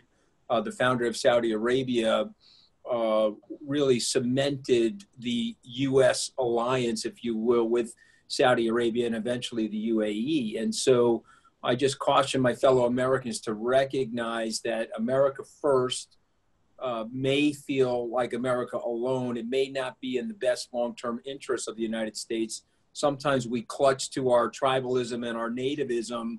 uh, 0.48 0.60
the 0.60 0.70
founder 0.70 1.06
of 1.06 1.16
Saudi 1.16 1.50
Arabia, 1.50 2.30
uh, 2.90 3.30
really 3.66 4.00
cemented 4.00 5.04
the 5.18 5.56
U.S. 5.62 6.32
alliance, 6.38 7.04
if 7.04 7.24
you 7.24 7.36
will, 7.36 7.68
with 7.68 7.94
Saudi 8.28 8.68
Arabia 8.68 9.06
and 9.06 9.16
eventually 9.16 9.66
the 9.68 9.90
UAE. 9.90 10.60
And 10.62 10.74
so 10.74 11.24
I 11.62 11.74
just 11.74 11.98
caution 11.98 12.40
my 12.40 12.54
fellow 12.54 12.86
Americans 12.86 13.40
to 13.42 13.54
recognize 13.54 14.60
that 14.60 14.88
America 14.96 15.42
first 15.60 16.16
uh, 16.78 17.04
may 17.12 17.52
feel 17.52 18.10
like 18.10 18.32
America 18.32 18.78
alone. 18.78 19.36
It 19.36 19.48
may 19.48 19.68
not 19.68 20.00
be 20.00 20.16
in 20.16 20.28
the 20.28 20.34
best 20.34 20.68
long 20.72 20.94
term 20.94 21.20
interests 21.26 21.68
of 21.68 21.76
the 21.76 21.82
United 21.82 22.16
States. 22.16 22.62
Sometimes 22.92 23.46
we 23.46 23.62
clutch 23.62 24.10
to 24.12 24.30
our 24.30 24.50
tribalism 24.50 25.28
and 25.28 25.36
our 25.36 25.50
nativism, 25.50 26.38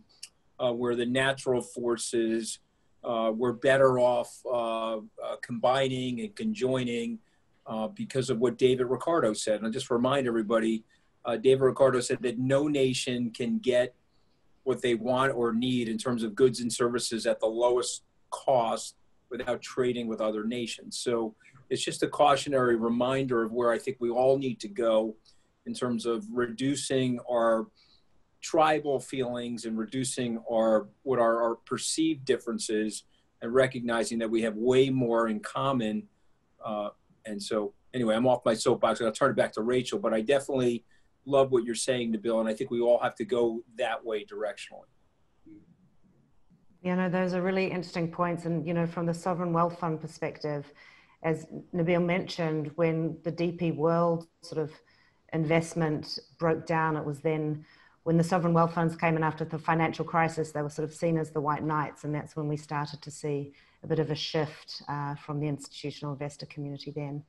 uh, 0.59 0.71
where 0.71 0.95
the 0.95 1.05
natural 1.05 1.61
forces 1.61 2.59
uh, 3.03 3.31
we're 3.35 3.53
better 3.53 3.99
off 3.99 4.39
uh, 4.45 4.97
uh, 4.97 5.35
combining 5.41 6.21
and 6.21 6.35
conjoining 6.35 7.19
uh, 7.65 7.87
because 7.87 8.29
of 8.29 8.39
what 8.39 8.57
David 8.57 8.87
Ricardo 8.87 9.33
said. 9.33 9.57
And 9.57 9.65
I'll 9.65 9.71
just 9.71 9.89
remind 9.89 10.27
everybody 10.27 10.83
uh, 11.25 11.37
David 11.37 11.61
Ricardo 11.61 11.99
said 11.99 12.21
that 12.21 12.39
no 12.39 12.67
nation 12.67 13.31
can 13.31 13.59
get 13.59 13.95
what 14.63 14.81
they 14.81 14.95
want 14.95 15.33
or 15.33 15.53
need 15.53 15.87
in 15.87 15.97
terms 15.97 16.23
of 16.23 16.35
goods 16.35 16.61
and 16.61 16.71
services 16.71 17.25
at 17.25 17.39
the 17.39 17.47
lowest 17.47 18.03
cost 18.29 18.95
without 19.29 19.61
trading 19.61 20.07
with 20.07 20.21
other 20.21 20.43
nations. 20.43 20.97
So 20.97 21.35
it's 21.69 21.83
just 21.83 22.03
a 22.03 22.07
cautionary 22.07 22.75
reminder 22.75 23.43
of 23.43 23.51
where 23.51 23.71
I 23.71 23.77
think 23.77 23.97
we 23.99 24.09
all 24.09 24.37
need 24.37 24.59
to 24.61 24.67
go 24.67 25.15
in 25.65 25.73
terms 25.73 26.05
of 26.05 26.25
reducing 26.31 27.19
our 27.29 27.67
tribal 28.41 28.99
feelings 28.99 29.65
and 29.65 29.77
reducing 29.77 30.41
our 30.51 30.87
what 31.03 31.19
are 31.19 31.43
our 31.43 31.55
perceived 31.55 32.25
differences 32.25 33.03
and 33.41 33.53
recognizing 33.53 34.19
that 34.19 34.29
we 34.29 34.41
have 34.41 34.55
way 34.55 34.89
more 34.89 35.27
in 35.27 35.39
common. 35.39 36.03
Uh, 36.63 36.89
and 37.25 37.41
so, 37.41 37.73
anyway, 37.93 38.15
I'm 38.15 38.27
off 38.27 38.41
my 38.45 38.53
soapbox. 38.53 39.01
I'll 39.01 39.11
turn 39.11 39.31
it 39.31 39.35
back 39.37 39.53
to 39.53 39.61
Rachel, 39.61 39.99
but 39.99 40.13
I 40.13 40.21
definitely 40.21 40.85
love 41.25 41.51
what 41.51 41.63
you're 41.63 41.75
saying, 41.75 42.13
Nabil, 42.13 42.39
and 42.39 42.49
I 42.49 42.53
think 42.53 42.71
we 42.71 42.81
all 42.81 42.99
have 42.99 43.15
to 43.15 43.25
go 43.25 43.63
that 43.77 44.03
way 44.03 44.25
directionally. 44.25 44.89
You 46.83 46.95
know, 46.95 47.09
those 47.09 47.33
are 47.33 47.41
really 47.41 47.67
interesting 47.67 48.11
points. 48.11 48.45
And, 48.45 48.65
you 48.65 48.73
know, 48.73 48.87
from 48.87 49.05
the 49.05 49.13
sovereign 49.13 49.53
wealth 49.53 49.79
fund 49.79 50.01
perspective, 50.01 50.71
as 51.23 51.45
Nabil 51.75 52.03
mentioned, 52.03 52.71
when 52.75 53.17
the 53.23 53.31
DP 53.31 53.75
World 53.75 54.27
sort 54.41 54.61
of 54.61 54.71
investment 55.33 56.17
broke 56.39 56.65
down, 56.65 56.97
it 56.97 57.05
was 57.05 57.19
then 57.19 57.63
when 58.03 58.17
the 58.17 58.23
sovereign 58.23 58.53
wealth 58.53 58.73
funds 58.73 58.95
came 58.95 59.15
in 59.15 59.23
after 59.23 59.45
the 59.45 59.59
financial 59.59 60.03
crisis, 60.03 60.51
they 60.51 60.61
were 60.61 60.69
sort 60.69 60.87
of 60.87 60.93
seen 60.93 61.17
as 61.17 61.31
the 61.31 61.41
white 61.41 61.63
knights, 61.63 62.03
and 62.03 62.13
that's 62.13 62.35
when 62.35 62.47
we 62.47 62.57
started 62.57 63.01
to 63.01 63.11
see 63.11 63.53
a 63.83 63.87
bit 63.87 63.99
of 63.99 64.09
a 64.09 64.15
shift 64.15 64.81
uh, 64.87 65.15
from 65.15 65.39
the 65.39 65.47
institutional 65.47 66.13
investor 66.13 66.45
community 66.47 66.91
then. 66.91 67.23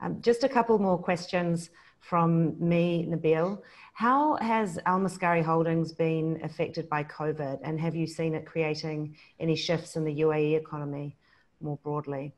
Um, 0.00 0.20
just 0.20 0.44
a 0.44 0.48
couple 0.48 0.78
more 0.78 0.98
questions 0.98 1.70
from 2.00 2.56
me, 2.58 3.06
Nabil. 3.08 3.60
How 3.94 4.36
has 4.36 4.78
Al 4.84 5.08
Holdings 5.42 5.92
been 5.92 6.40
affected 6.42 6.88
by 6.88 7.04
COVID, 7.04 7.60
and 7.62 7.80
have 7.80 7.94
you 7.94 8.06
seen 8.06 8.34
it 8.34 8.44
creating 8.44 9.16
any 9.40 9.56
shifts 9.56 9.96
in 9.96 10.04
the 10.04 10.20
UAE 10.20 10.58
economy 10.58 11.16
more 11.60 11.78
broadly? 11.82 12.34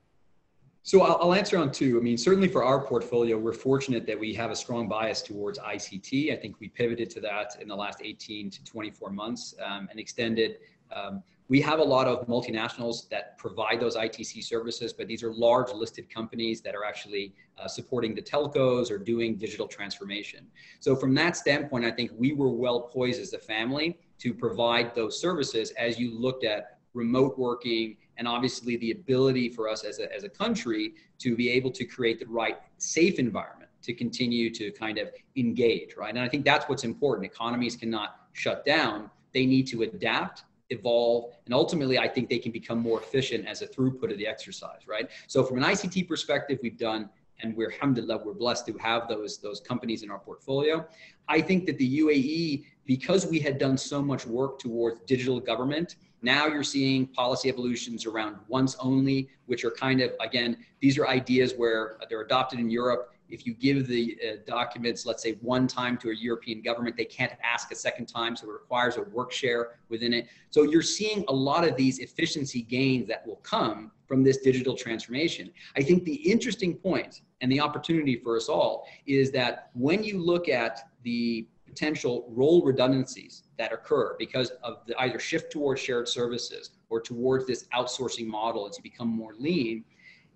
So 0.87 1.03
I'll, 1.03 1.19
I'll, 1.21 1.35
answer 1.35 1.59
on 1.59 1.73
two. 1.73 1.99
I 1.99 2.01
mean, 2.01 2.17
certainly 2.17 2.47
for 2.47 2.63
our 2.63 2.81
portfolio, 2.81 3.37
we're 3.37 3.53
fortunate 3.53 4.07
that 4.07 4.17
we 4.17 4.33
have 4.35 4.53
a 4.53 4.55
strong 4.55 4.87
bias 4.87 5.21
towards 5.21 5.59
ICT. 5.59 6.33
I 6.33 6.37
think 6.37 6.61
we 6.61 6.69
pivoted 6.69 7.11
to 7.11 7.21
that 7.23 7.57
in 7.61 7.67
the 7.67 7.75
last 7.75 8.03
18 8.05 8.51
to 8.51 8.63
24 8.63 9.11
months 9.11 9.57
um, 9.67 9.89
and 9.91 9.99
extended. 9.99 10.59
Um, 10.95 11.25
we 11.49 11.61
have 11.61 11.81
a 11.81 11.83
lot 11.83 12.07
of 12.07 12.29
multinationals 12.29 13.09
that 13.09 13.37
provide 13.37 13.81
those 13.81 13.97
ITC 13.97 14.45
services, 14.45 14.93
but 14.93 15.09
these 15.09 15.25
are 15.25 15.33
large 15.33 15.73
listed 15.73 16.09
companies 16.09 16.61
that 16.61 16.77
are 16.77 16.85
actually 16.85 17.35
uh, 17.59 17.67
supporting 17.67 18.15
the 18.15 18.23
telcos 18.23 18.89
or 18.89 18.97
doing 18.97 19.35
digital 19.35 19.67
transformation. 19.67 20.47
So 20.79 20.95
from 20.95 21.15
that 21.15 21.37
standpoint, 21.37 21.85
I 21.85 21.91
think 21.91 22.13
we 22.17 22.33
were 22.33 22.51
well 22.51 22.83
poised 22.83 23.21
as 23.21 23.33
a 23.33 23.41
family 23.41 23.99
to 24.19 24.33
provide 24.33 24.95
those 24.95 25.21
services 25.21 25.73
as 25.73 25.99
you 25.99 26.17
looked 26.17 26.45
at 26.45 26.79
remote 26.95 27.37
working 27.37 27.97
and 28.19 28.27
obviously 28.27 28.77
the 28.77 28.91
ability 28.91 29.49
for 29.49 29.69
us 29.69 29.85
as 29.85 29.99
a, 29.99 30.15
as 30.15 30.25
a 30.25 30.29
country 30.29 30.95
to 31.19 31.37
be 31.37 31.51
able 31.51 31.71
to 31.71 31.85
create 31.85 32.19
the 32.19 32.27
right 32.27 32.59
safe 32.79 33.19
environment 33.19 33.71
to 33.83 33.95
continue 33.95 34.53
to 34.53 34.71
kind 34.73 34.99
of 34.99 35.11
engage, 35.37 35.97
right? 35.97 36.15
And 36.15 36.19
I 36.19 36.29
think 36.29 36.45
that's 36.45 36.69
what's 36.69 36.85
important. 36.85 37.25
Economies 37.25 37.77
cannot 37.77 38.17
shut 38.33 38.65
down. 38.65 39.11
They 39.33 39.47
need 39.47 39.67
to 39.69 39.83
adapt, 39.83 40.45
evolve, 40.71 41.33
and 41.45 41.55
ultimately 41.55 41.99
I 41.99 42.09
think 42.09 42.29
they 42.29 42.39
can 42.39 42.53
become 42.53 42.81
more 42.81 43.01
efficient 43.01 43.47
as 43.47 43.63
a 43.63 43.67
throughput 43.67 44.11
of 44.11 44.19
the 44.19 44.27
exercise, 44.27 44.89
right? 44.89 45.09
So 45.29 45.45
from 45.45 45.59
an 45.59 45.65
ICT 45.65 46.09
perspective, 46.09 46.59
we've 46.63 46.79
done 46.79 47.09
and 47.43 47.57
we're 47.57 47.71
alhamdulillah, 47.73 48.23
we're 48.25 48.35
blessed 48.35 48.67
to 48.67 48.73
have 48.79 49.09
those 49.09 49.39
those 49.39 49.61
companies 49.61 50.03
in 50.03 50.11
our 50.11 50.19
portfolio. 50.19 50.87
I 51.29 51.41
think 51.41 51.67
that 51.67 51.79
the 51.79 52.01
UAE, 52.01 52.65
because 52.85 53.27
we 53.27 53.39
had 53.41 53.59
done 53.59 53.77
so 53.77 54.01
much 54.03 54.27
work 54.27 54.59
towards 54.59 55.01
digital 55.01 55.41
government 55.41 55.97
now 56.23 56.47
you're 56.47 56.65
seeing 56.65 57.07
policy 57.07 57.49
evolutions 57.49 58.07
around 58.07 58.37
once 58.49 58.77
only, 58.81 59.29
which 59.47 59.65
are 59.65 59.71
kind 59.71 60.01
of, 60.01 60.13
again, 60.21 60.57
these 60.81 60.99
are 60.99 61.07
ideas 61.07 61.55
where 61.57 61.99
they're 62.09 62.23
adopted 62.23 62.59
in 62.59 62.71
Europe. 62.71 63.13
If 63.29 63.47
you 63.47 63.55
give 63.55 63.87
the 63.87 64.19
uh, 64.23 64.37
documents, 64.47 65.07
let's 65.07 65.23
say 65.23 65.33
one 65.41 65.67
time 65.67 65.97
to 65.99 66.11
a 66.11 66.15
European 66.15 66.63
government, 66.63 66.97
they 66.97 67.05
can't 67.05 67.33
ask 67.43 67.73
a 67.73 67.75
second 67.75 68.07
time. 68.07 68.37
So 68.37 68.49
it 68.49 68.53
requires 68.53 68.97
a 68.97 69.03
work 69.03 69.33
share 69.33 69.79
within 69.89 70.13
it. 70.13 70.29
So 70.51 70.63
you're 70.63 70.83
seeing 70.83 71.25
a 71.29 71.33
lot 71.33 71.67
of 71.67 71.77
these 71.77 71.99
efficiency 71.99 72.63
gains 72.63 73.09
that 73.09 73.27
will 73.27 73.37
come 73.37 73.91
from 74.07 74.23
this 74.23 74.39
digital 74.39 74.77
transformation. 74.77 75.51
I 75.77 75.83
think 75.83 76.05
the 76.05 76.15
interesting 76.15 76.75
point 76.75 77.23
and 77.41 77.51
the 77.51 77.61
opportunity 77.61 78.17
for 78.17 78.37
us 78.37 78.49
all 78.49 78.87
is 79.07 79.31
that 79.33 79.71
when 79.75 80.05
you 80.05 80.19
look 80.19 80.49
at 80.49 80.89
the 81.03 81.47
potential 81.67 82.25
role 82.31 82.65
redundancies 82.65 83.43
that 83.59 83.73
occur 83.73 84.17
because 84.19 84.51
of 84.63 84.79
the 84.87 84.99
either 85.03 85.19
shift 85.19 85.53
towards 85.53 85.81
shared 85.81 86.09
services 86.09 86.71
or 86.89 87.01
towards 87.01 87.47
this 87.47 87.67
outsourcing 87.75 88.27
model 88.27 88.67
as 88.67 88.79
you 88.79 88.83
become 88.83 89.09
more 89.09 89.35
lean 89.39 89.85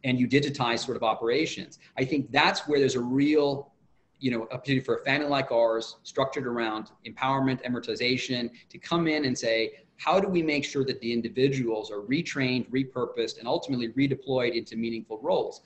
and 0.04 0.18
you 0.18 0.28
digitize 0.28 0.84
sort 0.84 0.96
of 0.96 1.02
operations. 1.02 1.78
I 1.96 2.04
think 2.04 2.30
that's 2.30 2.66
where 2.66 2.78
there's 2.78 2.94
a 2.94 3.00
real 3.00 3.72
you 4.18 4.30
know, 4.30 4.42
opportunity 4.52 4.84
for 4.84 4.96
a 4.96 5.04
family 5.04 5.28
like 5.28 5.50
ours, 5.50 5.96
structured 6.02 6.46
around 6.46 6.90
empowerment, 7.06 7.64
Emiratization, 7.64 8.50
to 8.68 8.78
come 8.78 9.06
in 9.08 9.24
and 9.24 9.36
say, 9.36 9.72
how 9.96 10.20
do 10.20 10.28
we 10.28 10.42
make 10.42 10.64
sure 10.64 10.84
that 10.84 11.00
the 11.00 11.12
individuals 11.12 11.90
are 11.90 12.00
retrained, 12.00 12.68
repurposed, 12.70 13.38
and 13.38 13.48
ultimately 13.48 13.88
redeployed 13.90 14.54
into 14.54 14.76
meaningful 14.76 15.18
roles? 15.22 15.62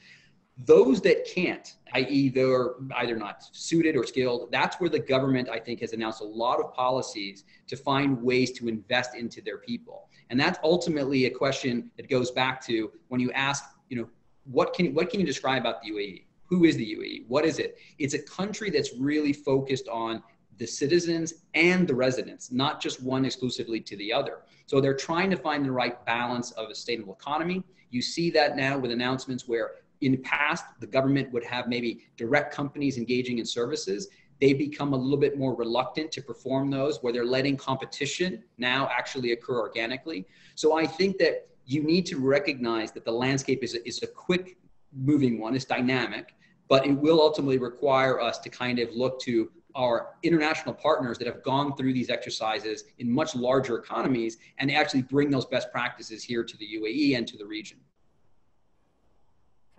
those 0.58 1.00
that 1.00 1.26
can't, 1.26 1.76
i.e., 1.94 2.28
they're 2.28 2.74
either 2.96 3.16
not 3.16 3.42
suited 3.52 3.96
or 3.96 4.06
skilled, 4.06 4.50
that's 4.52 4.76
where 4.76 4.88
the 4.88 4.98
government, 4.98 5.48
I 5.48 5.58
think, 5.58 5.80
has 5.80 5.92
announced 5.92 6.20
a 6.20 6.24
lot 6.24 6.60
of 6.60 6.72
policies 6.72 7.44
to 7.66 7.76
find 7.76 8.22
ways 8.22 8.52
to 8.52 8.68
invest 8.68 9.16
into 9.16 9.40
their 9.40 9.58
people. 9.58 10.08
And 10.30 10.38
that's 10.38 10.58
ultimately 10.62 11.26
a 11.26 11.30
question 11.30 11.90
that 11.96 12.08
goes 12.08 12.30
back 12.30 12.64
to 12.66 12.92
when 13.08 13.20
you 13.20 13.32
ask, 13.32 13.64
you 13.88 13.96
know, 13.96 14.08
what 14.44 14.74
can 14.74 14.94
what 14.94 15.10
can 15.10 15.20
you 15.20 15.26
describe 15.26 15.62
about 15.62 15.82
the 15.82 15.90
UAE? 15.90 16.24
Who 16.46 16.64
is 16.64 16.76
the 16.76 16.96
UAE? 16.96 17.24
What 17.28 17.44
is 17.44 17.58
it? 17.58 17.78
It's 17.98 18.14
a 18.14 18.22
country 18.22 18.70
that's 18.70 18.94
really 18.94 19.32
focused 19.32 19.88
on 19.88 20.22
the 20.58 20.66
citizens 20.66 21.34
and 21.54 21.86
the 21.88 21.94
residents, 21.94 22.52
not 22.52 22.80
just 22.80 23.02
one 23.02 23.24
exclusively 23.24 23.80
to 23.80 23.96
the 23.96 24.12
other. 24.12 24.42
So 24.66 24.80
they're 24.80 24.96
trying 24.96 25.30
to 25.30 25.36
find 25.36 25.64
the 25.64 25.72
right 25.72 26.04
balance 26.06 26.52
of 26.52 26.70
a 26.70 26.74
sustainable 26.74 27.14
economy. 27.14 27.64
You 27.90 28.02
see 28.02 28.30
that 28.30 28.56
now 28.56 28.78
with 28.78 28.90
announcements 28.90 29.48
where 29.48 29.72
in 30.00 30.12
the 30.12 30.18
past 30.18 30.64
the 30.80 30.86
government 30.86 31.32
would 31.32 31.44
have 31.44 31.66
maybe 31.68 32.06
direct 32.16 32.54
companies 32.54 32.98
engaging 32.98 33.38
in 33.38 33.46
services. 33.46 34.08
They 34.40 34.52
become 34.52 34.92
a 34.92 34.96
little 34.96 35.16
bit 35.16 35.38
more 35.38 35.54
reluctant 35.54 36.10
to 36.12 36.22
perform 36.22 36.70
those 36.70 37.02
where 37.02 37.12
they're 37.12 37.24
letting 37.24 37.56
competition 37.56 38.42
now 38.58 38.88
actually 38.92 39.32
occur 39.32 39.58
organically. 39.58 40.26
So 40.54 40.76
I 40.76 40.86
think 40.86 41.18
that 41.18 41.48
you 41.66 41.82
need 41.82 42.06
to 42.06 42.18
recognize 42.18 42.92
that 42.92 43.04
the 43.04 43.12
landscape 43.12 43.62
is 43.62 43.74
a, 43.74 43.86
is 43.86 44.02
a 44.02 44.06
quick 44.06 44.56
moving 44.92 45.40
one, 45.40 45.54
it's 45.54 45.64
dynamic, 45.64 46.34
but 46.68 46.86
it 46.86 46.92
will 46.92 47.20
ultimately 47.20 47.58
require 47.58 48.20
us 48.20 48.38
to 48.38 48.48
kind 48.48 48.78
of 48.78 48.90
look 48.94 49.20
to 49.20 49.50
our 49.74 50.14
international 50.22 50.74
partners 50.74 51.18
that 51.18 51.26
have 51.26 51.42
gone 51.42 51.76
through 51.76 51.92
these 51.92 52.08
exercises 52.08 52.84
in 52.98 53.10
much 53.10 53.34
larger 53.34 53.76
economies 53.76 54.38
and 54.58 54.70
actually 54.70 55.02
bring 55.02 55.30
those 55.30 55.46
best 55.46 55.70
practices 55.72 56.22
here 56.22 56.44
to 56.44 56.56
the 56.58 56.66
UAE 56.76 57.16
and 57.18 57.26
to 57.26 57.36
the 57.36 57.44
region. 57.44 57.78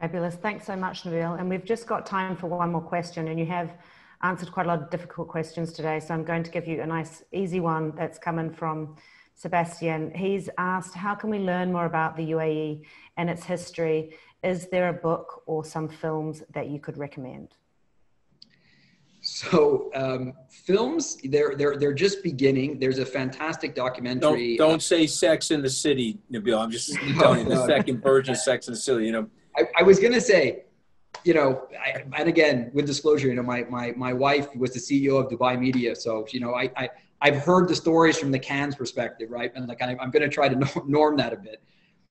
Fabulous. 0.01 0.35
Thanks 0.35 0.65
so 0.65 0.75
much, 0.75 1.03
Nabil. 1.03 1.39
And 1.39 1.49
we've 1.49 1.63
just 1.63 1.87
got 1.87 2.05
time 2.05 2.35
for 2.35 2.47
one 2.47 2.73
more 2.73 2.81
question, 2.81 3.29
and 3.29 3.39
you 3.39 3.45
have 3.45 3.77
answered 4.21 4.51
quite 4.51 4.65
a 4.65 4.69
lot 4.69 4.81
of 4.81 4.89
difficult 4.89 5.29
questions 5.29 5.71
today. 5.71 6.01
So 6.01 6.13
I'm 6.13 6.25
going 6.25 6.43
to 6.43 6.51
give 6.51 6.67
you 6.67 6.81
a 6.81 6.85
nice, 6.85 7.23
easy 7.31 7.61
one 7.61 7.93
that's 7.95 8.19
coming 8.19 8.51
from 8.51 8.97
Sebastian. 9.35 10.11
He's 10.15 10.49
asked, 10.57 10.95
How 10.95 11.13
can 11.13 11.29
we 11.29 11.39
learn 11.39 11.71
more 11.71 11.85
about 11.85 12.15
the 12.15 12.31
UAE 12.31 12.85
and 13.17 13.29
its 13.29 13.43
history? 13.43 14.15
Is 14.43 14.67
there 14.67 14.89
a 14.89 14.93
book 14.93 15.43
or 15.45 15.65
some 15.65 15.87
films 15.87 16.41
that 16.53 16.69
you 16.69 16.79
could 16.79 16.97
recommend? 16.97 17.49
So 19.21 19.89
um, 19.95 20.33
films, 20.49 21.17
they're 21.23 21.55
they're 21.55 21.77
they're 21.77 21.95
just 21.95 22.21
beginning. 22.21 22.79
There's 22.79 22.99
a 22.99 23.05
fantastic 23.05 23.73
documentary. 23.73 24.55
Don't, 24.55 24.69
don't 24.69 24.77
uh, 24.77 24.79
say 24.79 25.07
Sex 25.07 25.49
in 25.49 25.63
the 25.63 25.69
City, 25.69 26.19
Nabil. 26.31 26.57
I'm 26.57 26.69
just 26.69 26.93
no, 27.03 27.19
telling 27.19 27.39
you 27.39 27.49
the 27.49 27.55
no. 27.55 27.65
second 27.65 28.03
version 28.03 28.35
of 28.35 28.39
Sex 28.39 28.67
in 28.67 28.75
the 28.75 28.79
City. 28.79 29.07
You 29.07 29.13
know, 29.13 29.29
I, 29.57 29.63
I 29.79 29.83
was 29.83 29.99
gonna 29.99 30.21
say, 30.21 30.65
you 31.23 31.33
know, 31.33 31.67
I, 31.83 32.03
and 32.15 32.29
again 32.29 32.69
with 32.71 32.85
disclosure, 32.85 33.27
you 33.27 33.33
know, 33.33 33.41
my 33.41 33.63
my 33.63 33.93
my 33.97 34.13
wife 34.13 34.47
was 34.55 34.71
the 34.73 34.79
CEO 34.79 35.19
of 35.19 35.31
Dubai 35.31 35.59
Media, 35.59 35.95
so 35.95 36.27
you 36.29 36.39
know, 36.39 36.53
I 36.53 36.69
I 36.77 36.89
I've 37.25 37.37
heard 37.37 37.67
the 37.67 37.73
stories 37.75 38.19
from 38.19 38.29
the 38.29 38.37
Cannes 38.37 38.75
perspective, 38.75 39.31
right? 39.31 39.51
And 39.55 39.67
like 39.67 39.81
I, 39.81 39.97
I'm 39.99 40.11
gonna 40.11 40.29
try 40.29 40.47
to 40.47 40.83
norm 40.85 41.17
that 41.17 41.33
a 41.33 41.37
bit. 41.37 41.59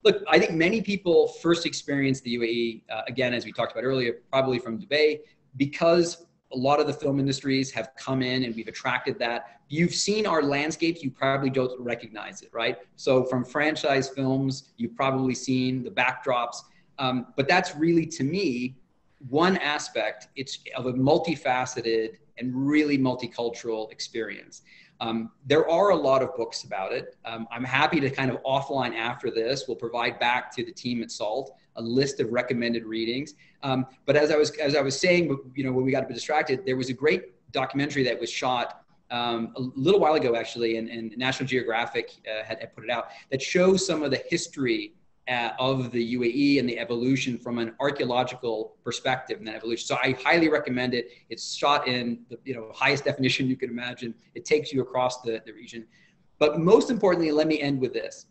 Look, 0.03 0.25
I 0.29 0.41
think 0.41 0.51
many 0.51 0.83
people 0.83 1.29
first 1.29 1.67
experience 1.67 2.21
the 2.21 2.37
UAE 2.37 2.83
uh, 2.91 3.03
again, 3.07 3.33
as 3.33 3.45
we 3.45 3.53
talked 3.53 3.71
about 3.71 3.85
earlier, 3.85 4.15
probably 4.29 4.59
from 4.59 4.77
Dubai 4.77 5.21
because 5.57 6.27
a 6.53 6.57
lot 6.57 6.81
of 6.81 6.89
the 6.89 6.93
film 6.93 7.21
industries 7.21 7.71
have 7.71 7.91
come 7.97 8.23
in 8.23 8.43
and 8.43 8.57
we've 8.57 8.67
attracted 8.67 9.17
that. 9.21 9.61
You've 9.69 9.95
seen 9.95 10.27
our 10.27 10.43
landscapes, 10.43 11.01
you 11.05 11.13
probably 11.13 11.49
don't 11.49 11.81
recognize 11.81 12.43
it, 12.43 12.51
right? 12.53 12.79
So 12.97 13.23
from 13.25 13.45
franchise 13.45 14.09
films, 14.09 14.71
you've 14.79 14.97
probably 14.97 15.37
seen 15.37 15.85
the 15.85 15.91
backdrops. 15.91 16.57
Um, 16.99 17.29
but 17.37 17.47
that's 17.47 17.77
really, 17.77 18.07
to 18.07 18.25
me, 18.25 18.79
one 19.29 19.59
aspect 19.59 20.27
it's 20.35 20.59
of 20.77 20.87
a 20.87 20.93
multifaceted 20.93 22.17
and 22.39 22.53
really 22.55 22.99
multicultural 22.99 23.91
experience. 23.93 24.63
Um, 25.05 25.31
there 25.45 25.69
are 25.69 25.91
a 25.91 25.97
lot 25.97 26.23
of 26.23 26.35
books 26.35 26.65
about 26.65 26.93
it. 26.93 27.17
Um, 27.27 27.47
I'm 27.51 27.65
happy 27.65 28.01
to 28.01 28.09
kind 28.09 28.31
of 28.31 28.43
offline 28.43 28.95
after 28.95 29.31
this. 29.31 29.65
We'll 29.69 29.77
provide 29.77 30.19
back 30.19 30.51
to 30.57 30.65
the 30.65 30.73
team 30.73 31.03
at 31.03 31.11
SALT 31.11 31.55
a 31.77 31.83
list 31.83 32.21
of 32.21 32.33
recommended 32.33 32.85
readings. 32.87 33.35
Um, 33.63 33.87
but 34.07 34.17
as 34.17 34.31
I 34.31 34.37
was 34.37 34.51
as 34.59 34.75
I 34.75 34.81
was 34.81 34.99
saying, 34.99 35.37
you 35.55 35.65
know, 35.65 35.73
when 35.73 35.85
we 35.85 35.91
got 35.91 36.05
a 36.05 36.07
bit 36.07 36.15
distracted, 36.15 36.65
there 36.65 36.77
was 36.77 36.89
a 36.89 36.95
great 36.95 37.53
documentary 37.53 38.03
that 38.05 38.19
was 38.19 38.31
shot 38.31 38.85
um, 39.11 39.53
a 39.57 39.61
little 39.61 40.01
while 40.01 40.15
ago, 40.15 40.37
actually, 40.37 40.79
and, 40.79 40.89
and 40.89 41.17
National 41.19 41.47
Geographic 41.47 42.13
uh, 42.27 42.43
had, 42.43 42.61
had, 42.61 42.75
put 42.75 42.85
it 42.85 42.91
out 42.91 43.09
that 43.31 43.43
shows 43.43 43.87
some 43.87 44.03
of 44.03 44.11
the 44.11 44.23
history 44.29 44.95
uh, 45.29 45.51
of 45.59 45.91
the 45.91 46.17
UAE 46.17 46.59
and 46.59 46.69
the 46.69 46.79
evolution 46.79 47.39
from 47.39 47.59
an 47.59 47.75
archaeological 47.81 48.77
perspective 48.85 49.39
and 49.39 49.47
that 49.47 49.55
evolution. 49.55 49.87
So 49.87 49.97
I 50.03 50.13
highly 50.23 50.49
recommend 50.49 50.95
it. 50.95 51.09
It's 51.31 51.55
shot 51.55 51.89
in 51.89 52.21
the 52.29 52.39
you 52.45 52.55
know 52.55 52.71
highest 52.75 53.05
definition 53.05 53.49
you 53.49 53.57
can 53.57 53.71
imagine. 53.71 54.15
It 54.35 54.45
takes 54.45 54.73
you 54.73 54.83
across 54.83 55.23
the, 55.23 55.43
the 55.47 55.53
region. 55.53 55.87
But 56.39 56.61
most 56.61 56.91
importantly, 56.91 57.31
let 57.33 57.47
me 57.47 57.61
end 57.61 57.81
with 57.81 57.93
this. 57.93 58.27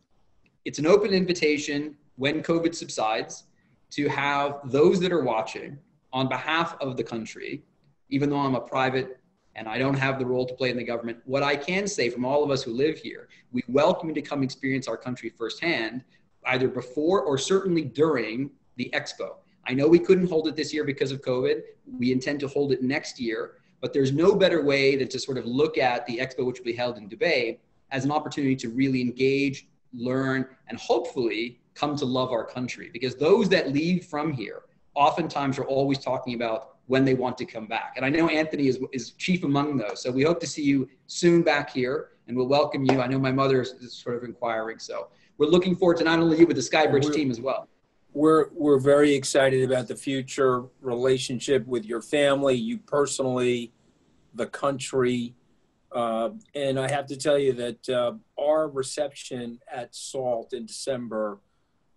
It's 0.65 0.79
an 0.79 0.85
open 0.85 1.13
invitation 1.13 1.95
when 2.15 2.43
COVID 2.43 2.75
subsides 2.75 3.45
to 3.91 4.07
have 4.07 4.59
those 4.65 4.99
that 4.99 5.11
are 5.11 5.23
watching 5.23 5.77
on 6.11 6.27
behalf 6.27 6.75
of 6.79 6.95
the 6.95 7.03
country, 7.03 7.63
even 8.09 8.29
though 8.29 8.37
I'm 8.37 8.55
a 8.55 8.61
private 8.61 9.19
and 9.55 9.67
I 9.67 9.77
don't 9.77 9.97
have 9.97 10.19
the 10.19 10.25
role 10.25 10.45
to 10.45 10.53
play 10.53 10.69
in 10.69 10.77
the 10.77 10.83
government, 10.83 11.19
what 11.25 11.43
I 11.43 11.55
can 11.55 11.87
say 11.87 12.09
from 12.09 12.25
all 12.25 12.43
of 12.43 12.49
us 12.49 12.63
who 12.63 12.73
live 12.73 12.97
here, 12.97 13.27
we 13.51 13.63
welcome 13.67 14.09
you 14.09 14.15
to 14.15 14.21
come 14.21 14.41
experience 14.41 14.87
our 14.87 14.97
country 14.97 15.29
firsthand, 15.29 16.03
either 16.47 16.67
before 16.67 17.21
or 17.21 17.37
certainly 17.37 17.83
during 17.83 18.49
the 18.75 18.89
expo. 18.93 19.35
I 19.65 19.73
know 19.73 19.87
we 19.87 19.99
couldn't 19.99 20.27
hold 20.27 20.47
it 20.47 20.55
this 20.55 20.73
year 20.73 20.83
because 20.83 21.11
of 21.11 21.21
COVID. 21.21 21.61
We 21.97 22.11
intend 22.11 22.39
to 22.41 22.47
hold 22.47 22.71
it 22.71 22.81
next 22.81 23.19
year, 23.19 23.55
but 23.81 23.93
there's 23.93 24.11
no 24.11 24.35
better 24.35 24.63
way 24.63 24.95
than 24.95 25.07
to 25.09 25.19
sort 25.19 25.37
of 25.37 25.45
look 25.45 25.77
at 25.77 26.05
the 26.05 26.17
expo, 26.17 26.45
which 26.45 26.59
will 26.59 26.65
be 26.65 26.73
held 26.73 26.97
in 26.97 27.09
Dubai, 27.09 27.59
as 27.91 28.05
an 28.05 28.11
opportunity 28.11 28.55
to 28.57 28.69
really 28.69 29.01
engage, 29.01 29.67
learn, 29.93 30.47
and 30.67 30.77
hopefully 30.77 31.61
come 31.75 31.95
to 31.95 32.05
love 32.05 32.31
our 32.31 32.45
country 32.45 32.89
because 32.91 33.15
those 33.15 33.49
that 33.49 33.71
leave 33.71 34.05
from 34.05 34.31
here 34.31 34.63
oftentimes 34.95 35.57
are 35.57 35.65
always 35.65 35.97
talking 35.97 36.35
about 36.35 36.75
when 36.87 37.05
they 37.05 37.13
want 37.13 37.37
to 37.37 37.45
come 37.45 37.65
back. 37.65 37.93
And 37.95 38.05
I 38.05 38.09
know 38.09 38.27
Anthony 38.27 38.67
is, 38.67 38.79
is 38.91 39.11
chief 39.11 39.43
among 39.43 39.77
those. 39.77 40.01
So 40.01 40.11
we 40.11 40.23
hope 40.23 40.39
to 40.41 40.47
see 40.47 40.63
you 40.63 40.89
soon 41.07 41.41
back 41.41 41.71
here 41.71 42.09
and 42.27 42.35
we'll 42.35 42.47
welcome 42.47 42.83
you. 42.85 43.01
I 43.01 43.07
know 43.07 43.19
my 43.19 43.31
mother 43.31 43.61
is, 43.61 43.71
is 43.73 43.93
sort 43.93 44.17
of 44.17 44.23
inquiring. 44.23 44.79
So 44.79 45.07
we're 45.37 45.47
looking 45.47 45.75
forward 45.75 45.97
to 45.97 46.03
not 46.03 46.19
only 46.19 46.37
you, 46.37 46.47
but 46.47 46.55
the 46.55 46.61
Skybridge 46.61 47.11
team 47.13 47.31
as 47.31 47.41
well. 47.41 47.67
We're, 48.13 48.49
we're 48.51 48.79
very 48.79 49.13
excited 49.15 49.63
about 49.63 49.87
the 49.87 49.95
future 49.95 50.65
relationship 50.81 51.65
with 51.65 51.85
your 51.85 52.01
family, 52.01 52.55
you 52.55 52.77
personally, 52.77 53.73
the 54.35 54.45
country. 54.45 55.33
Uh, 55.91 56.29
and 56.53 56.79
I 56.79 56.89
have 56.89 57.07
to 57.07 57.17
tell 57.17 57.39
you 57.39 57.53
that 57.53 57.89
uh, 57.89 58.13
our 58.39 58.67
reception 58.69 59.59
at 59.71 59.95
SALT 59.95 60.53
in 60.53 60.65
December 60.65 61.39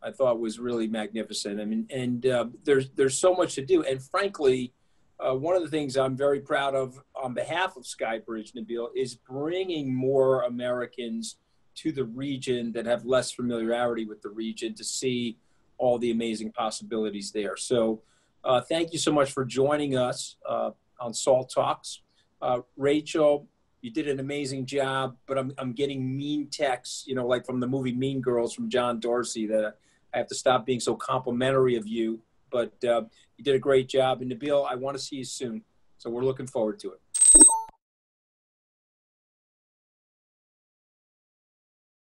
I 0.06 0.12
thought 0.12 0.38
was 0.38 0.58
really 0.58 0.86
magnificent. 0.86 1.60
I 1.60 1.64
mean, 1.64 1.86
and 1.90 2.24
uh, 2.26 2.46
there's 2.64 2.90
there's 2.90 3.18
so 3.18 3.34
much 3.34 3.54
to 3.56 3.64
do. 3.64 3.82
And 3.82 4.00
frankly, 4.02 4.72
uh, 5.18 5.34
one 5.34 5.56
of 5.56 5.62
the 5.62 5.68
things 5.68 5.96
I'm 5.96 6.16
very 6.16 6.40
proud 6.40 6.74
of 6.74 7.00
on 7.20 7.34
behalf 7.34 7.76
of 7.76 7.84
Skybridge, 7.84 8.52
Nabil, 8.54 8.88
is 8.94 9.16
bringing 9.16 9.92
more 9.92 10.42
Americans 10.42 11.38
to 11.76 11.92
the 11.92 12.04
region 12.04 12.72
that 12.72 12.86
have 12.86 13.04
less 13.04 13.30
familiarity 13.30 14.04
with 14.04 14.22
the 14.22 14.30
region 14.30 14.74
to 14.74 14.84
see 14.84 15.38
all 15.78 15.98
the 15.98 16.10
amazing 16.10 16.52
possibilities 16.52 17.32
there. 17.32 17.56
So, 17.56 18.02
uh, 18.44 18.60
thank 18.60 18.92
you 18.92 18.98
so 18.98 19.12
much 19.12 19.32
for 19.32 19.44
joining 19.44 19.96
us 19.96 20.36
uh, 20.48 20.70
on 21.00 21.12
Salt 21.12 21.50
Talks. 21.52 22.02
Uh, 22.40 22.60
Rachel, 22.76 23.48
you 23.82 23.90
did 23.90 24.08
an 24.08 24.20
amazing 24.20 24.66
job, 24.66 25.16
but 25.26 25.36
I'm, 25.36 25.52
I'm 25.58 25.72
getting 25.72 26.16
mean 26.16 26.48
texts, 26.48 27.04
you 27.06 27.14
know, 27.14 27.26
like 27.26 27.44
from 27.44 27.60
the 27.60 27.66
movie 27.66 27.92
Mean 27.92 28.20
Girls 28.20 28.54
from 28.54 28.70
John 28.70 29.00
Darcy 29.00 29.46
that 29.48 29.76
I 30.14 30.18
have 30.18 30.28
to 30.28 30.34
stop 30.34 30.64
being 30.64 30.80
so 30.80 30.94
complimentary 30.94 31.76
of 31.76 31.86
you. 31.86 32.20
But 32.50 32.72
uh, 32.84 33.02
you 33.36 33.44
did 33.44 33.54
a 33.54 33.58
great 33.58 33.88
job. 33.88 34.22
And 34.22 34.30
Nabil, 34.30 34.66
I 34.70 34.76
want 34.76 34.96
to 34.96 35.02
see 35.02 35.16
you 35.16 35.24
soon. 35.24 35.62
So 35.98 36.10
we're 36.10 36.24
looking 36.24 36.46
forward 36.46 36.78
to 36.80 36.92
it. 36.92 37.46